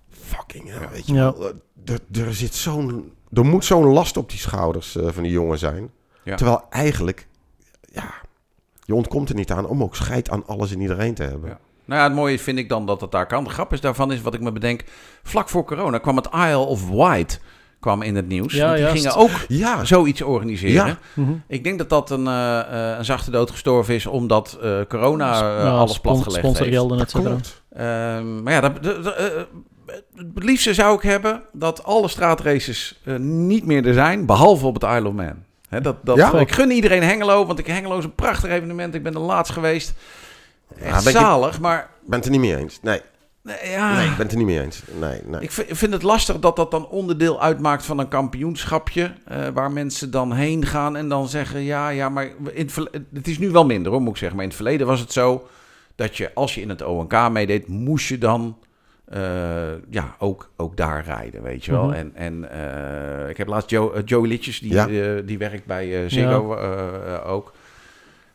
[0.10, 1.34] fucking hell, weet je Ja.
[1.38, 1.52] wel.
[1.86, 3.12] Er, er zit zo'n...
[3.34, 5.92] Er moet zo'n last op die schouders eh, van die jongen zijn.
[6.24, 6.36] Ja.
[6.36, 7.28] Terwijl eigenlijk,
[7.92, 8.14] ja,
[8.86, 11.50] je ontkomt er niet aan om ook scheid aan alles en iedereen te hebben.
[11.50, 11.60] Ja.
[11.86, 13.44] Nou ja, het mooie vind ik dan dat het daar kan.
[13.44, 14.84] De grap is daarvan is wat ik me bedenk.
[15.24, 17.40] Vlak voor corona kwam het Isle of Wight
[17.80, 18.54] kwam in het nieuws.
[18.54, 19.02] Ja, die juist.
[19.02, 20.86] gingen ook Ja, zoiets organiseren.
[20.88, 20.98] Ja.
[21.14, 21.32] Mhm.
[21.48, 25.58] Ik denk dat dat een, eh, eh, een zachte dood gestorven is omdat eh, corona
[25.70, 26.56] alles platgelegd heeft.
[26.56, 27.30] Sponsorgelden, et cetera.
[27.30, 27.62] klopt.
[27.70, 29.16] Ehm, maar ja, dat,
[30.16, 34.74] het liefste zou ik hebben dat alle straatraces eh, niet meer er zijn, behalve op
[34.74, 35.44] het Isle of Man.
[35.70, 36.34] Hè, dat, dat, Ja?
[36.34, 38.96] ik gun iedereen Hengelo, want ik, Hengelo is een prachtig evenement.
[38.96, 39.94] Ik ben er laatst geweest.
[40.80, 42.80] Echt Ja, ben je- zalig, maar Ik ben het er niet mee eens.
[42.82, 43.02] Nee,
[43.42, 44.82] nee, ja, nee, ik ben het er niet mee eens.
[45.00, 45.42] Nee, nee.
[45.42, 49.14] ik vind, het lastig dat dat dan onderdeel uitmaakt van een kampioenschapje.
[49.26, 53.28] eh, waar mensen dan heen gaan en dan zeggen: ja, ja, maar in het, het
[53.28, 54.36] is nu wel minder hoor, moet ik zeggen.
[54.36, 55.48] Maar in het verleden was het zo
[55.96, 58.58] dat je, als je in het ONK meedeed, moest je dan.
[59.14, 61.86] Eh, ja, ook, ook daar rijden, weet je wel.
[61.86, 61.94] Mhm.
[61.94, 64.88] En, en eh, ik heb laatst Joe, eh, Joey Litjes, die, Ja.
[64.88, 66.56] eh, die werkt bij eh Ziggo
[67.26, 67.54] ook.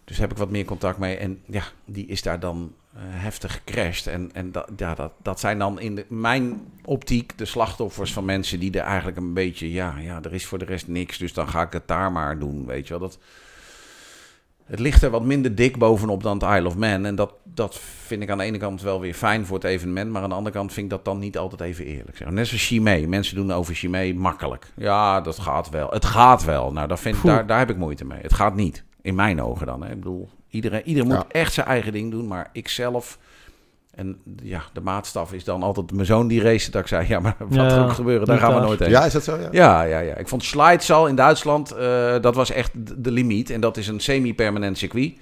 [0.04, 1.16] Dus heb ik wat meer contact mee.
[1.16, 4.06] En ja, die is daar dan heftig gecrashed.
[4.06, 8.24] En, en dat, ja, dat, dat zijn dan in de, mijn optiek de slachtoffers van
[8.24, 9.72] mensen die er eigenlijk een beetje...
[9.72, 12.38] Ja, ja, er is voor de rest niks, dus dan ga ik het daar maar
[12.38, 13.08] doen, weet je wel.
[13.08, 13.18] Dat,
[14.68, 17.04] het ligt er wat minder dik bovenop dan het Isle of Man.
[17.04, 20.10] En dat, dat vind ik aan de ene kant wel weer fijn voor het evenement.
[20.10, 22.16] Maar aan de andere kant vind ik dat dan niet altijd even eerlijk.
[22.16, 22.30] Zeg.
[22.30, 23.06] Net zoals Chimay.
[23.06, 24.66] Mensen doen over Chimay makkelijk.
[24.76, 25.88] Ja, dat gaat wel.
[25.90, 26.72] Het gaat wel.
[26.72, 27.34] Nou, daar, vind, Poeh.
[27.34, 28.20] daar, daar heb ik moeite mee.
[28.22, 28.84] Het gaat niet.
[29.02, 29.82] In mijn ogen dan.
[29.82, 29.90] Hè.
[29.90, 32.26] Ik bedoel, iedereen, iedereen moet echt zijn eigen ding doen.
[32.26, 33.18] Maar ik zelf...
[33.98, 36.70] En ja, de maatstaf is dan altijd mijn zoon die race.
[36.70, 38.90] Dat ik zei, ja, maar wat Ja, er ook gebeuren, daar gaan we nooit heen.
[38.90, 39.36] Ja, is dat zo?
[39.36, 39.48] Ja.
[39.50, 40.14] Ja, ja, ja.
[40.14, 42.70] Ik vond Slides in Duitsland, eh, dat was echt
[43.04, 43.50] de limiet.
[43.50, 45.12] En dat is een semi-permanent circuit.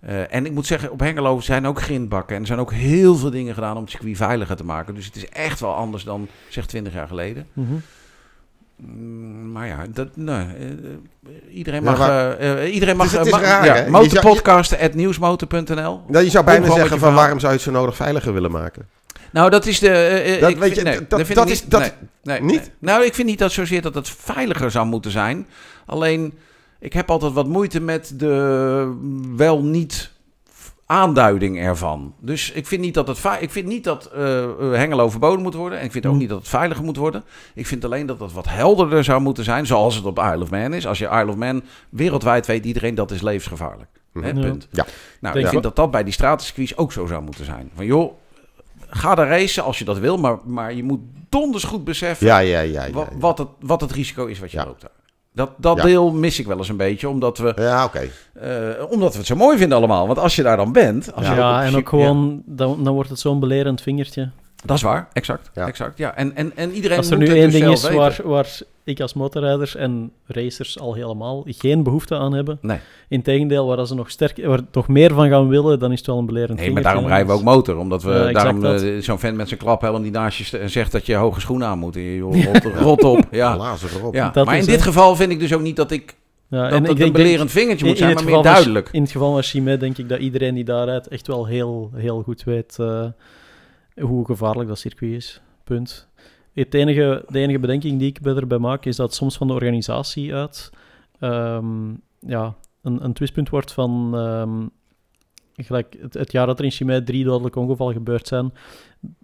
[0.00, 2.34] Eh, en ik moet zeggen, op Hengelo zijn ook grindbakken.
[2.34, 4.94] En er zijn ook heel veel dingen gedaan om het circuit veiliger te maken.
[4.94, 7.46] Dus het is echt wel anders dan, zeg, 20 jaar geleden.
[7.52, 7.72] Mhm.
[7.72, 7.82] Mm,
[9.52, 10.48] Maar ja, dat, nee, eh, eh,
[11.50, 12.08] iedereen Ja, mag...
[12.08, 13.10] eh, eh, iedereen mag...
[13.12, 17.14] Het is- het eh, is mag- raar, ja, Motorpodcasten.nieuwsmotor.nl Nou, je zou bijna zeggen van
[17.14, 18.88] waarom zou je het zo nodig veiliger willen maken?
[19.32, 20.36] Nou, dat is de...
[20.40, 21.90] Dat ik weet vind- je, nee, dat- is- dat- nee,
[22.22, 22.60] nee, niet?
[22.60, 22.70] nee.
[22.78, 25.46] Nou, ik vind niet dat zozeer dat het veiliger zou moeten zijn.
[25.86, 26.34] Alleen,
[26.80, 28.94] ik heb altijd wat moeite met de
[29.36, 30.10] wel niet
[30.86, 32.14] aanduiding ervan.
[32.20, 35.54] Dus ik vind niet dat het ik vind niet dat eh, eh, Hengelo verboden moet
[35.54, 36.20] worden en ik vind ook Hmm.
[36.20, 37.24] niet dat het veiliger moet worden.
[37.54, 40.50] Ik vind alleen dat het wat helderder zou moeten zijn, zoals het op Isle of
[40.50, 40.86] Man is.
[40.86, 43.88] Als je Isle of Man wereldwijd weet iedereen dat is levensgevaarlijk.
[44.12, 44.32] Hè, Ja.
[44.40, 44.68] punt.
[44.70, 44.84] Ja.
[45.20, 47.70] Nou, Denk ik vind dat dat bij die stratencircuits ook zo zou moeten zijn.
[47.74, 48.12] Van joh,
[48.88, 52.38] ga daar racen als je dat wil, maar, maar je moet donders goed beseffen Ja,
[52.38, 52.84] ja, ja.
[52.84, 53.18] ja, wa- ja.
[53.18, 54.90] wat, het, wat het risico is wat je loopt daar.
[55.36, 55.82] Dat, dat Ja.
[55.82, 58.08] deel mis ik wel eens een beetje, omdat we, Ja, oké.
[58.34, 58.50] eh,
[58.90, 60.06] omdat we het zo mooi vinden allemaal.
[60.06, 61.14] Want als je daar dan bent...
[61.14, 61.32] Als Ja,
[61.62, 64.30] je op- en ook gewoon, dan, dan wordt het zo'n belerend vingertje.
[64.66, 65.50] Dat is waar, exact.
[65.54, 65.66] Ja.
[65.66, 66.16] exact ja.
[66.16, 69.00] En, en, en iedereen Als er moet nu één dus ding is waar, waar ik
[69.00, 72.58] als motorrijder en racers al helemaal geen behoefte aan hebben.
[72.60, 72.78] Nee.
[73.08, 76.18] Integendeel, waar ze nog, sterk, waar nog meer van gaan willen, dan is het wel
[76.18, 77.76] een belerend Nee, maar daarom rijden we ook motor.
[77.76, 78.82] Omdat we Ja, daarom dat.
[78.82, 81.78] eh, zo'n vent met zijn klaphelm die naast je zegt dat je hoge schoenen aan
[81.78, 81.96] moet.
[81.96, 82.20] En je
[82.52, 83.24] rot, rot op.
[83.30, 83.56] Ja.
[83.56, 84.14] Lazen erop.
[84.14, 84.30] Ja.
[84.30, 86.14] Dat Maar in dit geval vind ik dus ook niet dat ik
[86.48, 88.88] Ja, dat en het ik denk, een belerend vingertje moet zijn, maar meer duidelijk.
[88.92, 91.90] in het geval van Chimay denk ik dat iedereen die daar rijdt echt wel heel,
[91.94, 93.04] heel goed weet eh,
[94.00, 95.40] hoe gevaarlijk dat circuit is.
[95.64, 96.08] Punt.
[96.52, 99.52] Het enige, de enige bedenking die ik bij erbij maak is dat soms van de
[99.52, 100.70] organisatie uit
[101.18, 101.90] ehm,
[102.20, 104.66] ja, een, een twistpunt wordt van ehm,
[105.64, 108.52] gelijk het, jaar dat er in Chimay drie dodelijke ongevallen gebeurd zijn.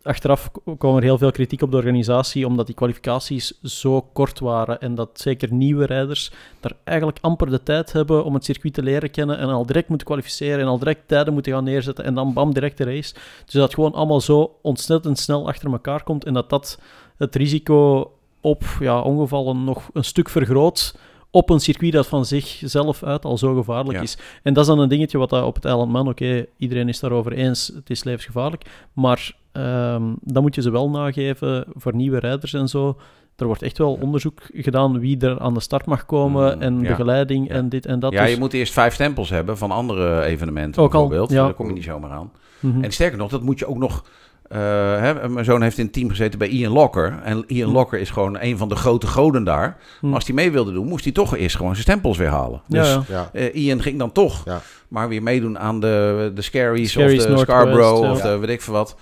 [0.03, 4.80] Achteraf kwam er heel veel kritiek op de organisatie omdat die kwalificaties zo kort waren
[4.80, 6.30] en dat zeker nieuwe rijders
[6.61, 9.89] daar eigenlijk amper de tijd hebben om het circuit te leren kennen en al direct
[9.89, 13.14] moeten kwalificeren en al direct tijden moeten gaan neerzetten en dan bam, direct de race.
[13.45, 16.80] Dus dat gewoon allemaal zo ontzettend snel achter elkaar komt en dat dat
[17.16, 18.11] het risico
[18.41, 20.95] op ja, ongevallen nog een stuk vergroot
[21.35, 24.03] op een circuit dat van zichzelf uit al zo gevaarlijk Ja.
[24.03, 24.18] is.
[24.43, 27.01] En dat is dan een dingetje wat daar op het eiland Man, oké, iedereen is
[27.01, 32.18] daarover eens, het is levensgevaarlijk, maar ehm, dan moet je ze wel nageven voor nieuwe
[32.18, 32.97] rijders en zo.
[33.37, 36.80] Er wordt echt wel onderzoek gedaan wie er aan de start mag komen Mm, en
[36.80, 36.89] ja.
[36.89, 38.12] begeleiding en dit en dat.
[38.12, 41.39] Ja, Dus- je moet eerst vijf stempels hebben van andere evenementen Ook al, bijvoorbeeld.
[41.39, 41.45] ja.
[41.45, 42.33] Daar kom je niet zomaar aan.
[42.61, 42.85] Mhm.
[42.85, 44.05] En sterker nog, dat moet je ook nog...
[44.53, 44.59] eh,
[45.00, 47.18] hè, mijn zoon heeft in het team gezeten bij Ian Locker.
[47.24, 47.74] En Ian Hm.
[47.74, 49.76] Locker is gewoon een van de grote goden daar.
[50.00, 50.07] Hm.
[50.07, 52.61] Maar als hij mee wilde doen, moest hij toch eerst gewoon zijn stempels weer halen.
[52.66, 54.61] Ja, Dus eh, Ian ging dan toch Ja.
[54.88, 58.11] maar weer meedoen aan de, de Scaries, Scaries of de Scarborough ja.
[58.11, 58.96] of de weet ik veel wat.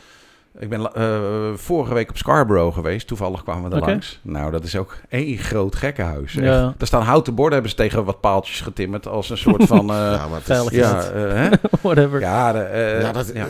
[0.58, 3.06] Ik ben eh, vorige week op Scarborough geweest.
[3.06, 4.18] Toevallig kwamen we er langs.
[4.22, 6.36] Nou, dat is ook één groot gekkenhuis.
[6.36, 6.44] echt.
[6.46, 6.74] Ja.
[6.78, 9.06] Er staan houten borden, hebben ze tegen wat paaltjes getimmerd.
[9.06, 9.90] Als een soort van...
[9.90, 11.48] eh, Ja, maar het is- ja, eh, hè?
[11.82, 12.20] Whatever.
[12.20, 13.46] ja, de, eh, Ja, dat, ja.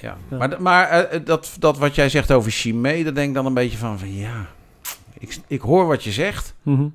[0.00, 0.16] Ja.
[0.30, 0.36] Ja.
[0.36, 3.54] Maar, maar eh, dat, dat wat jij zegt over Chimay, daar denk ik dan een
[3.54, 4.46] beetje van, van ja,
[5.18, 6.86] ik, ik hoor wat je zegt, Mhm.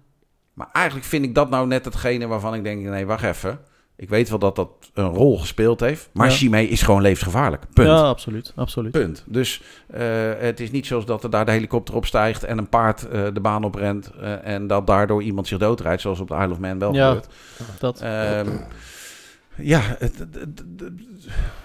[0.53, 3.59] maar eigenlijk vind ik dat nou net hetgene waarvan ik denk, nee, wacht even.
[4.01, 6.33] Ik weet wel dat dat een rol gespeeld heeft, maar Ja.
[6.33, 7.63] Chimay is gewoon levensgevaarlijk.
[7.73, 7.87] Punt.
[7.87, 8.53] Ja, absoluut.
[8.55, 8.91] absoluut.
[8.91, 9.23] Punt.
[9.27, 10.03] Dus eh,
[10.37, 13.23] het is niet zoals dat er daar de helikopter op stijgt en een paard eh,
[13.33, 16.51] de baan op rent eh, en dat daardoor iemand zich doodrijdt, zoals op de Isle
[16.51, 17.07] of Man wel Ja.
[17.07, 17.27] gebeurt.
[17.79, 18.01] Dat.
[18.01, 18.49] Ehm,
[19.55, 20.63] ja, het, het, het,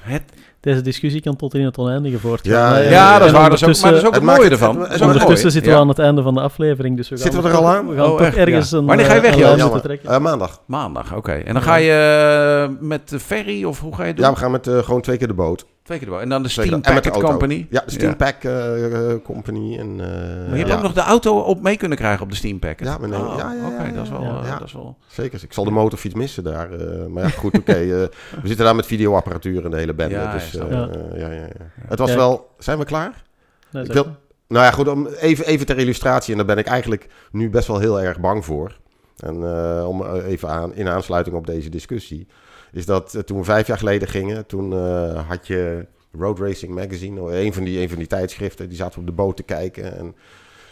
[0.00, 2.52] het, Deze discussie kan tot in het oneindige voortgaan.
[2.52, 3.50] Ja, Maar, ja, ja, dat is waar.
[3.50, 4.68] Dat is ook, maar dat is ook Het het mooie ervan.
[4.70, 5.76] het- Dat is het- ook het Ondertussen zitten Ja.
[5.76, 7.88] we aan het einde van de aflevering, dus we gaan, Zitten we er al aan?
[7.88, 8.78] We gaan Oh, toch ergens Ja.
[8.78, 9.82] een, Wanneer ga je eh, weg, Jan?
[10.04, 10.60] Eh, maandag.
[10.66, 11.32] Maandag, oké.
[11.32, 14.24] En dan ga je eh, met de ferry of hoe ga je doen?
[14.24, 15.66] Ja, we gaan met gewoon twee keer de boot.
[15.82, 16.12] Twee keer.
[16.18, 17.28] En dan de Steam keer- en met de Packet auto.
[17.28, 17.66] Company.
[17.70, 19.78] Ja, de Steam Pack eh, eh, Company.
[19.78, 22.36] En, eh, Maar je hebt ook nog de auto op mee kunnen krijgen op de
[22.36, 22.86] Steam Packet.
[22.86, 24.22] Ja, maar nee, Oh, ja, ja, Oké, dat is wel...
[24.22, 24.58] ja, ja.
[24.58, 25.40] Dat is wel Zeker.
[25.42, 26.70] Ik zal de motorfiets missen daar.
[26.72, 27.72] eh, maar ja, goed, oké.
[27.72, 28.08] eh, we
[28.44, 30.14] zitten daar met videoapparatuur en de hele bende.
[30.52, 31.70] Ja, dus, ja, eh, ja, ja, ja.
[31.88, 32.20] Het was Kijk.
[32.20, 32.48] wel...
[32.58, 33.22] Zijn we klaar?
[33.70, 34.16] Nee, Ik wil-
[34.48, 36.30] Nou ja, goed, om, even, even ter illustratie.
[36.30, 38.76] En daar ben ik eigenlijk nu best wel heel erg bang voor.
[39.16, 42.26] En eh, om eh, even aan, in aansluiting op deze discussie.
[42.72, 45.86] Is dat toen we vijf jaar geleden gingen, toen eh, had je
[46.18, 49.36] Road Racing Magazine, een van, die, een van die tijdschriften, die zaten op de boot
[49.36, 49.96] te kijken.
[49.98, 50.14] En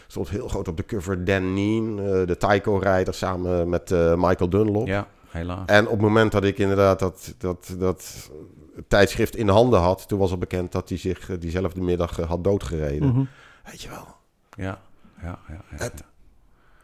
[0.07, 4.49] stond heel groot op de cover Dan Neen, eh, de Tyco-rijder, samen met eh, Michael
[4.49, 4.87] Dunlop.
[4.87, 5.65] Ja, helaas.
[5.65, 8.29] En op het moment dat ik inderdaad dat, dat, dat
[8.87, 12.19] tijdschrift in de handen had, toen was al bekend dat hij zich eh, diezelfde middag
[12.19, 13.07] eh, had doodgereden.
[13.09, 13.23] Mhm.
[13.65, 14.07] Weet je wel.
[14.55, 14.81] Ja,
[15.21, 15.61] ja, ja.
[15.71, 15.77] ja.
[15.77, 16.03] Het-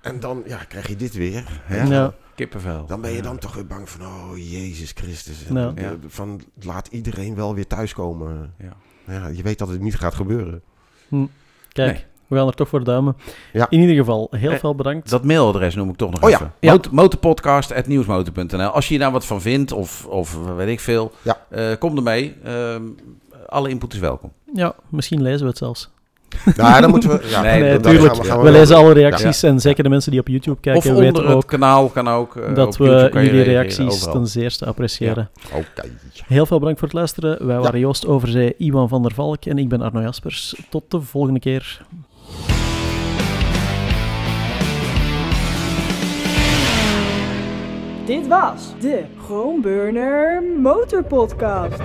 [0.01, 1.61] En dan ja, krijg je dit weer.
[1.69, 1.83] Ja.
[1.83, 2.13] Ja.
[2.35, 2.85] Kippenvel.
[2.85, 3.21] Dan ben je Ja.
[3.23, 5.45] dan toch weer bang van, oh Jezus Christus.
[5.45, 5.73] En, Ja.
[5.75, 5.89] eh.
[6.07, 8.53] Van, laat iedereen wel weer thuiskomen.
[8.57, 8.73] Ja.
[9.07, 10.61] Ja, je weet dat het niet gaat gebeuren.
[11.69, 12.05] Kijk, Nee.
[12.32, 13.15] We gaan er toch voor duimen.
[13.53, 13.67] Ja.
[13.69, 15.09] In ieder geval, heel Eh, veel bedankt.
[15.09, 16.53] Dat mailadres noem ik toch nog Oh ja, even.
[16.59, 16.71] ja.
[16.71, 21.38] Mot- Motorpodcast.nieuwsmotor.nl Als je hier nou wat van vindt of, of weet ik veel, Ja.
[21.49, 22.36] eh, kom ermee.
[22.43, 22.82] Ehm,
[23.47, 24.32] alle input is welkom.
[24.53, 25.89] Ja, misschien lezen we het zelfs.
[26.55, 27.27] Nou, dan moeten we...
[27.29, 28.13] Ja, Nee, dan- nee, dan tuurlijk.
[28.15, 29.47] gaan we- gaan We lezen alle reacties Ja.
[29.49, 32.07] en zeker de mensen die op YouTube Of kijken onder weten het ook kanaal kan
[32.07, 32.36] ook.
[32.36, 34.13] eh, dat op YouTube we kan je jullie reacties overal.
[34.13, 35.29] ten zeerste appreciëren.
[35.53, 35.89] Oké.
[36.27, 37.47] Heel veel bedankt voor het luisteren.
[37.47, 40.55] Wij waren Joost Overzee, Iwan van der Valk en ik ben Arno Jaspers.
[40.69, 41.82] Tot de volgende keer.
[48.12, 51.80] Dit was de Groenburner Motorpodcast.